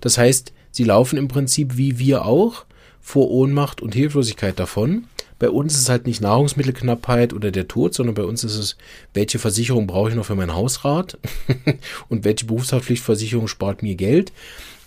Das 0.00 0.16
heißt, 0.16 0.52
sie 0.70 0.84
laufen 0.84 1.18
im 1.18 1.28
Prinzip 1.28 1.76
wie 1.76 1.98
wir 1.98 2.24
auch 2.24 2.64
vor 3.00 3.30
Ohnmacht 3.30 3.80
und 3.80 3.94
Hilflosigkeit 3.94 4.58
davon. 4.58 5.04
Bei 5.40 5.48
uns 5.48 5.72
ist 5.74 5.80
es 5.80 5.88
halt 5.88 6.06
nicht 6.06 6.20
Nahrungsmittelknappheit 6.20 7.32
oder 7.32 7.50
der 7.50 7.66
Tod, 7.66 7.94
sondern 7.94 8.14
bei 8.14 8.24
uns 8.24 8.44
ist 8.44 8.58
es, 8.58 8.76
welche 9.14 9.38
Versicherung 9.38 9.86
brauche 9.86 10.10
ich 10.10 10.14
noch 10.14 10.26
für 10.26 10.34
mein 10.36 10.54
Hausrat 10.54 11.18
und 12.10 12.24
welche 12.24 12.44
Berufshaftpflichtversicherung 12.44 13.48
spart 13.48 13.82
mir 13.82 13.94
Geld. 13.94 14.32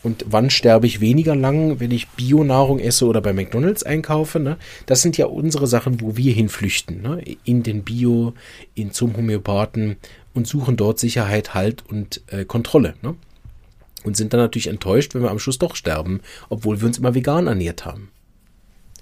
Und 0.04 0.26
wann 0.28 0.52
sterbe 0.52 0.86
ich 0.86 1.02
weniger 1.02 1.36
lang, 1.36 1.80
wenn 1.80 1.90
ich 1.90 2.08
Bionahrung 2.10 2.78
esse 2.78 3.06
oder 3.06 3.20
bei 3.20 3.34
McDonalds 3.34 3.84
einkaufe? 3.84 4.40
Ne? 4.40 4.58
Das 4.86 5.02
sind 5.02 5.18
ja 5.18 5.26
unsere 5.26 5.66
Sachen, 5.66 6.02
wo 6.02 6.18
wir 6.18 6.34
hinflüchten. 6.34 7.02
Ne? 7.02 7.24
In 7.46 7.64
den 7.64 7.84
Bio, 7.84 8.34
in 8.76 8.92
zum 8.92 9.18
Homöopathen 9.18 9.96
und 10.36 10.46
suchen 10.46 10.78
dort 10.78 11.00
Sicherheit, 11.00 11.56
Halt 11.56 11.84
und 11.90 12.22
äh, 12.28 12.46
Kontrolle. 12.46 12.94
Ne? 13.02 13.16
Und 14.04 14.18
sind 14.18 14.34
dann 14.34 14.42
natürlich 14.42 14.68
enttäuscht, 14.68 15.16
wenn 15.16 15.24
wir 15.24 15.32
am 15.32 15.40
Schluss 15.40 15.58
doch 15.58 15.76
sterben, 15.76 16.20
obwohl 16.50 16.80
wir 16.80 16.88
uns 16.88 17.00
immer 17.00 17.16
vegan 17.16 17.48
ernährt 17.48 17.86
haben. 17.86 18.10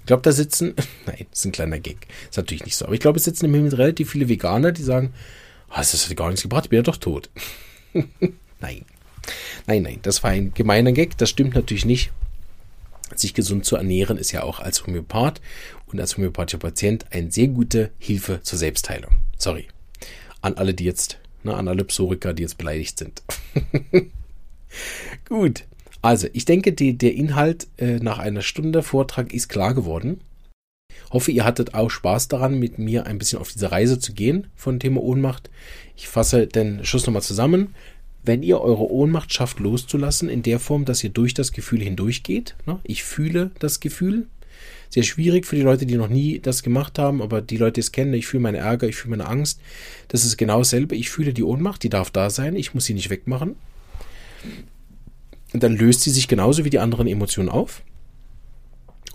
Ich 0.02 0.06
glaube, 0.06 0.22
da 0.22 0.32
sitzen, 0.32 0.74
nein, 1.06 1.26
das 1.30 1.40
ist 1.40 1.44
ein 1.46 1.52
kleiner 1.52 1.78
Gag. 1.78 2.08
Ist 2.28 2.36
natürlich 2.36 2.64
nicht 2.64 2.76
so. 2.76 2.86
Aber 2.86 2.94
ich 2.94 3.00
glaube, 3.00 3.18
es 3.18 3.24
sitzen 3.24 3.46
im 3.46 3.54
Himmel 3.54 3.74
relativ 3.74 4.10
viele 4.10 4.28
Veganer, 4.28 4.72
die 4.72 4.82
sagen, 4.82 5.14
oh, 5.70 5.76
das 5.76 6.08
hat 6.08 6.16
gar 6.16 6.28
nichts 6.28 6.42
gebracht, 6.42 6.64
ich 6.64 6.70
bin 6.70 6.78
ja 6.78 6.82
doch 6.82 6.96
tot. 6.96 7.30
nein. 8.60 8.84
Nein, 9.68 9.82
nein, 9.82 9.98
das 10.02 10.24
war 10.24 10.30
ein 10.30 10.52
gemeiner 10.52 10.90
Gag. 10.90 11.16
Das 11.18 11.30
stimmt 11.30 11.54
natürlich 11.54 11.84
nicht. 11.84 12.10
Sich 13.14 13.34
gesund 13.34 13.64
zu 13.64 13.76
ernähren 13.76 14.16
ist 14.18 14.32
ja 14.32 14.42
auch 14.42 14.58
als 14.58 14.84
Homöopath 14.84 15.40
und 15.86 16.00
als 16.00 16.16
homöopathischer 16.16 16.58
Patient 16.58 17.06
eine 17.10 17.30
sehr 17.30 17.48
gute 17.48 17.90
Hilfe 17.98 18.40
zur 18.42 18.58
Selbstheilung. 18.58 19.12
Sorry. 19.38 19.68
An 20.40 20.54
alle, 20.54 20.74
die 20.74 20.84
jetzt, 20.84 21.18
ne, 21.44 21.54
an 21.54 21.68
alle 21.68 21.84
Psoriker, 21.84 22.34
die 22.34 22.42
jetzt 22.42 22.58
beleidigt 22.58 22.98
sind. 22.98 23.22
Gut. 25.28 25.64
Also, 26.02 26.28
ich 26.32 26.44
denke, 26.44 26.72
die, 26.72 26.98
der 26.98 27.14
Inhalt 27.14 27.68
äh, 27.78 27.98
nach 27.98 28.18
einer 28.18 28.42
Stunde 28.42 28.82
Vortrag 28.82 29.32
ist 29.32 29.48
klar 29.48 29.72
geworden. 29.74 30.20
Hoffe, 31.10 31.30
ihr 31.30 31.44
hattet 31.44 31.74
auch 31.74 31.90
Spaß 31.90 32.28
daran, 32.28 32.58
mit 32.58 32.78
mir 32.78 33.06
ein 33.06 33.18
bisschen 33.18 33.38
auf 33.38 33.52
diese 33.52 33.72
Reise 33.72 33.98
zu 33.98 34.12
gehen 34.12 34.48
von 34.54 34.80
Thema 34.80 35.02
Ohnmacht. 35.02 35.48
Ich 35.96 36.08
fasse 36.08 36.46
den 36.46 36.84
Schluss 36.84 37.06
nochmal 37.06 37.22
zusammen 37.22 37.74
wenn 38.22 38.42
ihr 38.42 38.60
eure 38.60 38.90
Ohnmacht 38.90 39.32
schafft 39.32 39.58
loszulassen, 39.58 40.28
in 40.28 40.42
der 40.42 40.60
Form, 40.60 40.84
dass 40.84 41.02
ihr 41.02 41.10
durch 41.10 41.34
das 41.34 41.52
Gefühl 41.52 41.82
hindurchgeht. 41.82 42.54
Ne? 42.66 42.78
Ich 42.84 43.02
fühle 43.02 43.50
das 43.58 43.80
Gefühl. 43.80 44.26
Sehr 44.90 45.02
schwierig 45.02 45.46
für 45.46 45.56
die 45.56 45.62
Leute, 45.62 45.86
die 45.86 45.96
noch 45.96 46.08
nie 46.08 46.38
das 46.38 46.62
gemacht 46.62 46.98
haben, 46.98 47.22
aber 47.22 47.40
die 47.40 47.56
Leute, 47.56 47.74
die 47.74 47.80
es 47.80 47.92
kennen, 47.92 48.12
ich 48.12 48.26
fühle 48.26 48.42
meinen 48.42 48.56
Ärger, 48.56 48.88
ich 48.88 48.96
fühle 48.96 49.16
meine 49.16 49.28
Angst. 49.28 49.58
Das 50.08 50.24
ist 50.24 50.36
genau 50.36 50.58
dasselbe. 50.58 50.94
Ich 50.94 51.10
fühle 51.10 51.32
die 51.32 51.42
Ohnmacht, 51.42 51.82
die 51.82 51.88
darf 51.88 52.10
da 52.10 52.30
sein, 52.30 52.56
ich 52.56 52.74
muss 52.74 52.84
sie 52.84 52.94
nicht 52.94 53.10
wegmachen. 53.10 53.56
Und 55.52 55.62
dann 55.62 55.76
löst 55.76 56.00
sie 56.02 56.10
sich 56.10 56.28
genauso 56.28 56.64
wie 56.64 56.70
die 56.70 56.78
anderen 56.78 57.06
Emotionen 57.06 57.48
auf. 57.48 57.82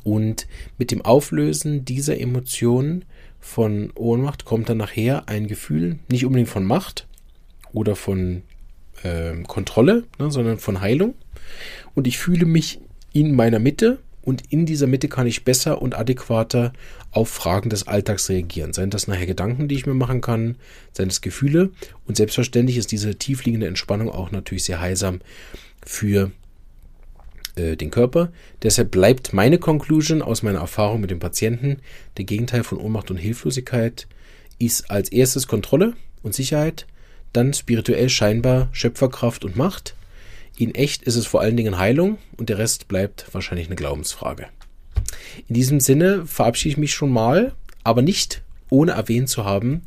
Und 0.03 0.47
mit 0.77 0.91
dem 0.91 1.03
Auflösen 1.03 1.83
dieser 1.83 2.19
Emotionen 2.19 3.05
von 3.39 3.91
Ohnmacht 3.95 4.45
kommt 4.45 4.69
dann 4.69 4.77
nachher 4.77 5.27
ein 5.27 5.47
Gefühl, 5.47 5.99
nicht 6.09 6.25
unbedingt 6.25 6.49
von 6.49 6.65
Macht 6.65 7.07
oder 7.73 7.95
von 7.95 8.43
äh, 9.03 9.43
Kontrolle, 9.43 10.05
ne, 10.17 10.31
sondern 10.31 10.59
von 10.59 10.81
Heilung. 10.81 11.15
Und 11.93 12.07
ich 12.07 12.17
fühle 12.17 12.45
mich 12.45 12.79
in 13.13 13.35
meiner 13.35 13.59
Mitte 13.59 13.99
und 14.21 14.43
in 14.49 14.65
dieser 14.65 14.87
Mitte 14.87 15.07
kann 15.07 15.27
ich 15.27 15.45
besser 15.45 15.81
und 15.81 15.95
adäquater 15.95 16.73
auf 17.11 17.29
Fragen 17.29 17.69
des 17.69 17.87
Alltags 17.87 18.29
reagieren. 18.29 18.73
Seien 18.73 18.89
das 18.89 19.07
nachher 19.07 19.25
Gedanken, 19.25 19.67
die 19.67 19.75
ich 19.75 19.85
mir 19.85 19.93
machen 19.93 20.19
kann, 20.21 20.55
seien 20.91 21.07
das 21.07 21.21
Gefühle. 21.21 21.71
Und 22.05 22.17
selbstverständlich 22.17 22.77
ist 22.77 22.91
diese 22.91 23.15
tiefliegende 23.15 23.67
Entspannung 23.67 24.09
auch 24.09 24.31
natürlich 24.31 24.65
sehr 24.65 24.81
heilsam 24.81 25.21
für 25.87 26.31
äh, 27.55 27.75
den 27.75 27.91
Körper. 27.91 28.31
Deshalb 28.61 28.91
bleibt 28.91 29.33
meine 29.33 29.57
Conclusion 29.57 30.21
aus 30.21 30.43
meiner 30.43 30.59
Erfahrung 30.59 31.01
mit 31.01 31.11
dem 31.11 31.19
Patienten, 31.19 31.77
der 32.17 32.25
Gegenteil 32.25 32.63
von 32.63 32.77
Ohnmacht 32.77 33.09
und 33.09 33.17
Hilflosigkeit 33.17 34.07
ist 34.59 34.89
als 34.89 35.09
erstes 35.09 35.47
Kontrolle 35.47 35.93
und 36.23 36.33
Sicherheit, 36.33 36.87
dann 37.33 37.53
spirituell 37.53 38.09
scheinbar 38.09 38.69
Schöpferkraft 38.71 39.45
und 39.45 39.55
Macht. 39.55 39.95
In 40.57 40.73
echt 40.73 41.03
ist 41.03 41.15
es 41.15 41.27
vor 41.27 41.41
allen 41.41 41.57
Dingen 41.57 41.77
Heilung 41.77 42.17
und 42.37 42.49
der 42.49 42.57
Rest 42.57 42.87
bleibt 42.87 43.27
wahrscheinlich 43.31 43.67
eine 43.67 43.75
Glaubensfrage. 43.75 44.47
In 45.47 45.53
diesem 45.53 45.79
Sinne 45.79 46.25
verabschiede 46.25 46.73
ich 46.73 46.77
mich 46.77 46.93
schon 46.93 47.11
mal, 47.11 47.53
aber 47.83 48.01
nicht 48.01 48.41
ohne 48.69 48.93
erwähnt 48.93 49.29
zu 49.29 49.45
haben, 49.45 49.83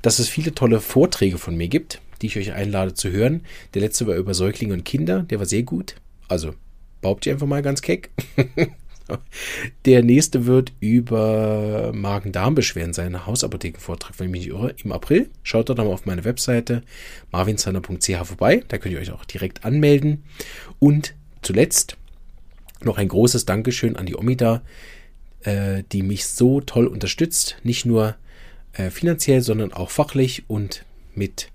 dass 0.00 0.18
es 0.18 0.28
viele 0.28 0.54
tolle 0.54 0.80
Vorträge 0.80 1.38
von 1.38 1.56
mir 1.56 1.68
gibt, 1.68 2.00
die 2.22 2.26
ich 2.26 2.38
euch 2.38 2.52
einlade 2.52 2.94
zu 2.94 3.10
hören. 3.10 3.42
Der 3.74 3.82
letzte 3.82 4.06
war 4.06 4.16
über 4.16 4.34
Säuglinge 4.34 4.74
und 4.74 4.84
Kinder, 4.84 5.22
der 5.22 5.38
war 5.38 5.46
sehr 5.46 5.64
gut. 5.64 5.96
Also 6.28 6.54
behaupte 7.00 7.28
ich 7.28 7.34
einfach 7.34 7.46
mal 7.46 7.62
ganz 7.62 7.82
keck. 7.82 8.10
Der 9.84 10.02
nächste 10.02 10.46
wird 10.46 10.72
über 10.80 11.92
Magen-Darm-Beschwerden 11.92 12.94
sein, 12.94 13.26
Hausapothekenvortrag, 13.26 14.18
wenn 14.18 14.26
ich 14.26 14.32
mich 14.32 14.40
nicht 14.42 14.50
irre, 14.50 14.74
im 14.82 14.92
April. 14.92 15.28
Schaut 15.42 15.68
dort 15.68 15.78
mal 15.78 15.86
auf 15.88 16.06
meine 16.06 16.24
Webseite 16.24 16.82
marvinzander.ch 17.30 18.24
vorbei, 18.24 18.62
da 18.68 18.78
könnt 18.78 18.94
ihr 18.94 19.00
euch 19.00 19.10
auch 19.10 19.24
direkt 19.24 19.64
anmelden. 19.64 20.22
Und 20.78 21.14
zuletzt 21.42 21.96
noch 22.82 22.96
ein 22.96 23.08
großes 23.08 23.44
Dankeschön 23.44 23.96
an 23.96 24.06
die 24.06 24.16
Omida, 24.16 24.62
äh, 25.42 25.82
die 25.92 26.02
mich 26.02 26.26
so 26.26 26.60
toll 26.60 26.86
unterstützt, 26.86 27.56
nicht 27.64 27.84
nur 27.84 28.16
äh, 28.72 28.90
finanziell, 28.90 29.42
sondern 29.42 29.72
auch 29.72 29.90
fachlich 29.90 30.44
und 30.48 30.84
mit 31.14 31.51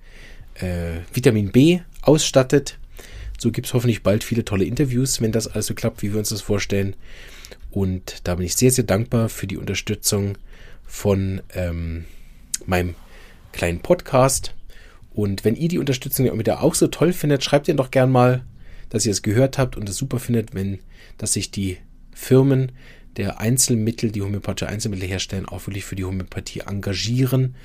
äh, 0.59 1.01
Vitamin 1.13 1.51
B 1.51 1.79
ausstattet. 2.01 2.77
So 3.37 3.51
gibt 3.51 3.67
es 3.67 3.73
hoffentlich 3.73 4.03
bald 4.03 4.23
viele 4.23 4.45
tolle 4.45 4.65
Interviews, 4.65 5.21
wenn 5.21 5.31
das 5.31 5.47
alles 5.47 5.67
so 5.67 5.75
klappt, 5.75 6.01
wie 6.01 6.11
wir 6.11 6.19
uns 6.19 6.29
das 6.29 6.41
vorstellen. 6.41 6.95
Und 7.69 8.21
da 8.23 8.35
bin 8.35 8.45
ich 8.45 8.55
sehr, 8.55 8.71
sehr 8.71 8.83
dankbar 8.83 9.29
für 9.29 9.45
die 9.45 9.57
Unterstützung 9.57 10.37
von 10.85 11.41
ähm, 11.53 12.05
meinem 12.65 12.95
kleinen 13.51 13.79
Podcast. 13.79 14.55
Und 15.13 15.45
wenn 15.45 15.55
ihr 15.55 15.67
die 15.67 15.79
Unterstützung 15.79 16.37
wieder 16.37 16.63
auch 16.63 16.75
so 16.75 16.87
toll 16.87 17.13
findet, 17.13 17.43
schreibt 17.43 17.67
ihr 17.67 17.75
doch 17.75 17.91
gern 17.91 18.11
mal, 18.11 18.43
dass 18.89 19.05
ihr 19.05 19.11
es 19.11 19.21
gehört 19.21 19.57
habt 19.57 19.75
und 19.75 19.89
es 19.89 19.97
super 19.97 20.19
findet, 20.19 20.53
wenn, 20.55 20.79
dass 21.17 21.33
sich 21.33 21.51
die 21.51 21.77
Firmen 22.13 22.71
der 23.17 23.39
Einzelmittel, 23.39 24.11
die 24.11 24.21
homöopathische 24.21 24.69
Einzelmittel 24.69 25.07
herstellen, 25.07 25.47
auch 25.47 25.65
wirklich 25.67 25.85
für 25.85 25.95
die 25.95 26.05
Homöopathie 26.05 26.61
engagieren, 26.61 27.55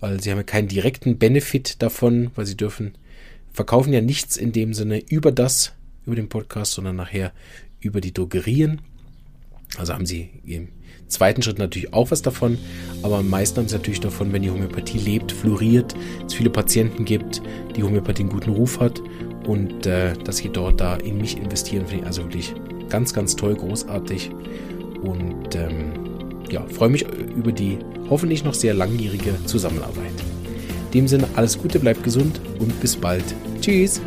weil 0.00 0.20
sie 0.20 0.30
haben 0.30 0.38
ja 0.38 0.44
keinen 0.44 0.68
direkten 0.68 1.18
Benefit 1.18 1.82
davon, 1.82 2.30
weil 2.34 2.46
sie 2.46 2.56
dürfen, 2.56 2.94
verkaufen 3.52 3.92
ja 3.92 4.00
nichts 4.00 4.36
in 4.36 4.52
dem 4.52 4.74
Sinne 4.74 4.98
über 4.98 5.32
das, 5.32 5.72
über 6.06 6.16
den 6.16 6.28
Podcast, 6.28 6.72
sondern 6.72 6.96
nachher 6.96 7.32
über 7.80 8.00
die 8.00 8.12
Drogerien. 8.12 8.80
Also 9.76 9.94
haben 9.94 10.06
sie 10.06 10.30
im 10.44 10.68
zweiten 11.08 11.42
Schritt 11.42 11.58
natürlich 11.58 11.92
auch 11.92 12.10
was 12.10 12.22
davon, 12.22 12.58
aber 13.02 13.18
am 13.18 13.28
meisten 13.28 13.58
haben 13.58 13.68
sie 13.68 13.76
natürlich 13.76 14.00
davon, 14.00 14.32
wenn 14.32 14.42
die 14.42 14.50
Homöopathie 14.50 14.98
lebt, 14.98 15.32
floriert, 15.32 15.94
es 16.26 16.34
viele 16.34 16.50
Patienten 16.50 17.04
gibt, 17.04 17.42
die 17.76 17.82
Homöopathie 17.82 18.22
einen 18.22 18.30
guten 18.32 18.50
Ruf 18.50 18.80
hat 18.80 19.00
und 19.46 19.86
äh, 19.86 20.14
dass 20.14 20.38
sie 20.38 20.48
dort 20.48 20.80
da 20.80 20.96
in 20.96 21.18
mich 21.18 21.36
investieren, 21.36 21.86
finde 21.86 22.02
ich 22.02 22.06
also 22.06 22.22
wirklich 22.22 22.54
ganz, 22.88 23.12
ganz 23.12 23.36
toll, 23.36 23.54
großartig 23.54 24.30
und 25.02 25.54
ähm, 25.54 26.09
ja, 26.52 26.64
freue 26.66 26.88
mich 26.90 27.06
über 27.36 27.52
die 27.52 27.78
hoffentlich 28.08 28.44
noch 28.44 28.54
sehr 28.54 28.74
langjährige 28.74 29.34
Zusammenarbeit. 29.46 30.12
In 30.86 31.00
dem 31.00 31.08
Sinne 31.08 31.28
alles 31.36 31.58
Gute, 31.58 31.78
bleibt 31.78 32.02
gesund 32.02 32.40
und 32.58 32.80
bis 32.80 32.96
bald. 32.96 33.24
Tschüss! 33.60 34.00